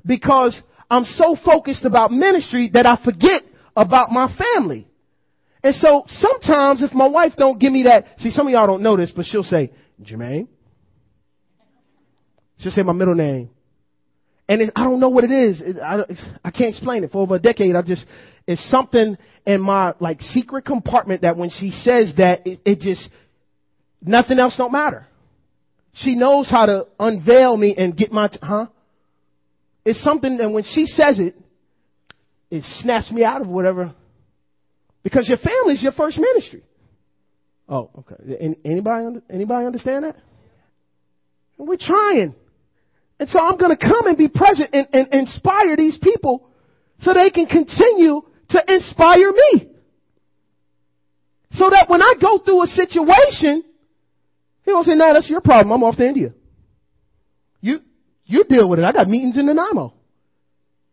because 0.05 0.59
I'm 0.89 1.03
so 1.03 1.35
focused 1.43 1.83
about 1.83 2.11
ministry 2.11 2.69
that 2.73 2.85
I 2.85 3.03
forget 3.03 3.41
about 3.75 4.11
my 4.11 4.33
family. 4.55 4.87
And 5.63 5.75
so 5.75 6.05
sometimes 6.07 6.83
if 6.83 6.93
my 6.93 7.07
wife 7.07 7.33
don't 7.37 7.59
give 7.59 7.73
me 7.73 7.83
that, 7.83 8.05
see 8.19 8.29
some 8.29 8.47
of 8.47 8.53
y'all 8.53 8.67
don't 8.67 8.83
know 8.83 8.95
this, 8.95 9.11
but 9.13 9.25
she'll 9.25 9.43
say, 9.43 9.71
Jermaine. 10.01 10.47
She'll 12.59 12.71
say 12.71 12.81
my 12.81 12.93
middle 12.93 13.15
name. 13.15 13.49
And 14.49 14.61
it, 14.61 14.71
I 14.75 14.85
don't 14.85 14.99
know 14.99 15.09
what 15.09 15.23
it 15.23 15.31
is. 15.31 15.61
It, 15.61 15.77
I, 15.77 16.03
I 16.43 16.51
can't 16.51 16.69
explain 16.69 17.03
it. 17.03 17.11
For 17.11 17.21
over 17.21 17.35
a 17.35 17.39
decade, 17.39 17.75
I 17.75 17.81
just, 17.81 18.05
it's 18.47 18.69
something 18.69 19.17
in 19.45 19.61
my 19.61 19.93
like 19.99 20.21
secret 20.21 20.65
compartment 20.65 21.21
that 21.23 21.37
when 21.37 21.49
she 21.49 21.71
says 21.71 22.13
that, 22.17 22.47
it, 22.47 22.59
it 22.65 22.79
just, 22.79 23.09
nothing 24.01 24.39
else 24.39 24.55
don't 24.57 24.71
matter. 24.71 25.05
She 25.93 26.15
knows 26.15 26.49
how 26.49 26.65
to 26.65 26.87
unveil 26.99 27.57
me 27.57 27.75
and 27.77 27.95
get 27.95 28.11
my, 28.11 28.27
t- 28.27 28.39
huh? 28.41 28.67
It's 29.83 30.01
something 30.03 30.37
that 30.37 30.49
when 30.51 30.63
she 30.63 30.85
says 30.85 31.19
it, 31.19 31.35
it 32.49 32.63
snaps 32.81 33.11
me 33.11 33.23
out 33.23 33.41
of 33.41 33.47
whatever. 33.47 33.93
Because 35.03 35.27
your 35.27 35.37
family 35.37 35.73
is 35.73 35.83
your 35.83 35.93
first 35.93 36.17
ministry. 36.17 36.63
Oh, 37.67 37.89
okay. 37.99 38.55
Anybody, 38.63 39.21
anybody 39.29 39.65
understand 39.65 40.05
that? 40.05 40.15
We're 41.57 41.77
trying. 41.79 42.35
And 43.19 43.29
so 43.29 43.39
I'm 43.39 43.57
going 43.57 43.75
to 43.75 43.77
come 43.77 44.07
and 44.07 44.17
be 44.17 44.27
present 44.27 44.69
and, 44.73 44.87
and 44.93 45.13
inspire 45.13 45.75
these 45.75 45.97
people 46.01 46.49
so 46.99 47.13
they 47.13 47.29
can 47.29 47.47
continue 47.47 48.21
to 48.49 48.63
inspire 48.67 49.31
me. 49.31 49.69
So 51.51 51.69
that 51.69 51.89
when 51.89 52.01
I 52.01 52.13
go 52.21 52.39
through 52.39 52.63
a 52.63 52.67
situation, 52.67 53.63
he 54.63 54.71
don't 54.71 54.83
say, 54.83 54.95
no, 54.95 55.13
that's 55.13 55.29
your 55.29 55.41
problem. 55.41 55.71
I'm 55.71 55.83
off 55.83 55.97
to 55.97 56.05
India. 56.07 56.33
You, 57.61 57.79
you 58.25 58.43
deal 58.43 58.69
with 58.69 58.79
it. 58.79 58.85
I 58.85 58.91
got 58.91 59.07
meetings 59.07 59.37
in 59.37 59.47
Nanaimo. 59.47 59.93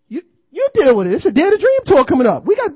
You, 0.09 0.22
you 0.51 0.68
deal 0.72 0.97
with 0.97 1.09
it. 1.09 1.14
It's 1.14 1.27
a 1.27 1.33
Dare 1.33 1.51
to 1.51 1.59
Dream 1.59 1.81
tour 1.85 2.05
coming 2.07 2.27
up. 2.27 2.47
We 2.47 2.57
got 2.57 2.70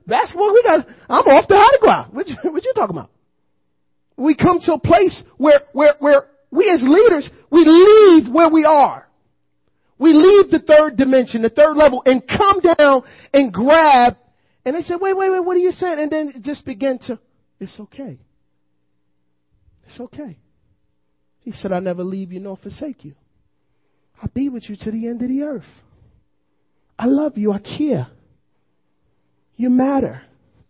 basketball. 0.06 0.52
We 0.52 0.62
got, 0.62 0.86
I'm 1.08 1.26
off 1.26 1.48
to 1.48 1.54
Hadigua. 1.54 2.14
What 2.14 2.28
you, 2.28 2.36
what 2.44 2.64
you 2.64 2.72
talking 2.74 2.96
about? 2.96 3.10
We 4.16 4.36
come 4.36 4.60
to 4.60 4.74
a 4.74 4.80
place 4.80 5.22
where, 5.36 5.60
where, 5.72 5.94
where 5.98 6.22
we 6.54 6.70
as 6.70 6.82
leaders, 6.82 7.28
we 7.50 7.64
leave 7.64 8.32
where 8.32 8.48
we 8.48 8.64
are. 8.64 9.08
We 9.98 10.12
leave 10.12 10.50
the 10.50 10.60
third 10.60 10.96
dimension, 10.96 11.42
the 11.42 11.50
third 11.50 11.76
level, 11.76 12.02
and 12.06 12.22
come 12.26 12.60
down 12.60 13.02
and 13.32 13.52
grab. 13.52 14.16
And 14.64 14.76
they 14.76 14.82
said, 14.82 14.98
wait, 15.00 15.16
wait, 15.16 15.30
wait, 15.30 15.44
what 15.44 15.56
are 15.56 15.60
you 15.60 15.72
saying? 15.72 15.98
And 15.98 16.10
then 16.10 16.42
just 16.42 16.64
begin 16.64 17.00
to, 17.06 17.18
it's 17.58 17.78
okay. 17.80 18.18
It's 19.86 19.98
okay. 19.98 20.38
He 21.40 21.52
said, 21.52 21.72
I 21.72 21.80
never 21.80 22.04
leave 22.04 22.32
you 22.32 22.40
nor 22.40 22.56
forsake 22.56 23.04
you. 23.04 23.14
I'll 24.22 24.30
be 24.32 24.48
with 24.48 24.68
you 24.68 24.76
to 24.76 24.90
the 24.90 25.08
end 25.08 25.22
of 25.22 25.28
the 25.28 25.42
earth. 25.42 25.64
I 26.96 27.06
love 27.06 27.36
you. 27.36 27.50
I 27.52 27.58
care. 27.58 28.06
You 29.56 29.70
matter. 29.70 30.22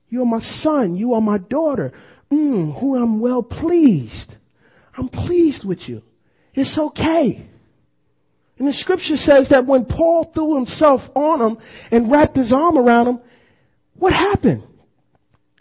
You're 0.09 0.24
my 0.24 0.41
son. 0.41 0.97
You 0.97 1.12
are 1.12 1.20
my 1.20 1.39
daughter. 1.39 1.93
Mm, 2.32 2.80
who 2.80 2.97
I'm 2.97 3.20
well 3.20 3.43
pleased. 3.43 4.35
I'm 4.97 5.09
pleased 5.09 5.64
with 5.66 5.80
you. 5.88 6.03
It's 6.55 6.78
okay. 6.78 7.47
And 8.59 8.68
the 8.68 8.72
scripture 8.72 9.16
says 9.16 9.49
that 9.51 9.66
when 9.66 9.84
Paul 9.84 10.30
threw 10.32 10.55
himself 10.57 11.01
on 11.14 11.40
him 11.40 11.59
and 11.90 12.11
wrapped 12.11 12.36
his 12.36 12.53
arm 12.53 12.78
around 12.78 13.09
him, 13.09 13.20
what 13.95 14.12
happened? 14.12 14.62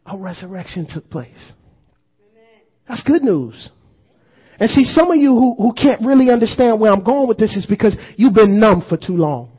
A 0.06 0.18
resurrection 0.18 0.88
took 0.88 1.10
place. 1.10 1.52
That's 2.88 3.04
good 3.04 3.24
news. 3.24 3.70
And 4.60 4.70
see, 4.70 4.84
some 4.84 5.10
of 5.10 5.18
you 5.18 5.32
who, 5.32 5.56
who 5.58 5.74
can't 5.74 6.06
really 6.06 6.30
understand 6.30 6.80
where 6.80 6.92
I'm 6.92 7.04
going 7.04 7.28
with 7.28 7.38
this 7.38 7.56
is 7.56 7.66
because 7.66 7.96
you've 8.18 8.36
been 8.36 8.60
numb 8.60 8.84
for 8.88 8.98
too 8.98 9.16
long. 9.18 9.58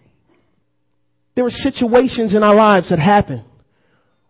There 1.35 1.45
are 1.45 1.51
situations 1.51 2.35
in 2.35 2.43
our 2.43 2.55
lives 2.55 2.91
that 2.91 3.01
happen. 3.01 3.45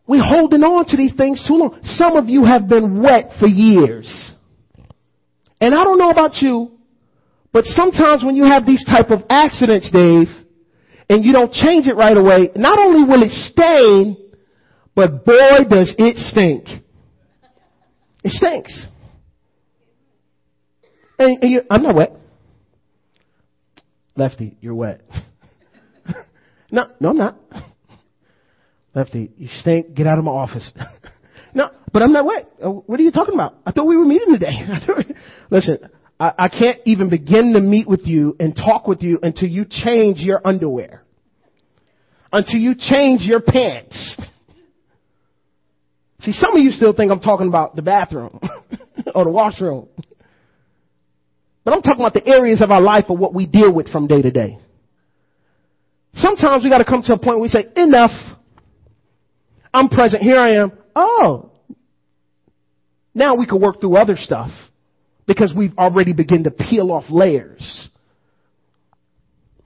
We're 0.07 0.24
holding 0.24 0.62
on 0.62 0.86
to 0.86 0.97
these 0.97 1.14
things 1.16 1.45
too 1.47 1.55
long. 1.55 1.78
Some 1.82 2.16
of 2.16 2.28
you 2.28 2.45
have 2.45 2.68
been 2.68 3.03
wet 3.03 3.30
for 3.38 3.47
years. 3.47 4.32
And 5.61 5.75
I 5.75 5.85
don't 5.85 5.99
know 5.99 6.11
about 6.11 6.37
you, 6.43 6.73
but 7.53 7.65
sometimes 7.65 8.25
when 8.25 8.37
you 8.37 8.45
have 8.45 8.67
these 8.67 8.85
type 8.85 9.11
of 9.11 9.21
accidents, 9.31 9.91
Dave, 9.91 10.29
and 11.09 11.25
you 11.25 11.33
don't 11.33 11.53
change 11.53 11.87
it 11.87 11.97
right 11.97 12.17
away, 12.17 12.51
not 12.57 12.79
only 12.79 13.09
will 13.09 13.23
it 13.23 13.31
stain, 13.31 14.17
but 14.95 15.25
boy 15.25 15.65
does 15.69 15.95
it 15.99 16.17
stink. 16.17 16.67
It 18.23 18.33
stinks. 18.33 18.87
And, 21.19 21.43
and 21.43 21.51
you, 21.51 21.63
I'm 21.71 21.83
not 21.83 21.95
wet. 21.95 22.13
Lefty, 24.17 24.57
you're 24.61 24.75
wet. 24.75 25.03
no, 26.71 26.87
no, 27.01 27.11
I'm 27.11 27.17
not. 27.17 27.39
Lefty, 28.95 29.33
you 29.37 29.49
stink. 29.61 29.95
Get 29.95 30.07
out 30.07 30.19
of 30.19 30.25
my 30.25 30.31
office. 30.31 30.71
but 31.95 32.03
I'm 32.03 32.12
not 32.12 32.26
wet. 32.26 32.51
Uh, 32.61 32.70
what 32.70 32.99
are 32.99 33.05
you 33.05 33.12
talking 33.12 33.34
about? 33.34 33.55
I 33.64 33.70
thought 33.70 33.86
we 33.86 33.97
were 33.97 34.05
meeting 34.05 34.32
today. 34.32 34.59
Listen, 35.51 35.78
I, 36.18 36.32
I 36.36 36.49
can't 36.49 36.80
even 36.86 37.09
begin 37.09 37.53
to 37.55 37.61
meet 37.61 37.88
with 37.88 38.01
you 38.03 38.34
and 38.40 38.55
talk 38.55 38.88
with 38.88 39.01
you 39.01 39.20
until 39.22 39.49
you 39.49 39.64
change 39.70 40.18
your 40.18 40.40
underwear. 40.45 41.05
Until 42.32 42.59
you 42.59 42.74
change 42.76 43.20
your 43.22 43.40
pants. 43.40 44.20
See, 46.22 46.32
some 46.32 46.57
of 46.57 46.64
you 46.64 46.72
still 46.72 46.92
think 46.92 47.12
I'm 47.12 47.20
talking 47.20 47.47
about 47.47 47.76
the 47.76 47.82
bathroom 47.82 48.40
or 49.14 49.24
the 49.24 49.30
washroom. 49.30 49.86
But 51.64 51.74
I'm 51.74 51.82
talking 51.82 52.01
about 52.01 52.14
the 52.14 52.26
areas 52.26 52.61
of 52.61 52.72
our 52.72 52.80
life 52.80 53.05
of 53.09 53.20
what 53.20 53.34
we 53.34 53.47
deal 53.47 53.72
with 53.72 53.88
from 53.88 54.09
day 54.09 54.20
to 54.20 54.32
day. 54.32 54.59
Sometimes 56.14 56.64
we 56.64 56.70
gotta 56.70 56.84
come 56.84 57.03
to 57.03 57.12
a 57.12 57.18
point 57.18 57.38
where 57.38 57.42
we 57.42 57.49
say, 57.49 57.66
enough. 57.76 58.11
I'm 59.72 59.88
present. 59.88 60.24
Here 60.24 60.38
I 60.38 60.57
am. 60.57 60.72
Oh. 60.97 61.53
Now 63.15 63.37
we 63.37 63.47
can 63.47 63.61
work 63.61 63.81
through 63.81 63.97
other 63.97 64.17
stuff 64.17 64.51
because 65.27 65.55
we've 65.57 65.77
already 65.79 66.12
begun 66.12 66.45
to 66.45 66.51
peel 66.51 66.91
off 66.91 67.05
layers. 67.09 67.89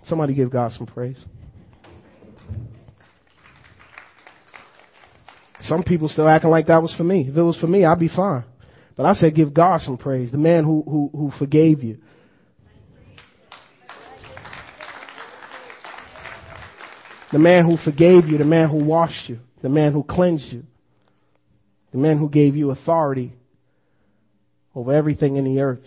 Somebody 0.04 0.34
give 0.34 0.50
God 0.50 0.72
some 0.72 0.86
praise. 0.86 1.22
Some 5.60 5.82
people 5.82 6.08
still 6.08 6.28
acting 6.28 6.50
like 6.50 6.66
that 6.66 6.82
was 6.82 6.94
for 6.94 7.04
me. 7.04 7.26
If 7.28 7.36
it 7.36 7.42
was 7.42 7.58
for 7.58 7.66
me, 7.66 7.84
I'd 7.84 7.98
be 7.98 8.08
fine. 8.08 8.44
But 8.96 9.06
I 9.06 9.12
said, 9.14 9.34
give 9.34 9.52
God 9.54 9.80
some 9.80 9.96
praise. 9.96 10.30
The 10.32 10.38
man 10.38 10.64
who, 10.64 10.82
who, 10.82 11.10
who 11.12 11.32
forgave 11.38 11.82
you. 11.82 11.98
The 17.30 17.38
man 17.38 17.66
who 17.66 17.76
forgave 17.76 18.26
you, 18.26 18.38
the 18.38 18.44
man 18.44 18.70
who 18.70 18.82
washed 18.82 19.28
you, 19.28 19.38
the 19.62 19.68
man 19.68 19.92
who 19.92 20.02
cleansed 20.02 20.50
you, 20.50 20.64
the 21.92 21.98
man 21.98 22.18
who 22.18 22.28
gave 22.28 22.56
you 22.56 22.70
authority 22.70 23.32
over 24.74 24.92
everything 24.92 25.36
in 25.36 25.44
the 25.44 25.60
earth. 25.60 25.84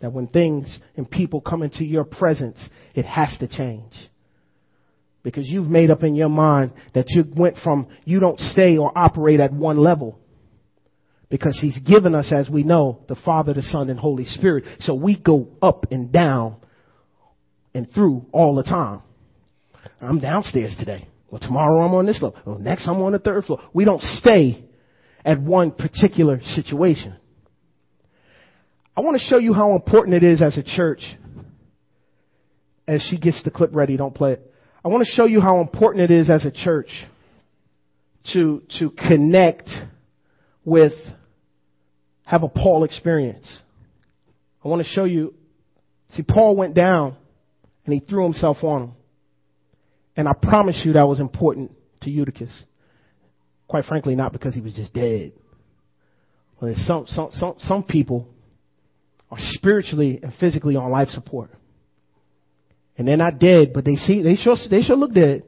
That 0.00 0.12
when 0.12 0.26
things 0.26 0.80
and 0.96 1.08
people 1.10 1.40
come 1.40 1.62
into 1.62 1.84
your 1.84 2.04
presence, 2.04 2.68
it 2.94 3.04
has 3.04 3.36
to 3.38 3.48
change. 3.48 3.92
Because 5.22 5.46
you've 5.48 5.68
made 5.68 5.90
up 5.90 6.02
in 6.02 6.14
your 6.16 6.28
mind 6.28 6.72
that 6.94 7.06
you 7.08 7.24
went 7.36 7.56
from, 7.62 7.86
you 8.04 8.18
don't 8.18 8.40
stay 8.40 8.76
or 8.76 8.96
operate 8.96 9.38
at 9.38 9.52
one 9.52 9.76
level. 9.76 10.18
Because 11.30 11.58
He's 11.60 11.78
given 11.78 12.14
us, 12.14 12.32
as 12.32 12.50
we 12.50 12.64
know, 12.64 13.04
the 13.08 13.14
Father, 13.24 13.54
the 13.54 13.62
Son, 13.62 13.88
and 13.88 13.98
Holy 13.98 14.24
Spirit. 14.24 14.64
So 14.80 14.94
we 14.94 15.16
go 15.16 15.48
up 15.62 15.86
and 15.92 16.12
down 16.12 16.56
and 17.72 17.90
through 17.92 18.26
all 18.32 18.56
the 18.56 18.64
time. 18.64 19.02
I'm 20.00 20.18
downstairs 20.18 20.74
today. 20.78 21.08
Well, 21.32 21.40
tomorrow 21.40 21.80
I'm 21.80 21.94
on 21.94 22.04
this 22.04 22.20
level. 22.20 22.38
Well, 22.44 22.58
next 22.58 22.86
I'm 22.86 23.00
on 23.00 23.12
the 23.12 23.18
third 23.18 23.46
floor. 23.46 23.58
We 23.72 23.86
don't 23.86 24.02
stay 24.02 24.66
at 25.24 25.40
one 25.40 25.70
particular 25.70 26.42
situation. 26.42 27.16
I 28.94 29.00
want 29.00 29.18
to 29.18 29.26
show 29.26 29.38
you 29.38 29.54
how 29.54 29.72
important 29.72 30.14
it 30.14 30.24
is 30.24 30.42
as 30.42 30.58
a 30.58 30.62
church. 30.62 31.00
As 32.86 33.02
she 33.08 33.16
gets 33.16 33.42
the 33.44 33.50
clip 33.50 33.74
ready, 33.74 33.96
don't 33.96 34.14
play 34.14 34.32
it. 34.32 34.52
I 34.84 34.88
want 34.88 35.06
to 35.06 35.10
show 35.10 35.24
you 35.24 35.40
how 35.40 35.60
important 35.62 36.02
it 36.02 36.10
is 36.10 36.28
as 36.28 36.44
a 36.44 36.50
church 36.50 36.90
to, 38.34 38.62
to 38.78 38.90
connect 38.90 39.70
with, 40.66 40.92
have 42.24 42.42
a 42.42 42.48
Paul 42.48 42.84
experience. 42.84 43.60
I 44.62 44.68
want 44.68 44.82
to 44.82 44.88
show 44.88 45.04
you, 45.04 45.32
see, 46.10 46.24
Paul 46.24 46.56
went 46.56 46.74
down 46.74 47.16
and 47.86 47.94
he 47.94 48.00
threw 48.00 48.24
himself 48.24 48.58
on 48.62 48.82
him. 48.82 48.92
And 50.16 50.28
I 50.28 50.32
promise 50.34 50.82
you 50.84 50.92
that 50.94 51.08
was 51.08 51.20
important 51.20 51.72
to 52.02 52.10
Eutychus. 52.10 52.64
Quite 53.68 53.84
frankly, 53.86 54.14
not 54.14 54.32
because 54.32 54.54
he 54.54 54.60
was 54.60 54.74
just 54.74 54.92
dead. 54.92 55.32
But 56.60 56.76
some, 56.76 57.06
some, 57.06 57.30
some, 57.32 57.54
some 57.58 57.82
people 57.82 58.28
are 59.30 59.38
spiritually 59.38 60.20
and 60.22 60.32
physically 60.38 60.76
on 60.76 60.90
life 60.90 61.08
support. 61.08 61.50
And 62.96 63.08
they're 63.08 63.16
not 63.16 63.38
dead, 63.38 63.72
but 63.72 63.84
they 63.84 63.96
see, 63.96 64.22
they 64.22 64.36
sure, 64.36 64.56
they 64.70 64.82
sure 64.82 64.96
look 64.96 65.14
dead. 65.14 65.44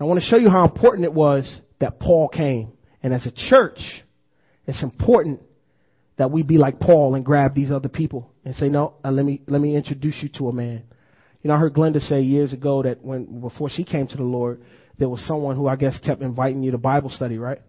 I 0.00 0.04
want 0.04 0.20
to 0.20 0.26
show 0.26 0.36
you 0.36 0.50
how 0.50 0.64
important 0.64 1.04
it 1.04 1.12
was 1.12 1.60
that 1.80 2.00
Paul 2.00 2.28
came. 2.28 2.72
And 3.02 3.14
as 3.14 3.24
a 3.24 3.30
church, 3.30 3.78
it's 4.66 4.82
important 4.82 5.40
that 6.18 6.30
we 6.30 6.42
be 6.42 6.58
like 6.58 6.80
Paul 6.80 7.14
and 7.14 7.24
grab 7.24 7.54
these 7.54 7.70
other 7.70 7.88
people 7.88 8.30
and 8.44 8.54
say, 8.54 8.68
no, 8.68 8.94
uh, 9.04 9.10
let 9.10 9.24
me, 9.24 9.42
let 9.46 9.60
me 9.60 9.76
introduce 9.76 10.16
you 10.22 10.28
to 10.38 10.48
a 10.48 10.52
man. 10.52 10.82
You 11.42 11.48
know, 11.48 11.54
I 11.54 11.58
heard 11.58 11.74
Glenda 11.74 12.00
say 12.00 12.22
years 12.22 12.52
ago 12.52 12.82
that 12.82 13.04
when, 13.04 13.40
before 13.40 13.70
she 13.70 13.84
came 13.84 14.06
to 14.08 14.16
the 14.16 14.22
Lord, 14.22 14.60
there 14.98 15.08
was 15.08 15.24
someone 15.26 15.56
who 15.56 15.68
I 15.68 15.76
guess 15.76 15.98
kept 16.04 16.22
inviting 16.22 16.62
you 16.62 16.72
to 16.72 16.78
Bible 16.78 17.10
study, 17.10 17.38
right? 17.38 17.60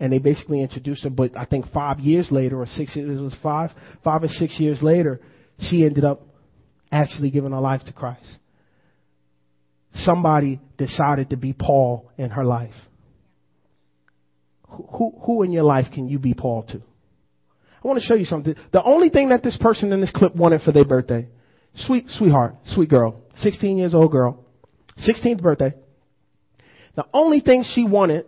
And 0.00 0.12
they 0.12 0.18
basically 0.18 0.62
introduced 0.62 1.02
her, 1.04 1.10
but 1.10 1.36
I 1.36 1.44
think 1.44 1.66
five 1.72 1.98
years 1.98 2.28
later 2.30 2.60
or 2.60 2.66
six 2.66 2.94
years, 2.94 3.18
it 3.18 3.22
was 3.22 3.36
five, 3.42 3.70
five 4.04 4.22
or 4.22 4.28
six 4.28 4.58
years 4.60 4.80
later, 4.80 5.20
she 5.58 5.84
ended 5.84 6.04
up 6.04 6.22
actually 6.92 7.30
giving 7.30 7.50
her 7.50 7.60
life 7.60 7.82
to 7.86 7.92
Christ. 7.92 8.38
Somebody 9.94 10.60
decided 10.76 11.30
to 11.30 11.36
be 11.36 11.52
Paul 11.52 12.10
in 12.16 12.30
her 12.30 12.44
life. 12.44 12.74
Who, 14.68 15.14
who 15.24 15.42
in 15.42 15.50
your 15.50 15.64
life 15.64 15.86
can 15.92 16.08
you 16.08 16.18
be 16.18 16.34
Paul 16.34 16.62
to? 16.64 16.76
I 16.78 17.88
want 17.88 18.00
to 18.00 18.06
show 18.06 18.14
you 18.14 18.24
something. 18.24 18.54
The 18.72 18.82
only 18.82 19.08
thing 19.08 19.30
that 19.30 19.42
this 19.42 19.56
person 19.60 19.92
in 19.92 20.00
this 20.00 20.12
clip 20.14 20.36
wanted 20.36 20.62
for 20.62 20.72
their 20.72 20.84
birthday, 20.84 21.26
sweet, 21.86 22.06
sweetheart, 22.10 22.54
sweet 22.66 22.88
girl, 22.88 23.20
16 23.36 23.78
years 23.78 23.94
old 23.94 24.10
girl, 24.12 24.44
16th 25.06 25.42
birthday. 25.42 25.72
The 26.96 27.04
only 27.12 27.40
thing 27.40 27.64
she 27.74 27.84
wanted 27.84 28.26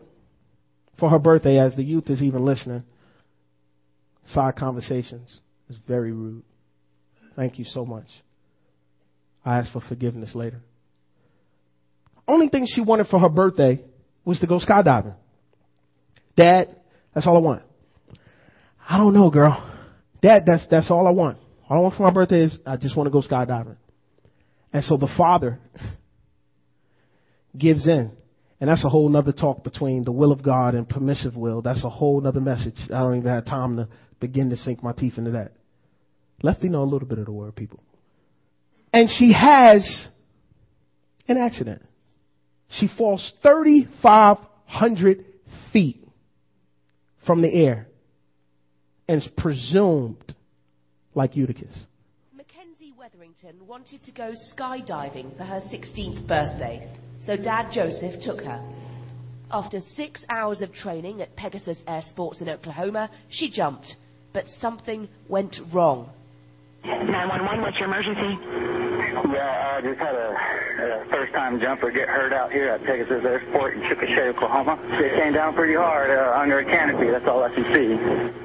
for 0.99 1.09
her 1.11 1.19
birthday, 1.19 1.59
as 1.59 1.75
the 1.75 1.83
youth 1.83 2.09
is 2.09 2.23
even 2.23 2.45
listening, 2.45 2.85
side 4.27 4.57
conversations, 4.57 5.41
is 5.69 5.77
very 5.89 6.13
rude. 6.13 6.45
Thank 7.37 7.59
you 7.59 7.65
so 7.65 7.85
much. 7.85 8.07
I 9.45 9.59
ask 9.59 9.73
for 9.73 9.81
forgiveness 9.81 10.35
later. 10.35 10.61
Only 12.29 12.49
thing 12.49 12.67
she 12.69 12.83
wanted 12.83 13.07
for 13.09 13.19
her 13.19 13.29
birthday 13.29 13.83
was 14.25 14.39
to 14.41 14.47
go 14.47 14.61
skydiving. 14.61 15.15
Dad, 16.37 16.77
that's 17.15 17.27
all 17.27 17.37
I 17.37 17.41
want. 17.41 17.63
I 18.89 18.99
don't 18.99 19.15
know, 19.15 19.31
girl. 19.31 19.67
Dad, 20.23 20.43
that's 20.47 20.67
that's 20.71 20.91
all 20.91 21.07
I 21.07 21.11
want. 21.11 21.39
All 21.71 21.79
I 21.79 21.81
want 21.81 21.95
for 21.95 22.03
my 22.03 22.13
birthday 22.13 22.43
is 22.43 22.59
I 22.67 22.77
just 22.77 22.97
want 22.97 23.07
to 23.07 23.13
go 23.13 23.23
skydiving. 23.23 23.77
And 24.73 24.85
so 24.85 24.97
the 24.97 25.09
father 25.17 25.61
gives 27.57 27.87
in. 27.87 28.11
And 28.61 28.69
that's 28.69 28.85
a 28.85 28.89
whole 28.89 29.09
nother 29.09 29.33
talk 29.33 29.63
between 29.63 30.03
the 30.03 30.13
will 30.13 30.33
of 30.33 30.43
God 30.43 30.75
and 30.75 30.87
permissive 30.89 31.37
will. 31.37 31.63
That's 31.63 31.85
a 31.85 31.89
whole 31.89 32.21
nother 32.21 32.41
message. 32.41 32.75
I 32.87 33.01
don't 33.01 33.19
even 33.19 33.31
have 33.31 33.47
time 33.47 33.77
to 33.77 33.89
begin 34.19 34.51
to 34.51 34.57
sink 34.57 34.83
my 34.83 34.93
teeth 34.93 35.17
into 35.17 35.31
that. 35.31 35.53
Lefty 36.43 36.69
know 36.69 36.83
a 36.83 36.85
little 36.85 37.09
bit 37.09 37.19
of 37.19 37.27
the 37.27 37.33
word, 37.33 37.55
people. 37.55 37.81
And 38.93 39.09
she 39.09 39.33
has 39.33 40.09
an 41.29 41.39
accident. 41.39 41.83
She 42.69 42.89
falls 42.99 43.33
3,500 43.43 45.25
feet 45.73 46.05
from 47.27 47.43
the 47.43 47.53
air 47.53 47.87
and 49.09 49.23
is 49.23 49.29
presumed 49.37 50.35
like 51.21 51.37
Eutychus. 51.37 51.85
Mackenzie 52.35 52.95
Wetherington 52.99 53.67
wanted 53.67 54.03
to 54.05 54.13
go 54.13 54.33
skydiving 54.57 55.37
for 55.37 55.45
her 55.45 55.61
16th 55.69 56.27
birthday, 56.27 56.91
so 57.27 57.37
Dad 57.37 57.71
Joseph 57.75 58.23
took 58.25 58.41
her. 58.41 58.59
After 59.53 59.81
six 59.97 60.25
hours 60.31 60.63
of 60.63 60.73
training 60.73 61.21
at 61.21 61.37
Pegasus 61.37 61.77
Air 61.87 62.03
Sports 62.09 62.41
in 62.41 62.49
Oklahoma, 62.49 63.11
she 63.29 63.51
jumped, 63.51 63.97
but 64.33 64.47
something 64.63 65.11
went 65.29 65.57
wrong. 65.75 66.09
911, 66.85 67.61
what's 67.61 67.77
your 67.77 67.89
emergency? 67.93 68.33
Yeah, 69.37 69.77
I 69.77 69.81
just 69.85 70.01
had 70.01 70.17
a, 70.17 70.29
a 70.33 71.05
first-time 71.11 71.61
jumper 71.61 71.91
get 71.91 72.09
hurt 72.09 72.33
out 72.33 72.51
here 72.51 72.71
at 72.71 72.81
Pegasus 72.87 73.21
Airport 73.29 73.77
in 73.77 73.81
Chickasha, 73.83 74.33
Oklahoma. 74.35 74.81
It 74.97 75.21
came 75.23 75.35
down 75.35 75.53
pretty 75.53 75.75
hard 75.77 76.09
uh, 76.09 76.41
under 76.41 76.61
a 76.61 76.65
canopy. 76.65 77.13
That's 77.13 77.29
all 77.29 77.45
I 77.45 77.53
can 77.53 77.67
see. 77.77 78.40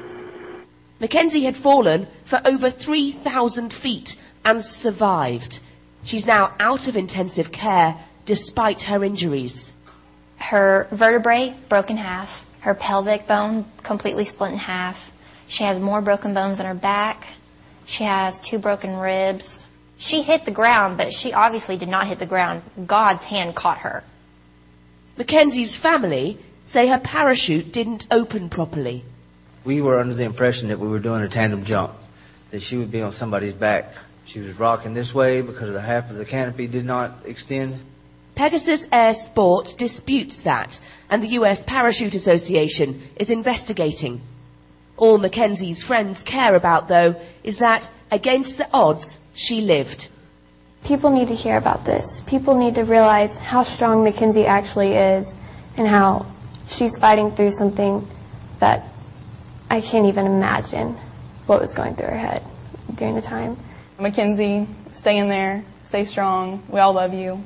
Mackenzie 1.00 1.44
had 1.46 1.62
fallen 1.62 2.08
for 2.30 2.40
over 2.46 2.72
3,000 2.72 3.74
feet 3.82 4.10
and 4.44 4.64
survived. 4.64 5.60
She's 6.06 6.26
now 6.26 6.56
out 6.60 6.88
of 6.88 6.96
intensive 6.96 7.52
care 7.52 8.00
despite 8.26 8.82
her 8.84 9.04
injuries. 9.04 9.74
Her 10.38 10.88
vertebrae 10.98 11.58
broke 11.70 11.90
in 11.90 11.98
half, 11.98 12.30
her 12.62 12.76
pelvic 12.76 13.28
bone 13.28 13.66
completely 13.86 14.26
split 14.26 14.54
in 14.54 14.58
half. 14.58 14.96
She 15.48 15.64
has 15.64 15.82
more 15.82 16.02
broken 16.02 16.34
bones 16.34 16.60
in 16.60 16.66
her 16.66 16.74
back. 16.74 17.24
She 17.88 18.04
has 18.04 18.36
two 18.50 18.60
broken 18.60 18.96
ribs. 18.98 19.48
She 20.00 20.24
hit 20.24 20.46
the 20.46 20.52
ground, 20.52 20.98
but 20.98 21.08
she 21.12 21.34
obviously 21.34 21.78
did 21.78 21.90
not 21.90 22.08
hit 22.08 22.20
the 22.20 22.26
ground. 22.26 22.64
God's 22.88 23.24
hand 23.24 23.56
caught 23.56 23.80
her. 23.80 24.04
Mackenzie's 25.18 25.80
family 25.82 26.40
say 26.72 26.88
her 26.88 27.02
parachute 27.04 27.72
didn't 27.72 28.06
open 28.12 28.50
properly. 28.50 29.04
We 29.66 29.82
were 29.82 30.00
under 30.00 30.14
the 30.14 30.26
impression 30.26 30.68
that 30.70 30.80
we 30.80 30.88
were 30.88 31.00
doing 31.00 31.22
a 31.22 31.30
tandem 31.30 31.66
jump, 31.66 31.96
that 32.52 32.62
she 32.62 32.78
would 32.78 32.92
be 32.92 33.02
on 33.02 33.14
somebody's 33.14 33.54
back. 33.54 33.86
She 34.28 34.40
was 34.40 34.60
rocking 34.60 34.94
this 34.94 35.12
way 35.14 35.42
because 35.42 35.74
the 35.74 35.82
half 35.82 36.10
of 36.12 36.18
the 36.18 36.26
canopy 36.26 36.68
did 36.68 36.86
not 36.86 37.26
extend. 37.26 37.84
Pegasus 38.36 38.86
Air 38.92 39.14
Sports 39.32 39.74
disputes 39.76 40.42
that, 40.44 40.70
and 41.10 41.24
the 41.24 41.30
U.S. 41.30 41.64
Parachute 41.66 42.14
Association 42.14 43.10
is 43.18 43.30
investigating. 43.30 44.22
All 44.98 45.18
Mackenzie's 45.18 45.84
friends 45.84 46.24
care 46.24 46.56
about, 46.56 46.88
though, 46.88 47.16
is 47.44 47.58
that, 47.60 47.90
against 48.12 48.58
the 48.58 48.70
odds, 48.72 49.18
she 49.36 49.62
lived. 49.62 50.04
People 50.88 51.10
need 51.10 51.28
to 51.30 51.36
hear 51.36 51.58
about 51.58 51.86
this. 51.86 52.06
People 52.28 52.58
need 52.58 52.76
to 52.76 52.84
realize 52.84 53.32
how 53.40 53.64
strong 53.64 54.04
Mackenzie 54.04 54.46
actually 54.46 54.94
is 54.94 55.26
and 55.78 55.88
how 55.88 56.32
she's 56.78 56.96
fighting 57.00 57.32
through 57.36 57.52
something 57.52 58.08
that 58.60 58.95
I 59.70 59.82
can't 59.82 60.06
even 60.06 60.26
imagine 60.26 60.94
what 61.48 61.62
was 61.62 61.72
going 61.76 61.96
through 61.96 62.08
her 62.08 62.18
head 62.18 62.44
during 62.98 63.16
the 63.16 63.22
time. 63.22 63.58
Mackenzie, 64.00 64.68
stay 64.94 65.18
in 65.18 65.30
there, 65.30 65.66
stay 65.90 66.06
strong. 66.06 66.68
We 66.72 66.80
all 66.80 66.94
love 66.94 67.14
you. 67.14 67.44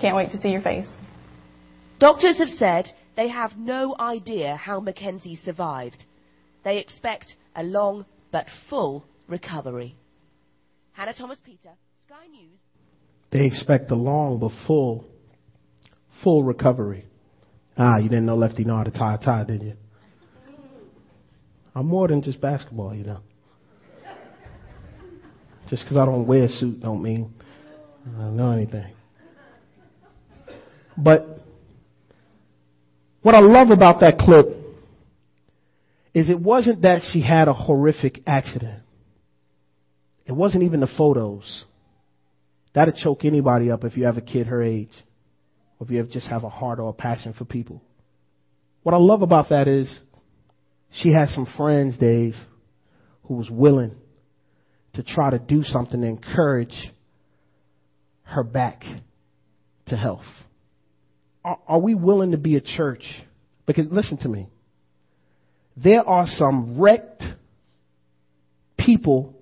Can't 0.00 0.16
wait 0.16 0.30
to 0.30 0.40
see 0.40 0.48
your 0.48 0.62
face. 0.62 0.88
Doctors 1.98 2.38
have 2.38 2.48
said 2.48 2.86
They 3.16 3.28
have 3.28 3.56
no 3.58 3.94
idea 3.98 4.56
how 4.56 4.80
Mackenzie 4.80 5.36
survived. 5.36 6.04
They 6.64 6.78
expect 6.78 7.34
a 7.54 7.62
long 7.62 8.06
but 8.32 8.46
full 8.68 9.04
recovery. 9.28 9.96
Hannah 10.92 11.14
Thomas 11.14 11.40
Peter, 11.44 11.70
Sky 12.06 12.26
News. 12.30 12.58
They 13.30 13.46
expect 13.46 13.90
a 13.90 13.94
long 13.94 14.38
but 14.38 14.52
full, 14.66 15.04
full 16.22 16.44
recovery. 16.44 17.04
Ah, 17.76 17.98
you 17.98 18.08
didn't 18.08 18.26
know 18.26 18.36
Lefty 18.36 18.64
know 18.64 18.76
how 18.76 18.84
to 18.84 18.90
tie 18.90 19.14
a 19.14 19.18
tie, 19.18 19.44
did 19.44 19.62
you? 19.62 19.74
I'm 21.80 21.86
more 21.86 22.08
than 22.08 22.20
just 22.20 22.42
basketball, 22.42 22.94
you 22.94 23.04
know. 23.04 23.20
Just 25.70 25.82
because 25.82 25.96
I 25.96 26.04
don't 26.04 26.26
wear 26.26 26.44
a 26.44 26.48
suit 26.50 26.78
don't 26.82 27.02
mean 27.02 27.32
I 28.06 28.18
don't 28.18 28.36
know 28.36 28.50
anything. 28.50 28.92
But 30.94 31.40
what 33.22 33.34
I 33.34 33.40
love 33.40 33.70
about 33.70 34.00
that 34.00 34.18
clip 34.18 34.48
is 36.12 36.28
it 36.28 36.38
wasn't 36.38 36.82
that 36.82 37.00
she 37.14 37.22
had 37.22 37.48
a 37.48 37.54
horrific 37.54 38.20
accident. 38.26 38.82
It 40.26 40.32
wasn't 40.32 40.64
even 40.64 40.80
the 40.80 40.90
photos. 40.98 41.64
That'd 42.74 42.96
choke 42.96 43.24
anybody 43.24 43.70
up 43.70 43.84
if 43.84 43.96
you 43.96 44.04
have 44.04 44.18
a 44.18 44.20
kid 44.20 44.48
her 44.48 44.62
age. 44.62 44.92
Or 45.78 45.86
if 45.86 45.90
you 45.90 46.06
just 46.12 46.28
have 46.28 46.44
a 46.44 46.50
heart 46.50 46.78
or 46.78 46.90
a 46.90 46.92
passion 46.92 47.32
for 47.32 47.46
people. 47.46 47.80
What 48.82 48.94
I 48.94 48.98
love 48.98 49.22
about 49.22 49.48
that 49.48 49.66
is 49.66 50.00
she 50.92 51.12
had 51.12 51.28
some 51.28 51.46
friends, 51.56 51.98
Dave, 51.98 52.34
who 53.24 53.34
was 53.34 53.48
willing 53.50 53.94
to 54.94 55.02
try 55.02 55.30
to 55.30 55.38
do 55.38 55.62
something 55.62 56.00
to 56.00 56.06
encourage 56.06 56.92
her 58.22 58.42
back 58.42 58.82
to 59.86 59.96
health. 59.96 60.24
Are, 61.44 61.58
are 61.66 61.78
we 61.78 61.94
willing 61.94 62.32
to 62.32 62.38
be 62.38 62.56
a 62.56 62.60
church? 62.60 63.04
Because 63.66 63.86
listen 63.90 64.18
to 64.18 64.28
me. 64.28 64.48
There 65.76 66.06
are 66.06 66.26
some 66.26 66.80
wrecked 66.80 67.22
people 68.78 69.34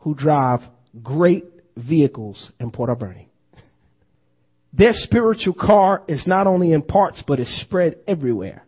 who 0.00 0.14
drive 0.14 0.60
great 1.02 1.44
vehicles 1.76 2.52
in 2.60 2.70
Port 2.70 2.90
Alberni. 2.90 3.28
Their 4.72 4.92
spiritual 4.94 5.54
car 5.54 6.02
is 6.08 6.26
not 6.26 6.46
only 6.46 6.72
in 6.72 6.82
parts, 6.82 7.22
but 7.26 7.40
is 7.40 7.60
spread 7.62 7.96
everywhere. 8.06 8.64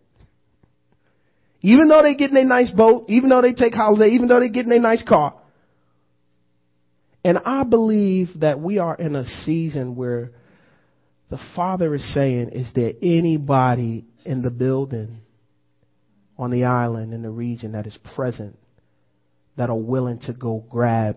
Even 1.64 1.88
though 1.88 2.02
they 2.02 2.14
get 2.14 2.30
in 2.30 2.36
a 2.36 2.44
nice 2.44 2.70
boat, 2.70 3.06
even 3.08 3.30
though 3.30 3.40
they 3.40 3.54
take 3.54 3.72
holiday, 3.72 4.10
even 4.10 4.28
though 4.28 4.38
they 4.38 4.50
get 4.50 4.66
in 4.66 4.72
a 4.72 4.78
nice 4.78 5.02
car. 5.02 5.34
And 7.24 7.38
I 7.42 7.64
believe 7.64 8.28
that 8.40 8.60
we 8.60 8.76
are 8.76 8.94
in 8.94 9.16
a 9.16 9.24
season 9.24 9.96
where 9.96 10.32
the 11.30 11.38
Father 11.56 11.94
is 11.94 12.12
saying, 12.12 12.50
is 12.50 12.70
there 12.74 12.92
anybody 13.00 14.04
in 14.26 14.42
the 14.42 14.50
building, 14.50 15.20
on 16.36 16.50
the 16.50 16.64
island, 16.64 17.14
in 17.14 17.22
the 17.22 17.30
region 17.30 17.72
that 17.72 17.86
is 17.86 17.98
present, 18.14 18.58
that 19.56 19.70
are 19.70 19.74
willing 19.74 20.18
to 20.18 20.34
go 20.34 20.62
grab 20.68 21.16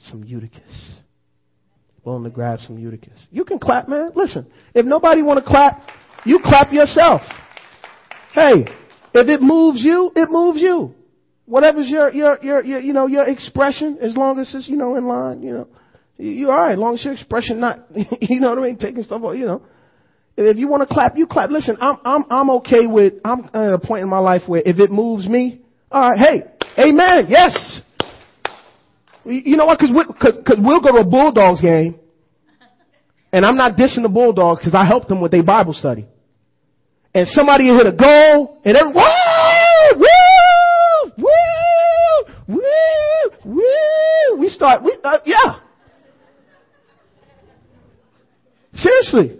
some 0.00 0.22
Eutychus? 0.22 0.96
Willing 2.04 2.24
to 2.24 2.30
grab 2.30 2.58
some 2.60 2.76
Eutychus. 2.76 3.18
You 3.30 3.46
can 3.46 3.58
clap, 3.58 3.88
man. 3.88 4.10
Listen, 4.14 4.52
if 4.74 4.84
nobody 4.84 5.22
want 5.22 5.42
to 5.42 5.50
clap, 5.50 5.80
you 6.26 6.40
clap 6.44 6.74
yourself. 6.74 7.22
Hey, 8.34 8.66
if 9.14 9.28
it 9.28 9.40
moves 9.40 9.80
you, 9.82 10.10
it 10.14 10.30
moves 10.30 10.60
you. 10.60 10.94
Whatever's 11.46 11.88
your, 11.88 12.12
your, 12.12 12.38
your, 12.42 12.64
your, 12.64 12.80
you 12.80 12.92
know, 12.92 13.06
your 13.06 13.28
expression, 13.28 13.98
as 14.00 14.16
long 14.16 14.38
as 14.40 14.52
it's, 14.54 14.68
you 14.68 14.76
know, 14.76 14.96
in 14.96 15.04
line, 15.04 15.42
you 15.42 15.52
know, 15.52 15.68
you're 16.16 16.50
alright, 16.50 16.72
as 16.72 16.78
long 16.78 16.94
as 16.94 17.04
your 17.04 17.12
expression 17.12 17.60
not, 17.60 17.80
you 18.20 18.40
know 18.40 18.50
what 18.50 18.58
I 18.58 18.62
mean, 18.62 18.78
taking 18.78 19.02
stuff, 19.02 19.22
off, 19.22 19.36
you 19.36 19.46
know. 19.46 19.62
If 20.36 20.56
you 20.56 20.66
want 20.66 20.88
to 20.88 20.92
clap, 20.92 21.16
you 21.16 21.28
clap. 21.28 21.50
Listen, 21.50 21.76
I'm, 21.80 21.98
I'm, 22.04 22.24
I'm 22.28 22.50
okay 22.50 22.88
with, 22.88 23.14
I'm 23.24 23.48
at 23.54 23.72
a 23.72 23.78
point 23.78 24.02
in 24.02 24.08
my 24.08 24.18
life 24.18 24.42
where 24.46 24.62
if 24.64 24.80
it 24.80 24.90
moves 24.90 25.28
me, 25.28 25.60
alright, 25.92 26.18
hey, 26.18 26.42
amen, 26.82 27.26
yes. 27.28 27.80
You 29.24 29.56
know 29.56 29.66
what, 29.66 29.78
cause, 29.78 29.90
we, 29.94 30.04
cause, 30.20 30.42
cause 30.46 30.58
we'll 30.58 30.82
go 30.82 30.92
to 30.92 30.98
a 30.98 31.04
Bulldogs 31.04 31.62
game, 31.62 32.00
and 33.32 33.44
I'm 33.44 33.56
not 33.56 33.76
dissing 33.76 34.02
the 34.02 34.10
Bulldogs 34.12 34.60
cause 34.64 34.74
I 34.74 34.84
helped 34.86 35.08
them 35.08 35.20
with 35.20 35.30
their 35.30 35.44
Bible 35.44 35.72
study. 35.72 36.06
And 37.14 37.28
somebody 37.28 37.66
hit 37.66 37.86
a 37.86 37.92
goal, 37.92 38.60
and 38.64 38.76
everyone, 38.76 39.04
woo, 39.96 40.04
woo, 41.16 41.24
woo, 42.48 42.58
woo, 43.46 43.54
woo. 43.54 44.40
We 44.40 44.48
start, 44.48 44.82
we, 44.82 44.98
uh, 45.04 45.18
yeah. 45.24 45.60
Seriously. 48.74 49.38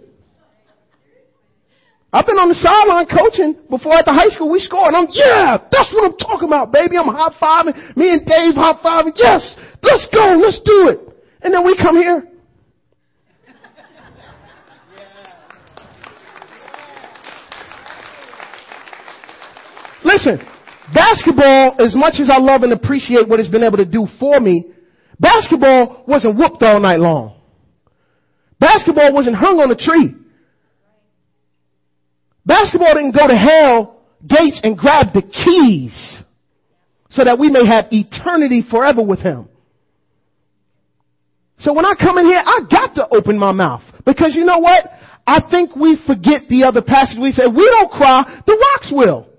I've 2.13 2.25
been 2.25 2.39
on 2.39 2.47
the 2.47 2.55
sideline 2.55 3.11
coaching 3.11 3.59
before 3.67 3.99
at 3.99 4.07
the 4.07 4.15
high 4.15 4.31
school 4.31 4.47
we 4.47 4.63
scored. 4.63 4.95
And 4.95 5.03
I'm, 5.03 5.11
yeah, 5.11 5.59
that's 5.67 5.91
what 5.91 6.07
I'm 6.07 6.15
talking 6.15 6.47
about, 6.47 6.71
baby. 6.71 6.95
I'm 6.95 7.11
high 7.11 7.35
fiving. 7.35 7.75
Me 7.99 8.07
and 8.15 8.23
Dave 8.23 8.55
high 8.55 8.79
fiving. 8.79 9.11
Yes, 9.19 9.43
let's 9.83 10.07
go. 10.15 10.39
Let's 10.39 10.63
do 10.63 10.95
it. 10.95 11.11
And 11.43 11.53
then 11.53 11.67
we 11.67 11.75
come 11.75 11.99
here. 11.99 12.23
Listen, 20.15 20.39
basketball, 20.93 21.75
as 21.77 21.93
much 21.93 22.21
as 22.21 22.29
I 22.31 22.37
love 22.37 22.63
and 22.63 22.71
appreciate 22.71 23.27
what 23.27 23.41
it's 23.41 23.49
been 23.49 23.63
able 23.63 23.77
to 23.77 23.85
do 23.85 24.07
for 24.17 24.39
me, 24.39 24.71
basketball 25.19 26.05
wasn't 26.07 26.37
whooped 26.37 26.63
all 26.63 26.79
night 26.79 27.01
long. 27.01 27.37
Basketball 28.57 29.13
wasn't 29.13 29.35
hung 29.35 29.59
on 29.59 29.69
a 29.71 29.75
tree. 29.75 30.15
Basketball 32.45 32.93
didn't 32.93 33.11
go 33.11 33.27
to 33.27 33.35
hell 33.35 34.05
gates 34.25 34.61
and 34.63 34.77
grab 34.77 35.07
the 35.13 35.21
keys 35.21 36.19
so 37.09 37.25
that 37.25 37.37
we 37.37 37.49
may 37.49 37.65
have 37.67 37.87
eternity 37.91 38.63
forever 38.71 39.03
with 39.03 39.19
him. 39.19 39.49
So 41.57 41.73
when 41.73 41.83
I 41.83 41.93
come 41.99 42.17
in 42.19 42.25
here, 42.25 42.39
I 42.39 42.61
got 42.71 42.95
to 42.95 43.07
open 43.11 43.37
my 43.37 43.51
mouth 43.51 43.81
because 44.05 44.33
you 44.33 44.45
know 44.45 44.59
what? 44.59 44.85
I 45.27 45.41
think 45.51 45.75
we 45.75 45.99
forget 46.07 46.43
the 46.47 46.63
other 46.63 46.81
passage. 46.81 47.17
We 47.21 47.33
say, 47.33 47.47
we 47.47 47.65
don't 47.65 47.91
cry, 47.91 48.41
the 48.47 48.53
rocks 48.53 48.93
will. 48.95 49.34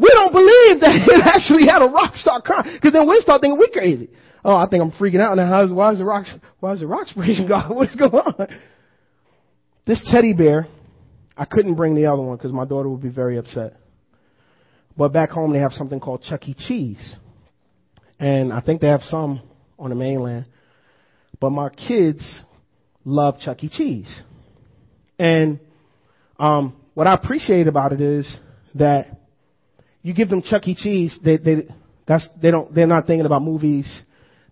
We 0.00 0.08
don't 0.08 0.32
believe 0.32 0.80
that 0.80 0.96
it 1.06 1.20
actually 1.24 1.66
had 1.66 1.82
a 1.82 1.90
rock 1.92 2.16
start 2.16 2.44
crying. 2.44 2.72
Because 2.72 2.92
then 2.92 3.08
we 3.08 3.20
start 3.20 3.42
thinking 3.42 3.58
we're 3.58 3.68
crazy. 3.68 4.08
Oh, 4.42 4.56
I 4.56 4.66
think 4.68 4.82
I'm 4.82 4.92
freaking 4.92 5.20
out 5.20 5.36
now. 5.36 5.46
How's, 5.46 5.72
why 5.72 5.92
is 5.92 5.98
the 5.98 6.04
rocks, 6.04 6.32
why 6.60 6.72
is 6.72 6.80
the 6.80 6.86
rocks 6.86 7.12
praising 7.12 7.46
God? 7.48 7.74
What 7.74 7.90
is 7.90 7.96
going 7.96 8.12
on? 8.12 8.48
This 9.86 10.02
teddy 10.10 10.32
bear, 10.32 10.66
I 11.36 11.44
couldn't 11.44 11.74
bring 11.74 11.94
the 11.94 12.06
other 12.06 12.22
one 12.22 12.36
because 12.36 12.52
my 12.52 12.64
daughter 12.64 12.88
would 12.88 13.02
be 13.02 13.10
very 13.10 13.36
upset. 13.36 13.76
But 14.96 15.12
back 15.12 15.30
home 15.30 15.52
they 15.52 15.58
have 15.58 15.72
something 15.72 16.00
called 16.00 16.22
Chuck 16.22 16.48
E. 16.48 16.54
Cheese. 16.54 17.16
And 18.18 18.52
I 18.52 18.60
think 18.60 18.80
they 18.80 18.88
have 18.88 19.02
some 19.02 19.42
on 19.78 19.90
the 19.90 19.96
mainland. 19.96 20.46
But 21.40 21.50
my 21.50 21.68
kids 21.70 22.22
love 23.04 23.38
Chuck 23.40 23.62
E. 23.62 23.68
Cheese. 23.68 24.22
And 25.18 25.60
um, 26.38 26.76
what 26.94 27.06
I 27.06 27.14
appreciate 27.14 27.66
about 27.66 27.92
it 27.92 28.00
is 28.00 28.38
that 28.74 29.19
you 30.02 30.14
give 30.14 30.28
them 30.28 30.42
Chuck 30.42 30.66
E. 30.66 30.74
Cheese, 30.74 31.18
they, 31.24 31.36
they, 31.36 31.68
that's, 32.06 32.26
they 32.40 32.50
don't, 32.50 32.74
they're 32.74 32.86
not 32.86 33.06
thinking 33.06 33.26
about 33.26 33.42
movies. 33.42 34.00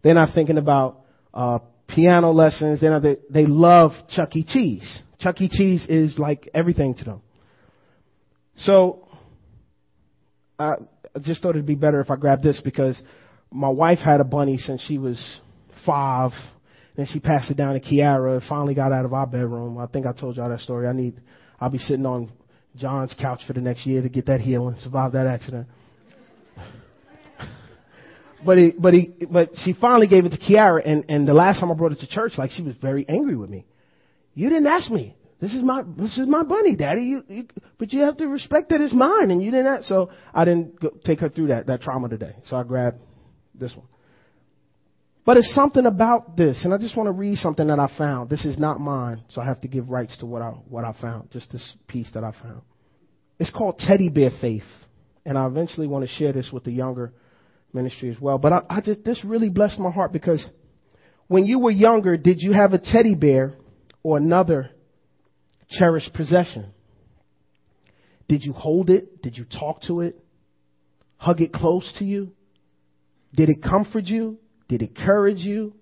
They're 0.03 0.15
not 0.15 0.35
thinking 0.35 0.59
about, 0.59 1.01
uh, 1.33 1.59
piano 1.87 2.31
lessons. 2.31 2.81
They're 2.81 2.91
not, 2.91 3.03
they, 3.03 3.17
they 3.31 3.47
love 3.47 3.93
Chuck 4.11 4.37
E. 4.37 4.45
Cheese. 4.47 5.01
Chuck 5.19 5.41
E. 5.41 5.49
Cheese 5.49 5.87
is 5.89 6.19
like 6.19 6.49
everything 6.55 6.95
to 6.97 7.05
them. 7.05 7.23
So, 8.57 9.09
I 10.59 10.75
just 11.23 11.43
thought 11.43 11.51
it'd 11.51 11.67
be 11.67 11.75
better 11.75 12.01
if 12.01 12.11
I 12.11 12.17
grabbed 12.17 12.43
this 12.43 12.61
because 12.63 13.01
my 13.51 13.69
wife 13.69 13.99
had 13.99 14.21
a 14.21 14.25
bunny 14.25 14.59
since 14.59 14.83
she 14.83 14.99
was 14.99 15.41
five. 15.87 16.33
Then 16.97 17.07
she 17.07 17.21
passed 17.21 17.51
it 17.51 17.57
down 17.57 17.75
to 17.75 17.81
Kiara. 17.81 18.39
It 18.39 18.45
finally 18.49 18.75
got 18.75 18.93
out 18.93 19.05
of 19.05 19.13
our 19.13 19.27
bedroom. 19.27 19.79
I 19.79 19.87
think 19.87 20.05
I 20.05 20.13
told 20.13 20.37
y'all 20.37 20.49
that 20.49 20.61
story. 20.61 20.87
I 20.89 20.93
need, 20.93 21.21
I'll 21.61 21.71
be 21.71 21.79
sitting 21.79 22.05
on 22.05 22.31
John's 22.79 23.15
couch 23.21 23.43
for 23.47 23.53
the 23.53 23.61
next 23.61 23.87
year 23.87 24.03
to 24.03 24.09
get 24.09 24.27
that 24.27 24.41
healing, 24.41 24.77
survive 24.81 25.13
that 25.13 25.27
accident. 25.27 25.67
but 28.47 28.59
he, 28.59 28.73
but 28.79 28.95
he, 28.95 29.13
but 29.31 29.51
she 29.65 29.75
finally 29.75 30.07
gave 30.07 30.25
it 30.25 30.31
to 30.31 30.39
Kiara, 30.39 30.81
and 30.85 31.05
and 31.09 31.27
the 31.27 31.35
last 31.35 31.61
time 31.61 31.71
I 31.71 31.75
brought 31.75 31.93
it 31.93 32.01
to 32.01 32.09
church, 32.09 32.33
like 32.39 32.51
she 32.51 32.63
was 32.63 32.75
very 32.81 33.05
angry 33.09 33.37
with 33.37 33.51
me. 33.51 33.67
You 34.35 34.49
didn't 34.49 34.67
ask 34.67 34.91
me. 34.91 35.17
This 35.41 35.55
is 35.55 35.63
my 35.63 35.83
this 35.97 36.19
is 36.19 36.27
my 36.27 36.43
bunny, 36.43 36.75
Daddy. 36.75 37.03
You, 37.03 37.25
you 37.29 37.47
but 37.79 37.93
you 37.93 38.01
have 38.01 38.17
to 38.17 38.27
respect 38.27 38.71
that 38.71 38.81
it's 38.81 38.93
mine, 38.93 39.31
and 39.31 39.41
you 39.43 39.51
didn't. 39.51 39.67
Ask, 39.67 39.85
so 39.85 40.11
I 40.35 40.45
didn't 40.45 40.81
go, 40.81 40.91
take 41.05 41.21
her 41.21 41.29
through 41.29 41.49
that 41.49 41.69
that 41.69 41.81
trauma 41.81 42.09
today. 42.09 42.35
So 42.47 42.57
I 42.57 42.65
grabbed 42.65 42.99
this 43.55 43.75
one. 43.77 43.87
But 45.29 45.37
it's 45.37 45.55
something 45.55 45.85
about 45.85 46.39
this, 46.39 46.65
and 46.65 46.73
I 46.73 46.79
just 46.79 46.97
want 46.97 47.09
to 47.09 47.13
read 47.13 47.37
something 47.37 47.67
that 47.67 47.79
I 47.79 47.93
found. 47.99 48.31
This 48.31 48.47
is 48.47 48.59
not 48.59 48.81
mine, 48.81 49.25
so 49.29 49.43
I 49.43 49.45
have 49.45 49.61
to 49.61 49.69
give 49.69 49.91
rights 49.91 50.17
to 50.21 50.25
what 50.25 50.41
I 50.41 50.47
what 50.47 50.87
I 50.87 50.95
found. 51.03 51.31
Just 51.33 51.53
this 51.53 51.75
piece 51.87 52.11
that 52.15 52.25
I 52.25 52.33
found. 52.43 52.63
It's 53.39 53.51
called 53.51 53.79
Teddy 53.79 54.09
Bear 54.09 54.31
Faith, 54.41 54.63
and 55.27 55.37
I 55.37 55.47
eventually 55.47 55.87
want 55.87 56.09
to 56.09 56.15
share 56.15 56.33
this 56.33 56.49
with 56.51 56.65
the 56.65 56.71
younger 56.71 57.13
ministry 57.75 58.11
as 58.11 58.19
well. 58.19 58.39
But 58.39 58.55
I, 58.55 58.63
I 58.71 58.81
just 58.81 59.05
this 59.05 59.23
really 59.23 59.51
blessed 59.51 59.79
my 59.79 59.91
heart 59.91 60.15
because 60.15 60.43
when 61.27 61.45
you 61.45 61.59
were 61.59 61.73
younger, 61.73 62.17
did 62.17 62.41
you 62.41 62.55
have 62.55 62.73
a 62.73 62.79
teddy 62.79 63.15
bear 63.15 63.53
or 64.03 64.17
another 64.17 64.71
cherished 65.69 66.15
possession? 66.15 66.73
Did 68.31 68.45
you 68.45 68.55
hold 68.55 68.89
it? 68.89 69.21
Did 69.21 69.37
you 69.37 69.45
talk 69.45 69.83
to 69.89 70.01
it? 70.01 70.19
Hug 71.19 71.43
it 71.43 71.53
close 71.53 71.95
to 71.99 72.07
you? 72.07 72.33
Did 73.35 73.51
it 73.51 73.63
comfort 73.63 74.07
you? 74.07 74.39
Did 74.69 74.83
it 74.83 74.91
encourage 74.97 75.39
you? 75.39 75.75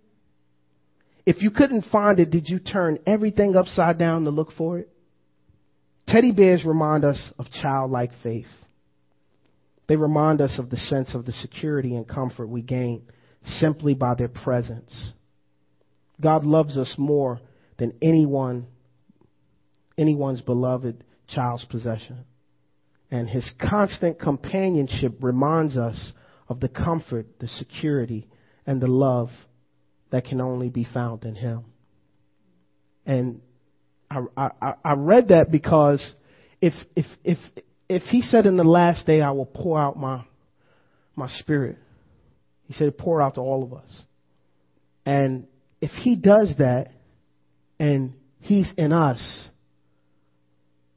If 1.24 1.43
you 1.43 1.51
couldn't 1.51 1.87
find 1.91 2.20
it, 2.20 2.30
did 2.30 2.49
you 2.49 2.61
turn 2.61 2.99
everything 3.07 3.57
upside 3.57 3.99
down 3.99 4.24
to 4.24 4.30
look 4.30 4.53
for 4.53 4.78
it? 4.78 4.89
Teddy 6.07 6.32
bears 6.32 6.64
remind 6.64 7.05
us 7.05 7.32
of 7.39 7.51
childlike 7.51 8.12
faith. 8.22 8.47
They 9.89 9.97
remind 9.97 10.41
us 10.41 10.59
of 10.59 10.70
the 10.70 10.76
sense 10.76 11.14
of 11.14 11.26
the 11.26 11.32
security 11.32 11.97
and 11.97 12.07
comfort 12.07 12.47
we 12.49 12.62
gain 12.62 13.03
simply 13.45 13.95
by 13.95 14.14
their 14.14 14.28
presence. 14.28 15.12
God 16.20 16.45
loves 16.45 16.76
us 16.76 16.95
more 16.97 17.41
than 17.78 17.93
anyone 18.01 18.66
anyone's 19.99 20.43
beloved 20.43 21.03
child's 21.28 21.64
possession. 21.64 22.24
And 23.11 23.28
his 23.28 23.51
constant 23.61 24.20
companionship 24.20 25.16
reminds 25.20 25.76
us 25.76 26.12
of 26.49 26.61
the 26.61 26.68
comfort, 26.68 27.26
the 27.39 27.49
security, 27.49 28.28
and 28.67 28.81
the 28.81 28.89
love 28.89 29.31
that 30.11 30.25
can 30.25 30.41
only 30.41 30.69
be 30.69 30.85
found 30.93 31.25
in 31.25 31.35
him. 31.35 31.64
And 33.05 33.41
I, 34.11 34.51
I, 34.61 34.75
I 34.85 34.93
read 34.95 35.29
that 35.29 35.51
because 35.51 36.14
if, 36.61 36.75
if, 36.95 37.07
if, 37.25 37.39
if 37.89 38.03
he 38.05 38.23
said 38.23 38.47
in 38.47 38.57
the 38.57 38.64
last 38.64 39.07
day, 39.07 39.21
I 39.21 39.31
will 39.31 39.47
pour 39.47 39.79
out 39.79 39.97
my, 39.97 40.25
my 41.14 41.29
spirit, 41.29 41.79
he 42.67 42.75
said, 42.75 42.97
pour 42.99 43.23
out 43.23 43.37
to 43.37 43.41
all 43.41 43.62
of 43.62 43.73
us. 43.73 44.03
And 45.05 45.47
if 45.81 45.93
he 45.93 46.17
does 46.17 46.53
that 46.59 46.89
and 47.79 48.14
he's 48.41 48.73
in 48.77 48.93
us, 48.93 49.49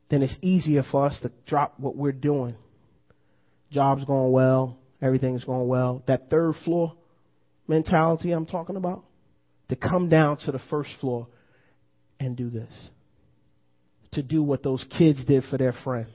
then 0.10 0.24
it's 0.24 0.36
easier 0.42 0.84
for 0.90 1.06
us 1.06 1.20
to 1.22 1.32
drop 1.46 1.80
what 1.80 1.96
we're 1.96 2.12
doing. 2.12 2.56
Job's 3.72 4.04
going 4.06 4.32
well, 4.32 4.80
everything's 5.00 5.44
going 5.44 5.68
well. 5.68 6.02
That 6.08 6.32
third 6.32 6.56
floor 6.66 6.94
mentality 7.70 8.32
I'm 8.32 8.46
talking 8.46 8.76
about, 8.76 9.06
to 9.70 9.76
come 9.76 10.10
down 10.10 10.38
to 10.46 10.52
the 10.52 10.60
first 10.70 10.90
floor 11.00 11.28
and 12.20 12.36
do 12.36 12.50
this. 12.50 12.72
To 14.14 14.24
do 14.24 14.42
what 14.42 14.64
those 14.64 14.84
kids 14.98 15.24
did 15.24 15.44
for 15.50 15.58
their 15.58 15.74
friend. 15.84 16.08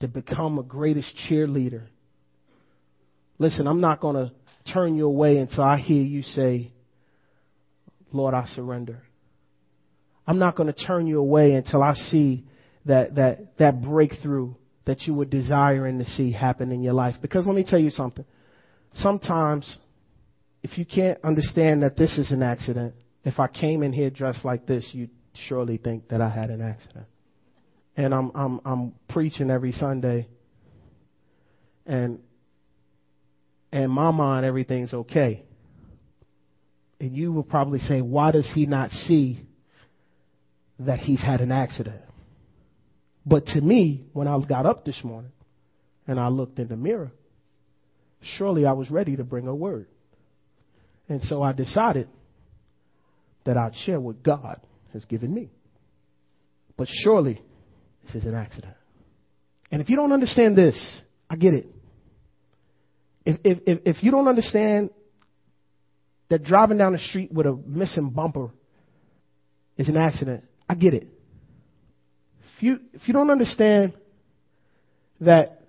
To 0.00 0.08
become 0.08 0.58
a 0.58 0.62
greatest 0.62 1.12
cheerleader. 1.28 1.84
Listen, 3.38 3.66
I'm 3.66 3.80
not 3.80 4.00
going 4.00 4.16
to 4.16 4.32
turn 4.72 4.96
you 4.96 5.06
away 5.06 5.36
until 5.36 5.64
I 5.64 5.78
hear 5.78 6.02
you 6.02 6.22
say, 6.22 6.72
Lord, 8.12 8.34
I 8.34 8.46
surrender. 8.46 9.02
I'm 10.26 10.38
not 10.38 10.56
going 10.56 10.72
to 10.72 10.86
turn 10.86 11.06
you 11.06 11.18
away 11.18 11.52
until 11.52 11.82
I 11.82 11.94
see 11.94 12.44
that, 12.86 13.16
that, 13.16 13.58
that 13.58 13.82
breakthrough 13.82 14.54
that 14.86 15.02
you 15.02 15.14
were 15.14 15.24
desiring 15.24 15.98
to 15.98 16.04
see 16.04 16.32
happen 16.32 16.72
in 16.72 16.82
your 16.82 16.94
life. 16.94 17.16
Because 17.20 17.46
let 17.46 17.54
me 17.54 17.64
tell 17.66 17.78
you 17.78 17.90
something. 17.90 18.24
Sometimes, 18.94 19.76
if 20.62 20.78
you 20.78 20.84
can't 20.84 21.18
understand 21.24 21.82
that 21.82 21.96
this 21.96 22.16
is 22.18 22.30
an 22.30 22.42
accident, 22.42 22.94
if 23.24 23.38
I 23.38 23.48
came 23.48 23.82
in 23.82 23.92
here 23.92 24.10
dressed 24.10 24.44
like 24.44 24.66
this, 24.66 24.88
you'd 24.92 25.10
surely 25.48 25.76
think 25.76 26.08
that 26.08 26.20
I 26.20 26.28
had 26.28 26.50
an 26.50 26.60
accident. 26.60 27.06
And 27.96 28.14
I'm, 28.14 28.30
I'm, 28.34 28.60
I'm 28.64 28.92
preaching 29.08 29.50
every 29.50 29.72
Sunday. 29.72 30.28
And, 31.84 32.20
in 33.72 33.90
my 33.90 34.10
mind, 34.10 34.46
everything's 34.46 34.92
okay. 34.92 35.42
And 37.00 37.16
you 37.16 37.32
will 37.32 37.42
probably 37.42 37.80
say, 37.80 38.00
why 38.00 38.30
does 38.30 38.50
he 38.54 38.66
not 38.66 38.90
see 38.90 39.40
that 40.78 41.00
he's 41.00 41.20
had 41.20 41.40
an 41.40 41.50
accident? 41.50 42.02
But 43.26 43.46
to 43.46 43.60
me, 43.60 44.04
when 44.12 44.28
I 44.28 44.38
got 44.40 44.66
up 44.66 44.84
this 44.84 45.00
morning 45.02 45.32
and 46.06 46.20
I 46.20 46.28
looked 46.28 46.58
in 46.58 46.68
the 46.68 46.76
mirror, 46.76 47.12
surely 48.20 48.66
I 48.66 48.72
was 48.72 48.90
ready 48.90 49.16
to 49.16 49.24
bring 49.24 49.48
a 49.48 49.54
word. 49.54 49.86
And 51.08 51.22
so 51.22 51.42
I 51.42 51.52
decided 51.52 52.08
that 53.44 53.56
I'd 53.56 53.74
share 53.84 54.00
what 54.00 54.22
God 54.22 54.60
has 54.92 55.04
given 55.06 55.32
me. 55.34 55.50
But 56.76 56.88
surely 57.02 57.40
this 58.04 58.14
is 58.14 58.24
an 58.24 58.34
accident. 58.34 58.74
And 59.70 59.80
if 59.80 59.88
you 59.88 59.96
don't 59.96 60.12
understand 60.12 60.56
this, 60.56 60.76
I 61.28 61.36
get 61.36 61.54
it. 61.54 61.66
If, 63.24 63.38
if, 63.44 63.58
if, 63.66 63.96
if 63.96 64.02
you 64.02 64.10
don't 64.10 64.28
understand 64.28 64.90
that 66.28 66.44
driving 66.44 66.78
down 66.78 66.92
the 66.92 66.98
street 66.98 67.32
with 67.32 67.46
a 67.46 67.58
missing 67.66 68.10
bumper 68.10 68.50
is 69.76 69.88
an 69.88 69.96
accident, 69.96 70.44
I 70.68 70.74
get 70.74 70.94
it 70.94 71.06
If 72.56 72.62
you, 72.62 72.78
if 72.92 73.06
you 73.06 73.12
don't 73.12 73.30
understand 73.30 73.92
that 75.20 75.62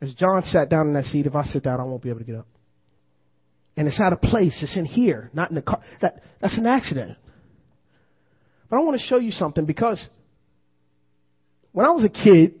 as 0.00 0.14
John 0.14 0.42
sat 0.44 0.68
down 0.68 0.88
in 0.88 0.94
that 0.94 1.04
seat, 1.06 1.26
if 1.26 1.34
I 1.34 1.44
sit 1.44 1.62
down, 1.62 1.80
I 1.80 1.84
won't 1.84 2.02
be 2.02 2.08
able 2.08 2.20
to 2.20 2.24
get 2.24 2.36
up. 2.36 2.46
And 3.78 3.86
it's 3.86 4.00
out 4.00 4.12
of 4.12 4.20
place. 4.20 4.58
It's 4.60 4.76
in 4.76 4.84
here, 4.84 5.30
not 5.32 5.50
in 5.50 5.54
the 5.54 5.62
car. 5.62 5.80
That, 6.02 6.20
that's 6.40 6.58
an 6.58 6.66
accident. 6.66 7.16
But 8.68 8.76
I 8.76 8.80
want 8.80 9.00
to 9.00 9.06
show 9.06 9.18
you 9.18 9.30
something 9.30 9.66
because 9.66 10.04
when 11.70 11.86
I 11.86 11.90
was 11.90 12.04
a 12.04 12.08
kid, 12.08 12.60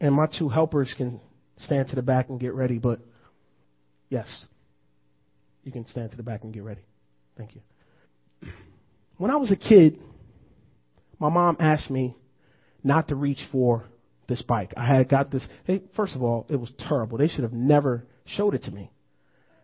and 0.00 0.14
my 0.14 0.26
two 0.26 0.48
helpers 0.48 0.94
can 0.96 1.20
stand 1.58 1.88
to 1.88 1.94
the 1.94 2.00
back 2.00 2.30
and 2.30 2.40
get 2.40 2.54
ready, 2.54 2.78
but 2.78 3.00
yes, 4.08 4.46
you 5.62 5.72
can 5.72 5.86
stand 5.88 6.12
to 6.12 6.16
the 6.16 6.22
back 6.22 6.42
and 6.42 6.54
get 6.54 6.62
ready. 6.62 6.80
Thank 7.36 7.54
you. 7.54 7.60
When 9.18 9.30
I 9.30 9.36
was 9.36 9.52
a 9.52 9.56
kid, 9.56 10.00
my 11.18 11.28
mom 11.28 11.58
asked 11.60 11.90
me 11.90 12.16
not 12.82 13.08
to 13.08 13.14
reach 13.14 13.40
for 13.52 13.84
this 14.26 14.40
bike. 14.40 14.72
I 14.74 14.86
had 14.86 15.10
got 15.10 15.30
this. 15.30 15.46
Hey, 15.64 15.82
first 15.94 16.16
of 16.16 16.22
all, 16.22 16.46
it 16.48 16.56
was 16.56 16.72
terrible. 16.78 17.18
They 17.18 17.28
should 17.28 17.42
have 17.42 17.52
never 17.52 18.06
showed 18.24 18.54
it 18.54 18.62
to 18.62 18.70
me. 18.70 18.90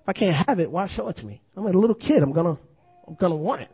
If 0.05 0.09
I 0.09 0.13
can't 0.13 0.47
have 0.47 0.61
it, 0.61 0.71
why 0.71 0.87
show 0.89 1.09
it 1.09 1.17
to 1.17 1.27
me? 1.27 1.43
I'm 1.57 1.67
a 1.67 1.71
little 1.71 1.97
kid. 1.97 2.23
I'm 2.23 2.33
gonna, 2.33 2.59
I'm 3.09 3.15
gonna 3.15 3.37
want 3.37 3.63
it. 3.63 3.71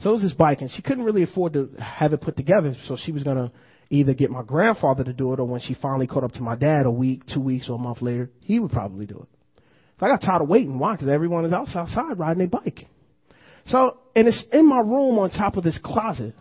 So 0.00 0.10
it 0.10 0.14
was 0.14 0.22
this 0.22 0.32
bike, 0.32 0.60
and 0.60 0.70
she 0.70 0.82
couldn't 0.82 1.04
really 1.04 1.22
afford 1.22 1.52
to 1.54 1.70
have 1.78 2.12
it 2.12 2.20
put 2.20 2.36
together. 2.36 2.74
So 2.86 2.96
she 3.02 3.12
was 3.12 3.22
gonna 3.22 3.52
either 3.88 4.14
get 4.14 4.30
my 4.30 4.42
grandfather 4.42 5.04
to 5.04 5.12
do 5.12 5.32
it, 5.32 5.40
or 5.40 5.46
when 5.46 5.60
she 5.60 5.74
finally 5.74 6.06
caught 6.06 6.24
up 6.24 6.32
to 6.32 6.42
my 6.42 6.56
dad 6.56 6.86
a 6.86 6.90
week, 6.90 7.22
two 7.32 7.40
weeks, 7.40 7.68
or 7.68 7.76
a 7.76 7.78
month 7.78 8.02
later, 8.02 8.30
he 8.40 8.58
would 8.58 8.72
probably 8.72 9.06
do 9.06 9.16
it. 9.16 9.62
So 10.00 10.06
I 10.06 10.08
got 10.08 10.22
tired 10.22 10.42
of 10.42 10.48
waiting. 10.48 10.78
Why? 10.78 10.94
Because 10.94 11.08
everyone 11.08 11.44
is 11.44 11.52
outside 11.52 12.18
riding 12.18 12.44
a 12.44 12.48
bike. 12.48 12.86
So, 13.66 13.98
and 14.14 14.28
it's 14.28 14.44
in 14.52 14.68
my 14.68 14.78
room 14.78 15.18
on 15.18 15.30
top 15.30 15.56
of 15.56 15.64
this 15.64 15.78
closet 15.82 16.34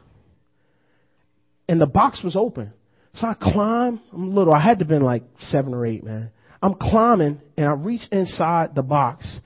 and 1.68 1.82
the 1.82 1.86
box 1.86 2.22
was 2.24 2.36
open. 2.36 2.74
So 3.16 3.28
I 3.28 3.34
climb. 3.34 4.02
I'm 4.14 4.36
little. 4.36 4.54
I 4.54 4.60
had 4.60 4.80
to 4.80 4.84
have 4.84 4.90
been 4.90 5.02
like 5.02 5.24
seven 5.40 5.74
or 5.74 5.86
eight, 5.86 6.04
man. 6.04 6.32
I'm 6.66 6.74
climbing 6.74 7.40
and 7.58 7.68
I 7.68 7.74
reach 7.74 8.02
inside 8.12 8.74
the 8.74 8.82
box 8.82 9.40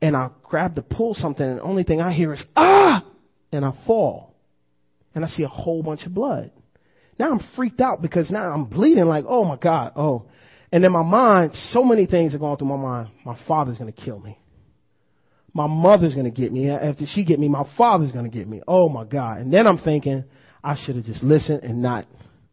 and 0.00 0.16
I 0.16 0.30
grab 0.44 0.76
to 0.76 0.82
pull 0.82 1.14
something 1.14 1.44
and 1.44 1.58
the 1.58 1.62
only 1.62 1.82
thing 1.82 2.00
I 2.00 2.12
hear 2.12 2.32
is 2.32 2.44
ah 2.54 3.04
and 3.50 3.64
I 3.64 3.72
fall. 3.88 4.36
And 5.12 5.24
I 5.24 5.28
see 5.28 5.42
a 5.42 5.48
whole 5.48 5.82
bunch 5.82 6.06
of 6.06 6.14
blood. 6.14 6.52
Now 7.18 7.32
I'm 7.32 7.40
freaked 7.56 7.80
out 7.80 8.00
because 8.00 8.30
now 8.30 8.52
I'm 8.52 8.66
bleeding 8.66 9.06
like, 9.06 9.24
oh 9.26 9.42
my 9.42 9.56
God, 9.56 9.94
oh. 9.96 10.26
And 10.70 10.84
in 10.84 10.92
my 10.92 11.02
mind, 11.02 11.56
so 11.56 11.82
many 11.82 12.06
things 12.06 12.36
are 12.36 12.38
going 12.38 12.56
through 12.56 12.68
my 12.68 12.76
mind. 12.76 13.08
My 13.24 13.36
father's 13.48 13.76
gonna 13.76 13.90
kill 13.90 14.20
me. 14.20 14.38
My 15.52 15.66
mother's 15.66 16.14
gonna 16.14 16.30
get 16.30 16.52
me. 16.52 16.70
After 16.70 17.04
she 17.04 17.24
get 17.24 17.40
me, 17.40 17.48
my 17.48 17.68
father's 17.76 18.12
gonna 18.12 18.28
get 18.28 18.46
me. 18.46 18.62
Oh 18.68 18.88
my 18.88 19.02
God. 19.02 19.38
And 19.38 19.52
then 19.52 19.66
I'm 19.66 19.78
thinking, 19.78 20.22
I 20.62 20.76
should 20.80 20.94
have 20.94 21.04
just 21.04 21.24
listened 21.24 21.64
and 21.64 21.82
not. 21.82 22.06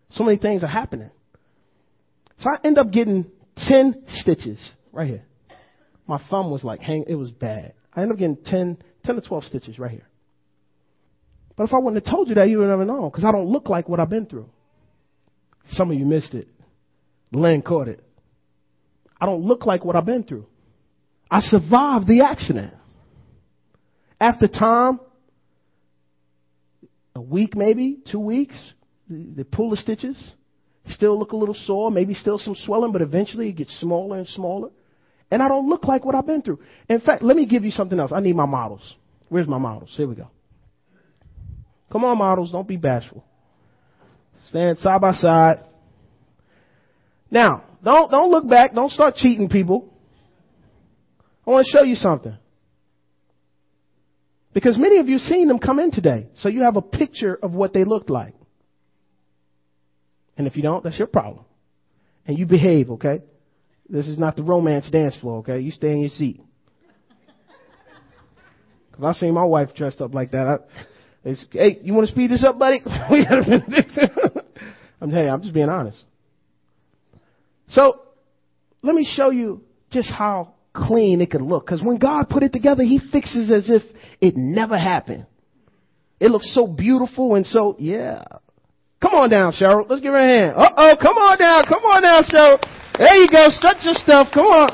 So 0.09 0.23
many 0.23 0.39
things 0.39 0.63
are 0.63 0.67
happening. 0.67 1.11
So 2.39 2.49
I 2.49 2.65
end 2.65 2.79
up 2.79 2.91
getting 2.91 3.31
10 3.67 4.03
stitches 4.07 4.59
right 4.91 5.07
here. 5.07 5.23
My 6.07 6.21
thumb 6.29 6.51
was 6.51 6.63
like, 6.63 6.79
hang, 6.79 7.05
it 7.07 7.15
was 7.15 7.31
bad. 7.31 7.73
I 7.93 8.01
end 8.01 8.11
up 8.11 8.17
getting 8.17 8.37
10, 8.45 8.77
10 9.03 9.15
to 9.15 9.21
12 9.21 9.43
stitches 9.45 9.79
right 9.79 9.91
here. 9.91 10.07
But 11.55 11.63
if 11.63 11.73
I 11.73 11.77
wouldn't 11.77 12.05
have 12.05 12.13
told 12.13 12.29
you 12.29 12.35
that, 12.35 12.49
you 12.49 12.59
would 12.59 12.67
never 12.67 12.85
know 12.85 13.09
because 13.09 13.25
I 13.25 13.31
don't 13.31 13.47
look 13.47 13.67
like 13.67 13.89
what 13.89 13.99
I've 13.99 14.09
been 14.09 14.27
through. 14.27 14.47
Some 15.71 15.91
of 15.91 15.97
you 15.97 16.05
missed 16.05 16.33
it. 16.33 16.47
Lynn 17.31 17.61
caught 17.61 17.87
it. 17.87 18.03
I 19.19 19.25
don't 19.25 19.41
look 19.41 19.65
like 19.65 19.83
what 19.83 19.95
I've 19.95 20.05
been 20.05 20.23
through. 20.23 20.45
I 21.29 21.41
survived 21.41 22.07
the 22.07 22.21
accident. 22.21 22.73
After 24.21 24.47
time, 24.47 24.99
a 27.15 27.21
week 27.21 27.55
maybe, 27.55 27.97
two 28.09 28.19
weeks, 28.19 28.55
they 29.09 29.43
pull 29.43 29.71
the 29.71 29.77
stitches, 29.77 30.17
still 30.89 31.17
look 31.17 31.31
a 31.31 31.35
little 31.35 31.55
sore, 31.55 31.91
maybe 31.91 32.13
still 32.13 32.37
some 32.37 32.55
swelling, 32.55 32.91
but 32.91 33.01
eventually 33.01 33.49
it 33.49 33.57
gets 33.57 33.79
smaller 33.79 34.17
and 34.17 34.27
smaller. 34.27 34.69
And 35.29 35.41
I 35.41 35.47
don't 35.47 35.67
look 35.67 35.85
like 35.85 36.05
what 36.05 36.15
I've 36.15 36.25
been 36.25 36.41
through. 36.41 36.59
In 36.87 36.99
fact, 37.01 37.21
let 37.23 37.35
me 37.35 37.45
give 37.45 37.63
you 37.63 37.71
something 37.71 37.99
else. 37.99 38.11
I 38.13 38.21
need 38.21 38.35
my 38.35 38.45
models. 38.45 38.95
Where's 39.29 39.47
my 39.47 39.57
models? 39.57 39.93
Here 39.95 40.07
we 40.07 40.15
go. 40.15 40.29
Come 41.91 42.05
on, 42.05 42.17
models, 42.17 42.51
don't 42.51 42.67
be 42.67 42.77
bashful. 42.77 43.23
Stand 44.45 44.77
side 44.79 45.01
by 45.01 45.13
side. 45.13 45.59
Now, 47.29 47.63
don't, 47.83 48.09
don't 48.09 48.31
look 48.31 48.47
back. 48.47 48.73
Don't 48.73 48.91
start 48.91 49.15
cheating 49.15 49.49
people. 49.49 49.93
I 51.45 51.51
want 51.51 51.65
to 51.65 51.77
show 51.77 51.83
you 51.83 51.95
something. 51.95 52.37
Because 54.53 54.77
many 54.77 54.99
of 54.99 55.07
you 55.07 55.17
seen 55.19 55.47
them 55.47 55.59
come 55.59 55.79
in 55.79 55.91
today. 55.91 56.27
So 56.37 56.49
you 56.49 56.63
have 56.63 56.77
a 56.77 56.81
picture 56.81 57.37
of 57.41 57.53
what 57.53 57.73
they 57.73 57.83
looked 57.83 58.09
like. 58.09 58.33
And 60.37 60.47
if 60.47 60.55
you 60.55 60.61
don't, 60.61 60.83
that's 60.83 60.97
your 60.97 61.07
problem. 61.07 61.45
And 62.25 62.37
you 62.37 62.45
behave, 62.45 62.91
okay? 62.91 63.21
This 63.89 64.07
is 64.07 64.17
not 64.17 64.35
the 64.35 64.43
romance 64.43 64.89
dance 64.89 65.15
floor, 65.17 65.39
okay? 65.39 65.59
You 65.59 65.71
stay 65.71 65.91
in 65.91 66.01
your 66.01 66.09
seat. 66.09 66.41
Cause 68.93 69.03
I 69.03 69.13
seen 69.19 69.33
my 69.33 69.43
wife 69.43 69.69
dressed 69.75 70.01
up 70.01 70.13
like 70.13 70.31
that. 70.31 70.47
I, 70.47 70.57
it's, 71.23 71.45
hey, 71.51 71.79
you 71.81 71.93
want 71.93 72.07
to 72.07 72.11
speed 72.11 72.31
this 72.31 72.43
up, 72.43 72.59
buddy? 72.59 72.79
I'm 75.01 75.11
hey, 75.11 75.29
I'm 75.29 75.41
just 75.41 75.53
being 75.53 75.69
honest. 75.69 76.03
So, 77.69 78.01
let 78.81 78.95
me 78.95 79.07
show 79.09 79.31
you 79.31 79.63
just 79.91 80.11
how 80.11 80.53
clean 80.73 81.21
it 81.21 81.31
can 81.31 81.45
look. 81.45 81.65
Because 81.65 81.81
when 81.81 81.97
God 81.97 82.29
put 82.29 82.43
it 82.43 82.53
together, 82.53 82.83
He 82.83 82.99
fixes 83.11 83.51
as 83.51 83.69
if 83.69 83.83
it 84.21 84.37
never 84.37 84.77
happened. 84.77 85.25
It 86.19 86.31
looks 86.31 86.53
so 86.53 86.67
beautiful 86.67 87.35
and 87.35 87.45
so, 87.45 87.75
yeah. 87.77 88.23
Come 89.01 89.13
on 89.13 89.29
down, 89.29 89.53
Cheryl. 89.53 89.85
Let's 89.87 90.01
give 90.01 90.13
her 90.13 90.19
a 90.19 90.25
hand. 90.25 90.57
Uh 90.57 90.73
oh, 90.75 90.95
come 90.99 91.17
on 91.17 91.37
down. 91.37 91.65
Come 91.69 91.83
on 91.85 92.01
down, 92.01 92.23
Cheryl. 92.23 92.57
There 92.97 93.15
you 93.21 93.29
go. 93.29 93.49
Stretch 93.49 93.85
your 93.85 93.93
stuff. 93.93 94.29
Come 94.33 94.47
on. 94.47 94.73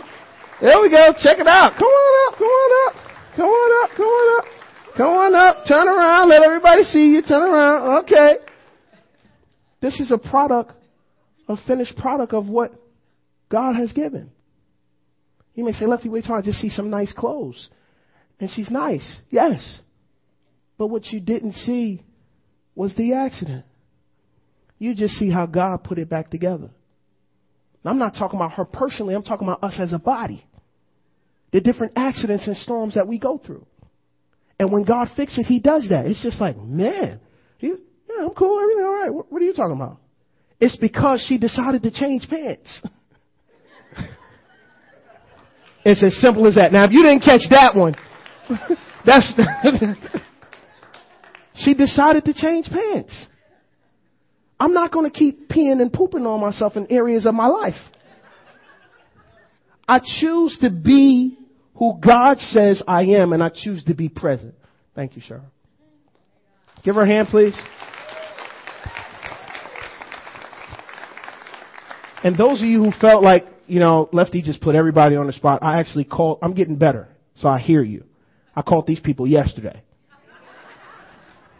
There 0.61 0.79
we 0.79 0.89
go. 0.89 1.11
Check 1.19 1.39
it 1.39 1.47
out. 1.47 1.73
Come 1.75 1.91
on 1.91 2.11
up. 2.23 2.39
Come 2.39 2.47
on 2.47 2.71
up. 2.87 2.93
Come 3.35 3.49
on 3.49 3.83
up. 3.83 3.89
Come 3.97 4.05
on 4.05 4.39
up. 4.39 4.45
Come 4.95 5.07
on 5.07 5.35
up. 5.35 5.65
Turn 5.67 5.87
around. 5.87 6.29
Let 6.29 6.43
everybody 6.43 6.83
see 6.83 7.11
you. 7.11 7.21
Turn 7.21 7.49
around. 7.49 8.03
Okay. 8.03 8.37
This 9.81 9.99
is 9.99 10.11
a 10.11 10.17
product, 10.17 10.71
a 11.49 11.57
finished 11.67 11.97
product 11.97 12.31
of 12.33 12.47
what 12.47 12.71
God 13.49 13.75
has 13.75 13.91
given. 13.91 14.31
You 15.55 15.65
may 15.65 15.73
say, 15.73 15.85
Lefty, 15.85 16.07
wait 16.07 16.23
till 16.23 16.35
I 16.35 16.41
just 16.41 16.59
see 16.59 16.69
some 16.69 16.89
nice 16.89 17.11
clothes. 17.11 17.69
And 18.39 18.49
she's 18.49 18.71
nice. 18.71 19.19
Yes. 19.29 19.79
But 20.77 20.87
what 20.87 21.07
you 21.07 21.19
didn't 21.19 21.53
see 21.53 22.03
was 22.75 22.95
the 22.95 23.13
accident. 23.13 23.65
You 24.83 24.93
just 24.93 25.13
see 25.13 25.31
how 25.31 25.45
God 25.45 25.85
put 25.85 25.97
it 25.97 26.09
back 26.09 26.29
together. 26.29 26.69
I'm 27.85 27.99
not 27.99 28.15
talking 28.19 28.37
about 28.37 28.51
her 28.55 28.65
personally, 28.65 29.15
I'm 29.15 29.23
talking 29.23 29.47
about 29.47 29.63
us 29.63 29.77
as 29.79 29.93
a 29.93 29.97
body. 29.97 30.45
The 31.53 31.61
different 31.61 31.93
accidents 31.95 32.47
and 32.47 32.57
storms 32.57 32.95
that 32.95 33.07
we 33.07 33.17
go 33.17 33.37
through. 33.37 33.65
And 34.59 34.73
when 34.73 34.83
God 34.83 35.07
fixes 35.15 35.39
it, 35.39 35.45
He 35.45 35.61
does 35.61 35.87
that. 35.89 36.05
It's 36.05 36.21
just 36.21 36.41
like, 36.41 36.57
man, 36.57 37.21
you, 37.61 37.79
yeah, 38.09 38.25
I'm 38.25 38.31
cool, 38.31 38.59
everything 38.59 38.83
all 38.83 38.93
right. 38.93 39.13
What, 39.13 39.31
what 39.31 39.41
are 39.41 39.45
you 39.45 39.53
talking 39.53 39.77
about? 39.77 39.99
It's 40.59 40.75
because 40.75 41.25
she 41.29 41.37
decided 41.37 41.83
to 41.83 41.91
change 41.91 42.27
pants. 42.29 42.81
it's 45.85 46.03
as 46.03 46.13
simple 46.17 46.45
as 46.45 46.55
that. 46.55 46.73
Now, 46.73 46.83
if 46.83 46.91
you 46.91 47.03
didn't 47.03 47.21
catch 47.21 47.43
that 47.51 47.73
one, 47.73 47.95
that's 49.05 49.31
she 51.55 51.73
decided 51.73 52.25
to 52.25 52.33
change 52.33 52.67
pants. 52.67 53.27
I'm 54.63 54.71
not 54.71 54.93
going 54.93 55.11
to 55.11 55.15
keep 55.15 55.49
peeing 55.49 55.81
and 55.81 55.91
pooping 55.91 56.25
on 56.25 56.39
myself 56.39 56.77
in 56.77 56.89
areas 56.89 57.25
of 57.25 57.35
my 57.35 57.47
life. 57.47 57.75
I 59.85 59.99
choose 59.99 60.57
to 60.61 60.69
be 60.69 61.37
who 61.75 61.99
God 62.01 62.37
says 62.39 62.81
I 62.87 63.03
am, 63.03 63.33
and 63.33 63.43
I 63.43 63.49
choose 63.53 63.83
to 63.83 63.93
be 63.93 64.07
present. 64.07 64.55
Thank 64.95 65.17
you, 65.17 65.21
Cheryl. 65.21 65.43
Give 66.85 66.95
her 66.95 67.01
a 67.01 67.05
hand, 67.05 67.27
please. 67.27 67.59
And 72.23 72.37
those 72.37 72.61
of 72.61 72.67
you 72.69 72.81
who 72.85 72.93
felt 73.01 73.21
like, 73.21 73.45
you 73.67 73.81
know, 73.81 74.07
Lefty 74.13 74.41
just 74.41 74.61
put 74.61 74.75
everybody 74.75 75.17
on 75.17 75.27
the 75.27 75.33
spot, 75.33 75.61
I 75.61 75.81
actually 75.81 76.05
called, 76.05 76.39
I'm 76.41 76.53
getting 76.53 76.77
better, 76.77 77.09
so 77.35 77.49
I 77.49 77.59
hear 77.59 77.83
you. 77.83 78.05
I 78.55 78.61
called 78.61 78.87
these 78.87 79.01
people 79.01 79.27
yesterday. 79.27 79.83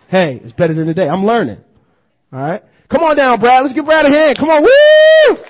Hey, 0.07 0.39
it's 0.41 0.53
better 0.53 0.73
than 0.73 0.85
today. 0.85 1.09
I'm 1.09 1.25
learning. 1.25 1.59
Alright? 2.31 2.63
Come 2.89 3.03
on 3.03 3.15
down, 3.15 3.39
Brad. 3.39 3.63
Let's 3.63 3.73
give 3.73 3.85
Brad 3.85 4.05
a 4.05 4.11
hand. 4.11 4.37
Come 4.37 4.49
on. 4.49 4.63
Woo! 4.63 5.43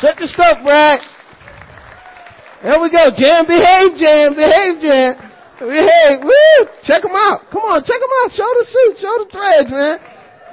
Shut 0.00 0.18
your 0.18 0.28
stuff, 0.28 0.58
Brad. 0.62 1.00
There 2.62 2.80
we 2.80 2.88
go. 2.90 3.12
Jam, 3.12 3.44
behave, 3.44 3.92
Jam, 4.00 4.34
behave, 4.34 4.80
Jam. 4.80 5.20
Behave. 5.60 6.24
Woo! 6.24 6.56
Check 6.82 7.02
them 7.02 7.14
out. 7.14 7.46
Come 7.52 7.62
on, 7.68 7.84
check 7.84 8.00
them 8.00 8.14
out. 8.24 8.32
Show 8.32 8.48
the 8.56 8.64
suit, 8.64 8.94
show 9.04 9.14
the 9.20 9.28
threads, 9.30 9.70
man. 9.70 9.96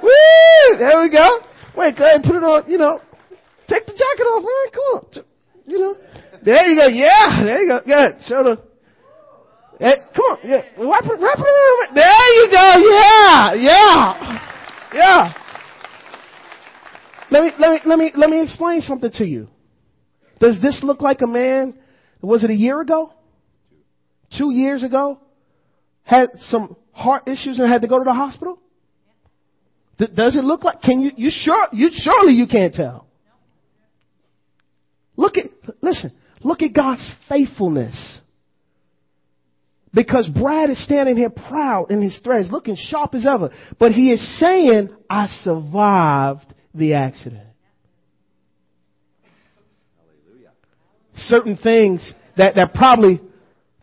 Woo! 0.04 0.78
There 0.78 1.00
we 1.00 1.08
go. 1.10 1.40
Wait, 1.74 1.96
go 1.96 2.04
ahead 2.04 2.20
and 2.20 2.24
put 2.24 2.36
it 2.36 2.44
on, 2.44 2.70
you 2.70 2.78
know. 2.78 3.00
Take 3.66 3.86
the 3.86 3.96
jacket 3.96 4.28
off, 4.28 4.44
man. 4.44 4.66
Come 4.70 4.88
on. 4.92 5.04
You 5.66 5.78
know. 5.78 5.96
There 6.44 6.68
you 6.68 6.76
go. 6.76 6.86
Yeah, 6.86 7.42
there 7.44 7.62
you 7.62 7.68
go. 7.68 7.80
Good. 7.80 8.24
Show 8.28 8.42
the, 8.44 8.60
Hey, 9.82 9.98
come 10.14 10.24
on, 10.30 10.38
yeah, 10.44 10.62
wrap 10.78 11.02
it, 11.02 11.18
wrap 11.18 11.38
it 11.38 11.48
around. 11.48 11.96
There 11.96 12.28
you 12.38 12.50
go. 12.54 12.66
Yeah, 12.86 13.54
yeah, 13.54 14.38
yeah. 14.94 15.41
Let 17.32 17.44
me, 17.44 17.50
let 17.58 17.70
me, 17.70 17.80
let 17.86 17.98
me, 17.98 18.12
let 18.14 18.30
me 18.30 18.42
explain 18.42 18.82
something 18.82 19.10
to 19.14 19.24
you. 19.24 19.48
Does 20.38 20.60
this 20.60 20.80
look 20.82 21.00
like 21.00 21.22
a 21.22 21.26
man, 21.26 21.72
was 22.20 22.44
it 22.44 22.50
a 22.50 22.54
year 22.54 22.78
ago? 22.82 23.10
Two 24.36 24.52
years 24.52 24.82
ago? 24.82 25.18
Had 26.02 26.28
some 26.48 26.76
heart 26.92 27.26
issues 27.28 27.58
and 27.58 27.72
had 27.72 27.80
to 27.82 27.88
go 27.88 27.98
to 27.98 28.04
the 28.04 28.12
hospital? 28.12 28.58
Does 29.96 30.36
it 30.36 30.44
look 30.44 30.62
like, 30.62 30.82
can 30.82 31.00
you, 31.00 31.12
you 31.16 31.30
sure, 31.32 31.68
you, 31.72 31.88
surely 31.94 32.34
you 32.34 32.46
can't 32.46 32.74
tell. 32.74 33.06
Look 35.16 35.38
at, 35.38 35.46
listen, 35.80 36.12
look 36.42 36.60
at 36.60 36.74
God's 36.74 37.10
faithfulness. 37.30 38.18
Because 39.94 40.28
Brad 40.28 40.68
is 40.68 40.84
standing 40.84 41.16
here 41.16 41.30
proud 41.30 41.90
in 41.90 42.02
his 42.02 42.18
threads, 42.22 42.50
looking 42.50 42.76
sharp 42.78 43.14
as 43.14 43.24
ever. 43.24 43.50
But 43.78 43.92
he 43.92 44.12
is 44.12 44.38
saying, 44.38 44.90
I 45.08 45.28
survived 45.28 46.52
the 46.74 46.94
accident. 46.94 47.46
Certain 51.14 51.56
things 51.56 52.12
that, 52.36 52.54
that 52.54 52.74
probably 52.74 53.20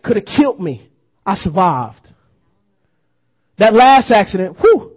could 0.03 0.15
have 0.15 0.25
killed 0.25 0.59
me, 0.59 0.89
I 1.25 1.35
survived. 1.35 2.01
That 3.59 3.73
last 3.73 4.11
accident, 4.11 4.57
whew, 4.59 4.93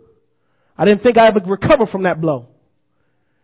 I 0.78 0.84
didn't 0.84 1.03
think 1.03 1.18
I 1.18 1.28
ever 1.28 1.40
recover 1.47 1.86
from 1.86 2.05
that 2.05 2.20
blow. 2.20 2.47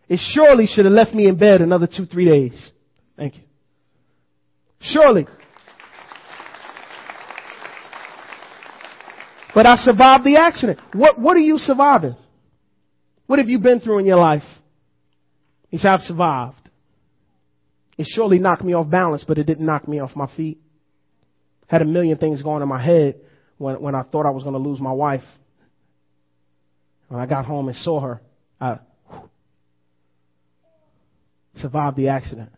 It 0.09 0.21
surely 0.33 0.67
should 0.67 0.87
have 0.87 0.95
left 0.95 1.13
me 1.13 1.29
in 1.29 1.37
bed 1.37 1.61
another 1.61 1.87
two, 1.87 2.07
three 2.07 2.25
days. 2.25 2.71
Thank 3.17 3.37
you. 3.37 3.43
Surely. 4.81 5.27
But 9.55 9.67
I 9.67 9.75
survived 9.77 10.25
the 10.25 10.37
accident. 10.37 10.79
What, 10.95 11.21
what 11.21 11.37
are 11.37 11.41
you 11.41 11.59
surviving? 11.59 12.17
What 13.29 13.39
have 13.39 13.49
you 13.51 13.59
been 13.59 13.81
through 13.81 13.99
in 13.99 14.07
your 14.07 14.17
life? 14.17 14.43
He 15.69 15.77
said, 15.77 15.91
I've 15.91 16.01
survived. 16.01 16.71
It 17.99 18.07
surely 18.09 18.39
knocked 18.39 18.65
me 18.65 18.73
off 18.73 18.89
balance, 18.89 19.23
but 19.29 19.37
it 19.37 19.45
didn't 19.45 19.67
knock 19.67 19.87
me 19.87 20.01
off 20.01 20.17
my 20.17 20.35
feet. 20.35 20.59
Had 21.67 21.83
a 21.83 21.85
million 21.85 22.17
things 22.17 22.43
going 22.43 22.63
in 22.63 22.69
my 22.69 22.83
head 22.83 23.21
when, 23.59 23.83
when 23.83 23.95
I 23.95 24.03
thought 24.03 24.25
I 24.25 24.31
was 24.31 24.45
going 24.45 24.55
to 24.55 24.59
lose 24.59 24.81
my 24.81 24.93
wife. 24.93 25.25
When 27.09 27.21
I 27.21 27.27
got 27.27 27.45
home 27.45 27.69
and 27.69 27.77
saw 27.77 28.01
her, 28.01 28.23
I 28.59 28.79
whew, 29.11 29.29
survived 31.57 31.99
the 31.99 32.09
accident. 32.09 32.51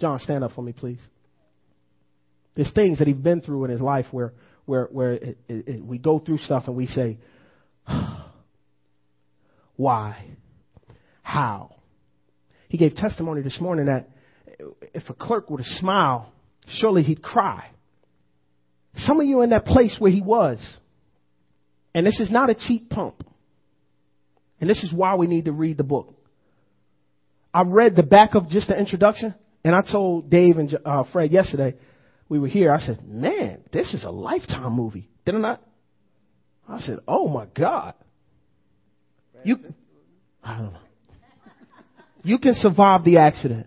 John, 0.00 0.20
stand 0.20 0.44
up 0.44 0.52
for 0.52 0.62
me, 0.62 0.72
please. 0.72 1.00
There's 2.54 2.72
things 2.72 2.98
that 3.00 3.08
he's 3.08 3.16
been 3.16 3.40
through 3.40 3.64
in 3.64 3.72
his 3.72 3.80
life 3.80 4.06
where, 4.12 4.34
where, 4.66 4.84
where 4.84 5.12
it, 5.14 5.38
it, 5.48 5.68
it, 5.68 5.84
we 5.84 5.98
go 5.98 6.20
through 6.20 6.38
stuff 6.38 6.64
and 6.68 6.76
we 6.76 6.86
say, 6.86 7.18
why? 9.78 10.26
How? 11.22 11.76
He 12.68 12.78
gave 12.78 12.96
testimony 12.96 13.42
this 13.42 13.60
morning 13.60 13.86
that 13.86 14.10
if 14.92 15.08
a 15.08 15.14
clerk 15.14 15.48
were 15.48 15.58
to 15.58 15.64
smile, 15.64 16.32
surely 16.66 17.04
he'd 17.04 17.22
cry. 17.22 17.70
Some 18.96 19.20
of 19.20 19.26
you 19.26 19.42
in 19.42 19.50
that 19.50 19.64
place 19.64 19.94
where 20.00 20.10
he 20.10 20.20
was. 20.20 20.58
And 21.94 22.04
this 22.04 22.18
is 22.18 22.28
not 22.28 22.50
a 22.50 22.56
cheap 22.56 22.90
pump. 22.90 23.24
And 24.60 24.68
this 24.68 24.82
is 24.82 24.92
why 24.92 25.14
we 25.14 25.28
need 25.28 25.44
to 25.44 25.52
read 25.52 25.76
the 25.76 25.84
book. 25.84 26.12
I 27.54 27.62
read 27.62 27.94
the 27.94 28.02
back 28.02 28.34
of 28.34 28.48
just 28.48 28.66
the 28.66 28.76
introduction, 28.76 29.32
and 29.62 29.76
I 29.76 29.82
told 29.88 30.28
Dave 30.28 30.58
and 30.58 30.76
uh, 30.84 31.04
Fred 31.12 31.30
yesterday, 31.30 31.76
we 32.28 32.40
were 32.40 32.48
here, 32.48 32.72
I 32.72 32.80
said, 32.80 33.06
man, 33.06 33.62
this 33.72 33.94
is 33.94 34.02
a 34.02 34.10
lifetime 34.10 34.72
movie. 34.72 35.08
Didn't 35.24 35.44
I? 35.44 35.58
I 36.68 36.80
said, 36.80 36.98
oh 37.06 37.28
my 37.28 37.46
God. 37.56 37.94
You, 39.44 39.56
I 40.42 40.58
don't 40.58 40.72
know. 40.72 40.78
You 42.22 42.38
can 42.38 42.54
survive 42.54 43.04
the 43.04 43.18
accident. 43.18 43.66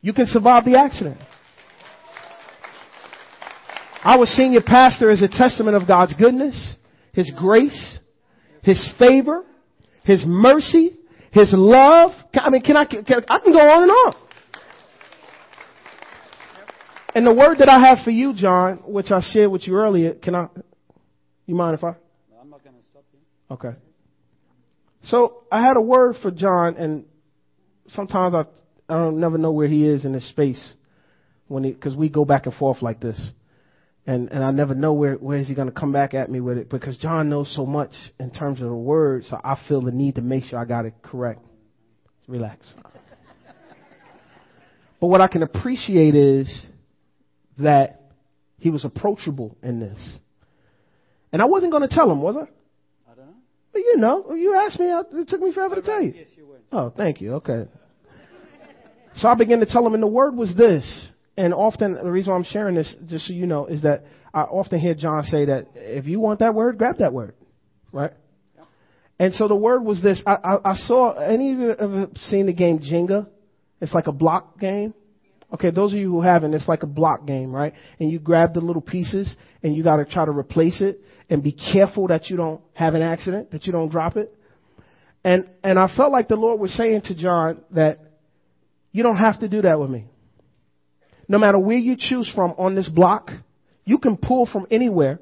You 0.00 0.12
can 0.12 0.26
survive 0.26 0.64
the 0.64 0.78
accident. 0.78 1.18
Our 4.04 4.26
senior 4.26 4.60
pastor 4.60 5.10
is 5.10 5.22
a 5.22 5.28
testament 5.28 5.76
of 5.76 5.88
God's 5.88 6.12
goodness, 6.14 6.74
His 7.14 7.32
grace, 7.34 7.98
His 8.62 8.92
favor, 8.98 9.44
His 10.04 10.24
mercy, 10.26 10.98
His 11.32 11.54
love. 11.56 12.10
I 12.34 12.50
mean, 12.50 12.60
can 12.60 12.76
I, 12.76 12.84
can, 12.84 13.02
I 13.08 13.38
can 13.38 13.52
go 13.52 13.60
on 13.60 13.82
and 13.84 13.90
on. 13.90 14.14
And 17.14 17.26
the 17.26 17.32
word 17.32 17.58
that 17.60 17.68
I 17.68 17.78
have 17.80 18.04
for 18.04 18.10
you, 18.10 18.34
John, 18.34 18.82
which 18.86 19.10
I 19.10 19.20
shared 19.22 19.50
with 19.50 19.66
you 19.66 19.74
earlier, 19.76 20.14
can 20.14 20.34
I, 20.34 20.48
you 21.46 21.54
mind 21.54 21.78
if 21.78 21.84
I? 21.84 21.94
I'm 22.40 22.50
not 22.50 22.62
going 22.62 22.74
to 22.74 22.82
stop 22.90 23.04
you. 23.12 23.20
Okay. 23.54 23.76
So 25.04 25.44
I 25.52 25.62
had 25.62 25.76
a 25.76 25.80
word 25.80 26.16
for 26.20 26.32
John, 26.32 26.76
and 26.76 27.04
sometimes 27.88 28.34
I 28.34 28.46
I 28.88 28.96
don't 28.96 29.20
never 29.20 29.38
know 29.38 29.52
where 29.52 29.68
he 29.68 29.86
is 29.86 30.04
in 30.04 30.12
his 30.12 30.28
space 30.28 30.74
when 31.46 31.62
he 31.62 31.70
because 31.70 31.94
we 31.94 32.08
go 32.08 32.24
back 32.24 32.46
and 32.46 32.54
forth 32.54 32.82
like 32.82 33.00
this, 33.00 33.20
and 34.06 34.28
and 34.32 34.42
I 34.42 34.50
never 34.50 34.74
know 34.74 34.92
where 34.92 35.14
where 35.14 35.38
is 35.38 35.46
he 35.46 35.54
going 35.54 35.68
to 35.68 35.74
come 35.74 35.92
back 35.92 36.14
at 36.14 36.28
me 36.30 36.40
with 36.40 36.58
it 36.58 36.68
because 36.68 36.96
John 36.96 37.28
knows 37.28 37.54
so 37.54 37.64
much 37.64 37.92
in 38.18 38.32
terms 38.32 38.60
of 38.60 38.68
the 38.68 38.74
word, 38.74 39.24
so 39.24 39.36
I 39.36 39.56
feel 39.68 39.80
the 39.82 39.92
need 39.92 40.16
to 40.16 40.20
make 40.20 40.44
sure 40.44 40.58
I 40.58 40.64
got 40.64 40.84
it 40.84 40.94
correct. 41.00 41.40
Relax. 42.26 42.66
but 45.00 45.06
what 45.06 45.20
I 45.20 45.28
can 45.28 45.44
appreciate 45.44 46.16
is 46.16 46.64
that 47.58 48.00
he 48.58 48.70
was 48.70 48.84
approachable 48.84 49.56
in 49.62 49.78
this, 49.78 50.18
and 51.32 51.40
I 51.40 51.44
wasn't 51.44 51.70
going 51.70 51.88
to 51.88 51.94
tell 51.94 52.10
him, 52.10 52.20
was 52.20 52.36
I? 52.36 52.48
But 53.74 53.80
you 53.80 53.96
know, 53.96 54.32
you 54.34 54.54
asked 54.54 54.78
me. 54.78 54.86
It 54.86 55.28
took 55.28 55.40
me 55.40 55.52
forever 55.52 55.74
to 55.74 55.82
tell 55.82 56.00
you. 56.00 56.14
Yes, 56.16 56.28
you 56.36 56.46
were. 56.46 56.60
Oh, 56.70 56.90
thank 56.96 57.20
you. 57.20 57.34
Okay. 57.34 57.64
So 59.16 59.26
I 59.28 59.34
began 59.34 59.58
to 59.60 59.66
tell 59.66 59.84
him, 59.84 59.94
and 59.94 60.02
the 60.02 60.06
word 60.06 60.36
was 60.36 60.54
this. 60.56 61.08
And 61.36 61.52
often, 61.52 61.94
the 61.94 62.10
reason 62.10 62.30
why 62.30 62.38
I'm 62.38 62.44
sharing 62.44 62.76
this, 62.76 62.94
just 63.08 63.26
so 63.26 63.32
you 63.32 63.48
know, 63.48 63.66
is 63.66 63.82
that 63.82 64.04
I 64.32 64.42
often 64.42 64.78
hear 64.78 64.94
John 64.94 65.24
say 65.24 65.46
that 65.46 65.66
if 65.74 66.06
you 66.06 66.20
want 66.20 66.38
that 66.38 66.54
word, 66.54 66.78
grab 66.78 66.98
that 66.98 67.12
word, 67.12 67.34
right? 67.90 68.12
And 69.18 69.34
so 69.34 69.48
the 69.48 69.56
word 69.56 69.82
was 69.82 70.00
this. 70.00 70.22
I, 70.24 70.34
I, 70.34 70.70
I 70.70 70.74
saw 70.74 71.14
any 71.14 71.52
of 71.52 71.58
you 71.58 71.70
ever 71.72 72.06
seen 72.22 72.46
the 72.46 72.52
game 72.52 72.78
Jenga? 72.78 73.26
It's 73.80 73.92
like 73.92 74.06
a 74.06 74.12
block 74.12 74.60
game. 74.60 74.94
Okay, 75.52 75.70
those 75.70 75.92
of 75.92 75.98
you 75.98 76.10
who 76.10 76.20
haven't, 76.20 76.54
it's 76.54 76.68
like 76.68 76.84
a 76.84 76.88
block 76.88 77.26
game, 77.26 77.52
right? 77.52 77.74
And 77.98 78.10
you 78.10 78.20
grab 78.20 78.54
the 78.54 78.60
little 78.60 78.82
pieces 78.82 79.34
and 79.64 79.74
you 79.74 79.82
got 79.82 79.96
to 79.96 80.04
try 80.04 80.24
to 80.24 80.32
replace 80.32 80.80
it 80.80 81.00
and 81.30 81.42
be 81.42 81.52
careful 81.52 82.08
that 82.08 82.28
you 82.28 82.36
don't 82.36 82.60
have 82.74 82.94
an 82.94 83.02
accident, 83.02 83.50
that 83.52 83.66
you 83.66 83.72
don't 83.72 83.90
drop 83.90 84.16
it. 84.16 84.34
And 85.24 85.48
and 85.62 85.78
I 85.78 85.88
felt 85.96 86.12
like 86.12 86.28
the 86.28 86.36
Lord 86.36 86.60
was 86.60 86.74
saying 86.76 87.02
to 87.06 87.14
John 87.14 87.62
that 87.70 87.98
you 88.92 89.02
don't 89.02 89.16
have 89.16 89.40
to 89.40 89.48
do 89.48 89.62
that 89.62 89.80
with 89.80 89.90
me. 89.90 90.04
No 91.26 91.38
matter 91.38 91.58
where 91.58 91.78
you 91.78 91.96
choose 91.98 92.30
from 92.34 92.52
on 92.58 92.74
this 92.74 92.88
block, 92.88 93.30
you 93.84 93.98
can 93.98 94.16
pull 94.16 94.46
from 94.46 94.66
anywhere 94.70 95.18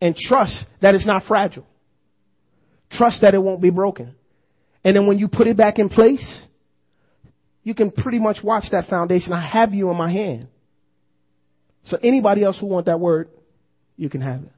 and 0.00 0.16
trust 0.16 0.64
that 0.80 0.94
it's 0.94 1.06
not 1.06 1.24
fragile. 1.24 1.66
Trust 2.90 3.20
that 3.20 3.34
it 3.34 3.42
won't 3.42 3.60
be 3.60 3.70
broken. 3.70 4.14
And 4.82 4.96
then 4.96 5.06
when 5.06 5.18
you 5.18 5.28
put 5.28 5.46
it 5.46 5.56
back 5.56 5.78
in 5.78 5.90
place, 5.90 6.44
you 7.62 7.74
can 7.74 7.90
pretty 7.90 8.18
much 8.18 8.38
watch 8.42 8.64
that 8.72 8.88
foundation. 8.88 9.32
I 9.32 9.46
have 9.46 9.74
you 9.74 9.90
in 9.90 9.96
my 9.96 10.10
hand. 10.10 10.48
So 11.84 11.98
anybody 12.02 12.42
else 12.42 12.58
who 12.58 12.66
want 12.66 12.86
that 12.86 12.98
word, 12.98 13.28
you 13.96 14.08
can 14.08 14.22
have 14.22 14.42
it. 14.42 14.52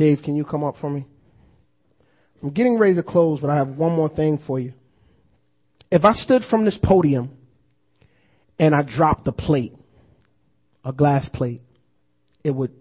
Dave, 0.00 0.20
can 0.24 0.34
you 0.34 0.46
come 0.46 0.64
up 0.64 0.76
for 0.80 0.88
me? 0.88 1.06
I'm 2.42 2.52
getting 2.52 2.78
ready 2.78 2.94
to 2.94 3.02
close, 3.02 3.38
but 3.38 3.50
I 3.50 3.56
have 3.56 3.68
one 3.68 3.94
more 3.94 4.08
thing 4.08 4.40
for 4.46 4.58
you. 4.58 4.72
If 5.90 6.06
I 6.06 6.14
stood 6.14 6.40
from 6.48 6.64
this 6.64 6.78
podium 6.82 7.36
and 8.58 8.74
I 8.74 8.80
dropped 8.80 9.26
a 9.26 9.32
plate, 9.32 9.74
a 10.86 10.94
glass 10.94 11.28
plate, 11.34 11.60
it 12.42 12.50
would 12.50 12.72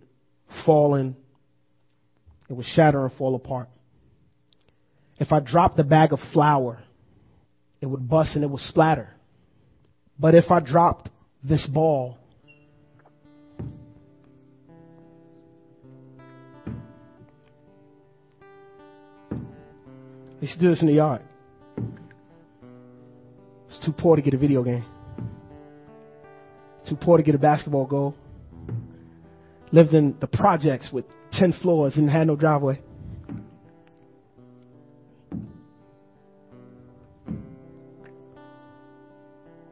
fall 0.65 0.95
in, 0.95 1.17
it 2.49 2.53
would 2.53 2.65
shatter 2.65 3.03
and 3.03 3.13
fall 3.17 3.36
apart. 3.36 3.67
If 5.17 5.34
I 5.34 5.41
dropped 5.41 5.78
a 5.78 5.84
bag 5.84 6.13
of 6.13 6.20
flour, 6.32 6.80
it 7.82 7.88
would 7.88 8.07
bust 8.07 8.36
and 8.36 8.45
it 8.45 8.49
would 8.49 8.61
splatter. 8.61 9.09
But 10.17 10.36
if 10.36 10.49
I 10.49 10.61
dropped 10.61 11.09
this 11.43 11.67
ball, 11.67 12.17
They 20.40 20.48
used 20.48 20.60
to 20.60 20.66
do 20.66 20.70
this 20.70 20.82
in 20.82 20.88
the 20.88 20.94
yard. 20.94 21.22
It's 23.70 23.86
too 23.86 23.92
poor 23.92 24.16
to 24.16 24.22
get 24.22 24.34
a 24.34 24.38
video 24.38 24.64
game. 24.64 24.86
Too 26.88 26.96
poor 26.96 27.18
to 27.18 27.24
get 27.24 27.36
a 27.36 27.40
basketball 27.40 27.86
goal. 27.86 28.16
Lived 29.72 29.94
in 29.94 30.18
the 30.20 30.28
projects 30.28 30.90
with 30.92 31.06
10 31.34 31.54
floors 31.62 31.96
and 31.98 32.10
had 32.10 32.28
no 32.28 32.36
driveway. 32.36 32.82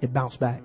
It 0.01 0.13
bounced 0.13 0.39
back. 0.39 0.61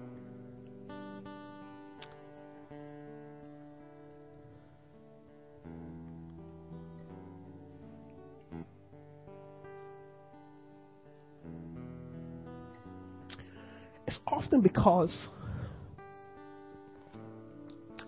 Often 14.53 14.61
because 14.61 15.17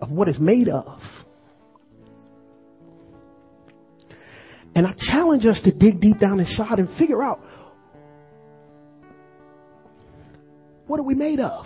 of 0.00 0.10
what 0.10 0.28
it's 0.28 0.38
made 0.38 0.68
of. 0.68 0.98
And 4.74 4.86
I 4.86 4.94
challenge 4.98 5.46
us 5.46 5.60
to 5.64 5.72
dig 5.72 6.00
deep 6.00 6.18
down 6.20 6.40
inside 6.40 6.78
and 6.78 6.88
figure 6.98 7.22
out 7.22 7.40
what 10.86 10.98
are 11.00 11.04
we 11.04 11.14
made 11.14 11.40
of? 11.40 11.64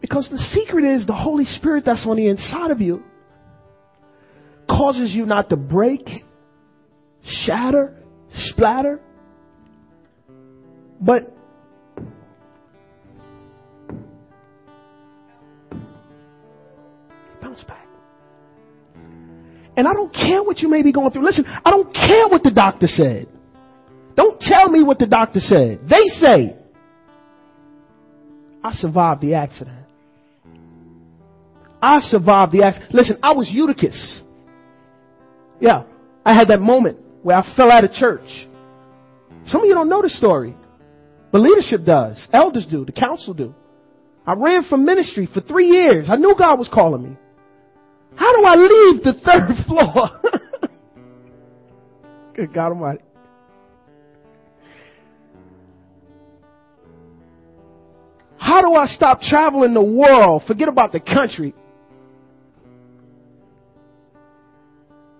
Because 0.00 0.28
the 0.30 0.38
secret 0.38 0.84
is 0.84 1.06
the 1.06 1.12
Holy 1.12 1.44
Spirit 1.44 1.84
that's 1.84 2.06
on 2.06 2.16
the 2.16 2.28
inside 2.28 2.70
of 2.70 2.80
you 2.80 3.02
causes 4.68 5.12
you 5.12 5.26
not 5.26 5.50
to 5.50 5.56
break, 5.56 6.08
shatter, 7.24 7.96
splatter, 8.32 9.00
but 11.00 11.22
bounce 17.40 17.62
back. 17.64 17.86
And 19.76 19.86
I 19.86 19.92
don't 19.92 20.12
care 20.12 20.42
what 20.42 20.58
you 20.58 20.68
may 20.68 20.82
be 20.82 20.92
going 20.92 21.10
through. 21.10 21.24
Listen, 21.24 21.44
I 21.46 21.70
don't 21.70 21.92
care 21.94 22.28
what 22.28 22.42
the 22.42 22.52
doctor 22.52 22.86
said. 22.86 23.28
Don't 24.16 24.40
tell 24.40 24.68
me 24.68 24.82
what 24.82 24.98
the 24.98 25.06
doctor 25.06 25.38
said. 25.38 25.80
They 25.88 26.02
say 26.18 26.56
I 28.62 28.72
survived 28.72 29.20
the 29.20 29.34
accident. 29.34 29.86
I 31.80 32.00
survived 32.00 32.52
the 32.52 32.64
accident. 32.64 32.92
Listen, 32.92 33.18
I 33.22 33.32
was 33.32 33.48
Eutychus. 33.48 34.22
Yeah, 35.60 35.84
I 36.24 36.34
had 36.34 36.48
that 36.48 36.60
moment 36.60 36.98
where 37.22 37.36
I 37.36 37.56
fell 37.56 37.70
out 37.70 37.84
of 37.84 37.92
church. 37.92 38.28
Some 39.46 39.62
of 39.62 39.66
you 39.68 39.74
don't 39.74 39.88
know 39.88 40.02
the 40.02 40.08
story. 40.08 40.56
The 41.32 41.38
leadership 41.38 41.84
does. 41.84 42.26
Elders 42.32 42.66
do. 42.70 42.84
The 42.84 42.92
council 42.92 43.34
do. 43.34 43.54
I 44.26 44.34
ran 44.34 44.64
from 44.64 44.84
ministry 44.84 45.28
for 45.32 45.40
three 45.40 45.66
years. 45.66 46.08
I 46.10 46.16
knew 46.16 46.34
God 46.38 46.58
was 46.58 46.68
calling 46.72 47.02
me. 47.02 47.16
How 48.14 48.34
do 48.36 48.44
I 48.44 48.54
leave 48.56 49.02
the 49.02 49.14
third 49.24 49.54
floor? 49.66 50.70
Good 52.34 52.52
God 52.52 52.68
Almighty. 52.68 53.02
How 58.38 58.62
do 58.62 58.72
I 58.74 58.86
stop 58.86 59.20
traveling 59.20 59.74
the 59.74 59.82
world? 59.82 60.42
Forget 60.46 60.68
about 60.68 60.92
the 60.92 61.00
country. 61.00 61.54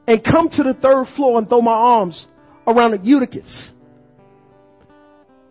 And 0.07 0.25
come 0.25 0.49
to 0.51 0.63
the 0.63 0.75
third 0.75 1.07
floor 1.17 1.39
and 1.39 1.49
throw 1.49 1.61
my 1.61 1.73
arms 1.73 2.27
around 2.67 2.93
the 2.93 3.01
Eutychus 3.03 3.73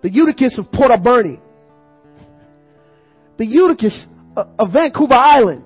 the 0.02 0.10
Eutychus 0.10 0.58
of 0.60 0.72
Port 0.72 0.91
Alberni, 0.91 1.39
the 3.38 3.45
Eutychus 3.45 4.06
uh, 4.36 4.45
of 4.60 4.74
Vancouver 4.74 5.16
Island, 5.16 5.64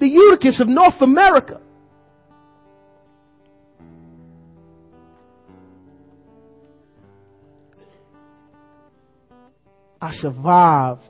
the 0.00 0.06
Eutychus 0.06 0.60
of 0.60 0.68
North 0.68 1.00
America. 1.00 1.60
I 10.00 10.10
survived 10.14 11.02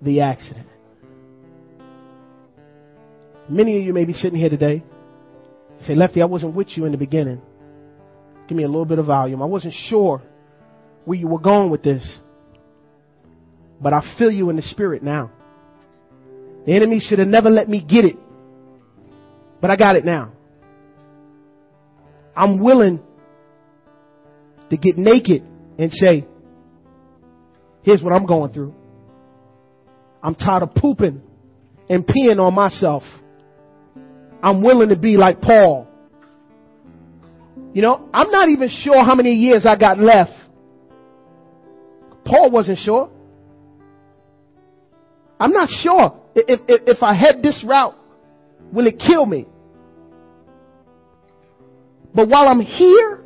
the 0.00 0.20
accident. 0.20 0.68
Many 3.48 3.78
of 3.78 3.82
you 3.82 3.92
may 3.92 4.04
be 4.04 4.12
sitting 4.12 4.38
here 4.38 4.48
today 4.48 4.82
and 5.76 5.84
say, 5.84 5.96
Lefty, 5.96 6.22
I 6.22 6.26
wasn't 6.26 6.54
with 6.54 6.68
you 6.76 6.84
in 6.84 6.92
the 6.92 6.98
beginning. 6.98 7.42
Give 8.46 8.56
me 8.56 8.62
a 8.62 8.68
little 8.68 8.84
bit 8.84 9.00
of 9.00 9.06
volume. 9.06 9.42
I 9.42 9.46
wasn't 9.46 9.74
sure 9.74 10.22
where 11.04 11.18
you 11.18 11.28
were 11.28 11.38
going 11.38 11.70
with 11.70 11.82
this. 11.82 12.20
But 13.80 13.92
I 13.92 14.02
feel 14.18 14.30
you 14.30 14.50
in 14.50 14.56
the 14.56 14.62
spirit 14.62 15.02
now. 15.02 15.30
The 16.66 16.74
enemy 16.74 17.00
should 17.00 17.18
have 17.18 17.28
never 17.28 17.48
let 17.48 17.68
me 17.68 17.80
get 17.80 18.04
it. 18.04 18.16
But 19.60 19.70
I 19.70 19.76
got 19.76 19.96
it 19.96 20.04
now. 20.04 20.32
I'm 22.36 22.62
willing 22.62 23.00
to 24.70 24.76
get 24.76 24.96
naked 24.96 25.42
and 25.78 25.92
say, 25.92 26.26
here's 27.82 28.02
what 28.02 28.12
I'm 28.12 28.26
going 28.26 28.52
through. 28.52 28.74
I'm 30.22 30.34
tired 30.34 30.62
of 30.62 30.74
pooping 30.74 31.22
and 31.88 32.06
peeing 32.06 32.38
on 32.38 32.54
myself. 32.54 33.02
I'm 34.42 34.62
willing 34.62 34.90
to 34.90 34.96
be 34.96 35.16
like 35.16 35.40
Paul. 35.40 35.86
You 37.72 37.82
know, 37.82 38.08
I'm 38.12 38.30
not 38.30 38.48
even 38.48 38.68
sure 38.68 39.04
how 39.04 39.14
many 39.14 39.32
years 39.32 39.64
I 39.66 39.76
got 39.76 39.98
left. 39.98 40.32
Paul 42.30 42.50
wasn't 42.52 42.78
sure. 42.78 43.10
I'm 45.40 45.52
not 45.52 45.68
sure 45.68 46.20
if, 46.36 46.60
if, 46.68 46.96
if 46.96 47.02
I 47.02 47.12
head 47.14 47.42
this 47.42 47.64
route, 47.66 47.96
will 48.72 48.86
it 48.86 49.02
kill 49.04 49.26
me? 49.26 49.46
But 52.14 52.28
while 52.28 52.46
I'm 52.46 52.60
here, 52.60 53.24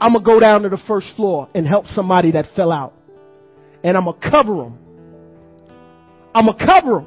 I'm 0.00 0.12
going 0.12 0.24
to 0.24 0.26
go 0.26 0.40
down 0.40 0.62
to 0.62 0.70
the 0.70 0.80
first 0.88 1.08
floor 1.14 1.48
and 1.54 1.66
help 1.66 1.86
somebody 1.88 2.32
that 2.32 2.46
fell 2.56 2.72
out. 2.72 2.94
And 3.84 3.96
I'm 3.96 4.04
going 4.04 4.18
to 4.18 4.30
cover 4.30 4.54
them. 4.54 4.78
I'm 6.34 6.46
going 6.46 6.58
to 6.58 6.66
cover 6.66 6.94
them. 7.00 7.06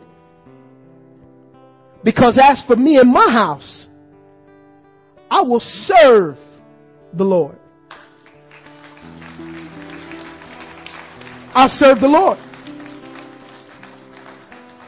Because 2.04 2.40
as 2.42 2.62
for 2.68 2.76
me 2.76 2.98
and 2.98 3.12
my 3.12 3.32
house, 3.32 3.88
I 5.32 5.42
will 5.42 5.62
serve 5.62 6.38
the 7.14 7.24
Lord. 7.24 7.58
I 11.56 11.68
serve 11.68 12.00
the 12.02 12.08
Lord. 12.08 12.40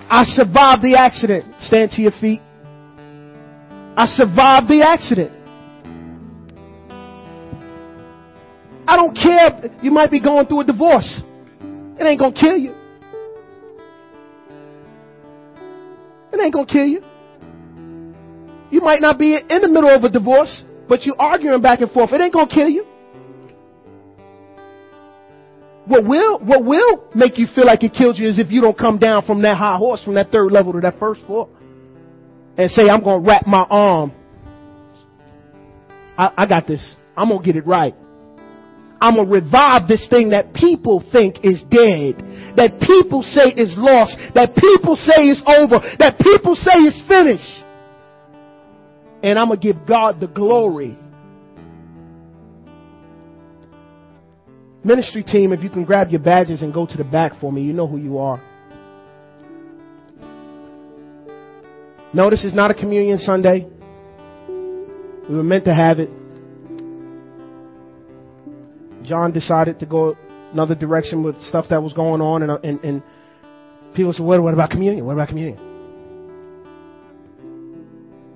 I 0.09 0.23
survived 0.23 0.81
the 0.81 0.95
accident. 0.97 1.45
Stand 1.59 1.91
to 1.91 2.01
your 2.01 2.11
feet. 2.19 2.41
I 3.97 4.05
survived 4.07 4.67
the 4.67 4.83
accident. 4.85 5.31
I 8.87 8.95
don't 8.95 9.15
care. 9.15 9.71
You 9.81 9.91
might 9.91 10.11
be 10.11 10.21
going 10.21 10.47
through 10.47 10.61
a 10.61 10.63
divorce. 10.63 11.21
It 11.99 12.03
ain't 12.03 12.19
gonna 12.19 12.35
kill 12.35 12.57
you. 12.57 12.73
It 16.33 16.39
ain't 16.39 16.53
gonna 16.53 16.65
kill 16.65 16.85
you. 16.85 17.01
You 18.71 18.81
might 18.81 19.01
not 19.01 19.17
be 19.17 19.35
in 19.35 19.61
the 19.61 19.67
middle 19.67 19.89
of 19.89 20.03
a 20.03 20.09
divorce, 20.09 20.63
but 20.89 21.03
you 21.05 21.15
arguing 21.17 21.61
back 21.61 21.81
and 21.81 21.91
forth. 21.91 22.11
It 22.11 22.21
ain't 22.21 22.33
gonna 22.33 22.49
kill 22.49 22.69
you. 22.69 22.85
What 25.87 26.03
will, 26.07 26.39
what 26.39 26.65
will 26.65 27.09
make 27.13 27.37
you 27.37 27.47
feel 27.53 27.65
like 27.65 27.83
it 27.83 27.93
killed 27.93 28.17
you 28.17 28.27
is 28.27 28.39
if 28.39 28.51
you 28.51 28.61
don't 28.61 28.77
come 28.77 28.97
down 28.97 29.25
from 29.25 29.41
that 29.43 29.57
high 29.57 29.77
horse, 29.77 30.03
from 30.03 30.15
that 30.15 30.31
third 30.31 30.51
level 30.51 30.73
to 30.73 30.81
that 30.81 30.97
first 30.99 31.21
floor 31.25 31.47
and 32.57 32.71
say, 32.71 32.89
I'm 32.89 33.03
going 33.03 33.23
to 33.23 33.27
wrap 33.27 33.45
my 33.45 33.65
arm. 33.69 34.11
I, 36.17 36.31
I 36.37 36.45
got 36.47 36.65
this. 36.65 36.95
I'm 37.15 37.29
going 37.29 37.41
to 37.41 37.45
get 37.45 37.55
it 37.55 37.67
right. 37.67 37.93
I'm 38.99 39.15
going 39.15 39.27
to 39.27 39.33
revive 39.33 39.87
this 39.87 40.07
thing 40.09 40.29
that 40.29 40.53
people 40.53 41.03
think 41.11 41.43
is 41.43 41.61
dead, 41.69 42.17
that 42.55 42.79
people 42.81 43.21
say 43.21 43.53
is 43.53 43.73
lost, 43.77 44.17
that 44.33 44.55
people 44.55 44.95
say 44.95 45.27
is 45.27 45.43
over, 45.45 45.79
that 45.99 46.17
people 46.17 46.55
say 46.55 46.79
is 46.79 46.99
finished. 47.07 47.63
And 49.21 49.37
I'm 49.37 49.47
going 49.47 49.59
to 49.59 49.73
give 49.73 49.85
God 49.85 50.19
the 50.19 50.27
glory 50.27 50.97
Ministry 54.85 55.23
team, 55.23 55.51
if 55.51 55.63
you 55.63 55.69
can 55.71 55.83
grab 55.83 56.11
your 56.11 56.19
badges 56.19 56.61
and 56.61 56.71
go 56.71 56.85
to 56.85 56.95
the 56.95 57.03
back 57.03 57.39
for 57.41 57.51
me, 57.51 57.63
you 57.63 57.73
know 57.73 57.87
who 57.87 57.97
you 57.97 58.19
are. 58.19 58.39
No, 62.13 62.29
this 62.29 62.43
is 62.43 62.53
not 62.53 62.69
a 62.69 62.75
communion 62.75 63.17
Sunday. 63.17 63.65
We 65.27 65.35
were 65.35 65.41
meant 65.41 65.65
to 65.65 65.73
have 65.73 65.97
it. 65.97 66.11
John 69.03 69.31
decided 69.33 69.79
to 69.79 69.87
go 69.87 70.15
another 70.53 70.75
direction 70.75 71.23
with 71.23 71.41
stuff 71.41 71.65
that 71.71 71.81
was 71.81 71.93
going 71.93 72.21
on, 72.21 72.43
and, 72.43 72.51
and, 72.63 72.79
and 72.85 73.03
people 73.95 74.13
said, 74.13 74.23
what, 74.23 74.39
what 74.43 74.53
about 74.53 74.69
communion? 74.69 75.03
What 75.03 75.13
about 75.13 75.29
communion? 75.29 75.57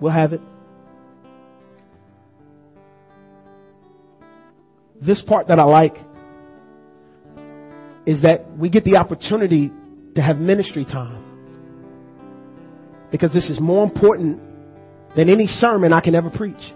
We'll 0.01 0.13
have 0.13 0.33
it. 0.33 0.41
This 4.99 5.21
part 5.21 5.47
that 5.49 5.59
I 5.59 5.63
like 5.63 6.08
is 8.09 8.23
that 8.23 8.57
we 8.57 8.71
get 8.71 8.83
the 8.85 8.95
opportunity 8.95 9.71
to 10.15 10.21
have 10.21 10.37
ministry 10.37 10.83
time. 10.83 11.23
Because 13.11 13.31
this 13.31 13.51
is 13.51 13.59
more 13.61 13.83
important 13.83 14.39
than 15.15 15.29
any 15.29 15.45
sermon 15.45 15.93
I 15.93 16.01
can 16.01 16.15
ever 16.15 16.31
preach. 16.31 16.73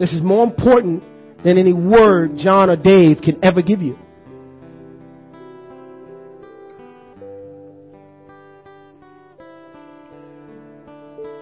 This 0.00 0.12
is 0.12 0.22
more 0.22 0.42
important 0.42 1.04
than 1.44 1.56
any 1.56 1.72
word 1.72 2.36
John 2.36 2.68
or 2.68 2.74
Dave 2.74 3.18
can 3.22 3.38
ever 3.44 3.62
give 3.62 3.80
you. 3.80 3.96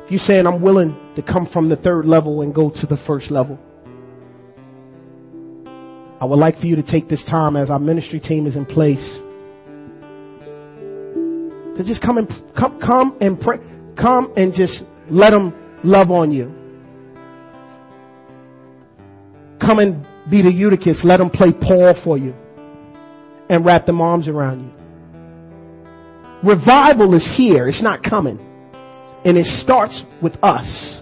If 0.05 0.11
you're 0.11 0.18
saying 0.18 0.47
I'm 0.47 0.61
willing 0.61 1.14
to 1.16 1.22
come 1.22 1.49
from 1.51 1.70
the 1.70 1.76
third 1.76 2.05
level 2.05 2.43
and 2.43 2.55
go 2.55 2.68
to 2.68 2.87
the 2.87 2.99
first 3.07 3.31
level, 3.31 3.59
I 6.21 6.25
would 6.25 6.39
like 6.39 6.59
for 6.59 6.66
you 6.66 6.77
to 6.77 6.83
take 6.83 7.09
this 7.09 7.25
time 7.25 7.57
as 7.57 7.71
our 7.71 7.79
ministry 7.79 8.21
team 8.21 8.47
is 8.47 8.57
in 8.57 8.66
place 8.66 9.21
to 11.79 11.85
just 11.85 12.03
come 12.03 12.19
and 12.19 12.29
come, 12.59 12.81
come 12.81 13.16
and 13.21 13.41
pray, 13.41 13.59
come 13.97 14.33
and 14.37 14.53
just 14.53 14.83
let 15.11 15.31
them 15.31 15.55
love 15.85 16.11
on 16.11 16.33
you. 16.33 16.53
Come 19.61 19.79
and 19.79 20.05
be 20.29 20.43
the 20.43 20.53
Eutychus. 20.53 21.03
Let 21.05 21.19
them 21.19 21.31
play 21.31 21.53
Paul 21.53 21.95
for 22.03 22.19
you 22.19 22.35
and 23.49 23.64
wrap 23.64 23.87
them 23.87 24.01
arms 24.01 24.27
around 24.27 24.64
you. 24.64 24.73
Revival 26.49 27.14
is 27.14 27.29
here. 27.37 27.69
It's 27.69 27.83
not 27.83 28.03
coming. 28.03 28.41
And 29.25 29.39
it 29.39 29.47
starts 29.47 30.05
with 30.21 30.35
us. 30.43 31.01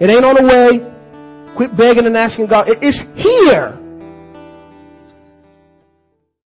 It 0.00 0.08
ain't 0.08 0.24
on 0.24 0.34
the 0.36 0.44
way. 0.44 0.97
Quit 1.58 1.76
begging 1.76 2.06
and 2.06 2.16
asking 2.16 2.46
God. 2.46 2.66
It's 2.68 3.02
here. 3.16 3.74